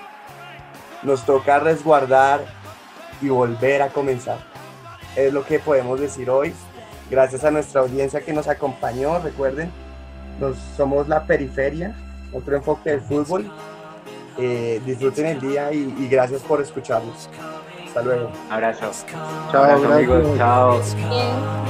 nos 1.03 1.27
toca 1.27 1.59
resguardar 1.59 2.45
y 3.21 3.29
volver 3.29 3.83
a 3.83 3.89
comenzar. 3.89 4.39
Es 5.17 5.33
lo 5.33 5.45
que 5.45 5.59
podemos 5.59 5.99
decir 5.99 6.31
hoy. 6.31 6.55
Gracias 7.11 7.43
a 7.43 7.51
nuestra 7.51 7.81
audiencia 7.81 8.21
que 8.21 8.33
nos 8.33 8.47
acompañó. 8.47 9.19
Recuerden, 9.19 9.71
nos, 10.39 10.57
somos 10.77 11.09
la 11.09 11.25
periferia, 11.27 11.97
otro 12.33 12.55
enfoque 12.57 12.91
del 12.91 13.01
fútbol. 13.01 13.51
Eh, 14.39 14.81
disfruten 14.85 15.27
el 15.27 15.41
día 15.41 15.73
y, 15.73 15.95
y 15.99 16.09
gracias 16.09 16.43
por 16.43 16.61
escucharnos. 16.61 17.29
Hasta 17.87 18.03
luego. 18.03 18.31
Abrazo. 18.51 18.91
Chao, 19.51 19.65
Abrazo, 19.65 19.93
amigos. 19.93 20.27
Chao. 20.39 20.81
Bien. 21.11 21.63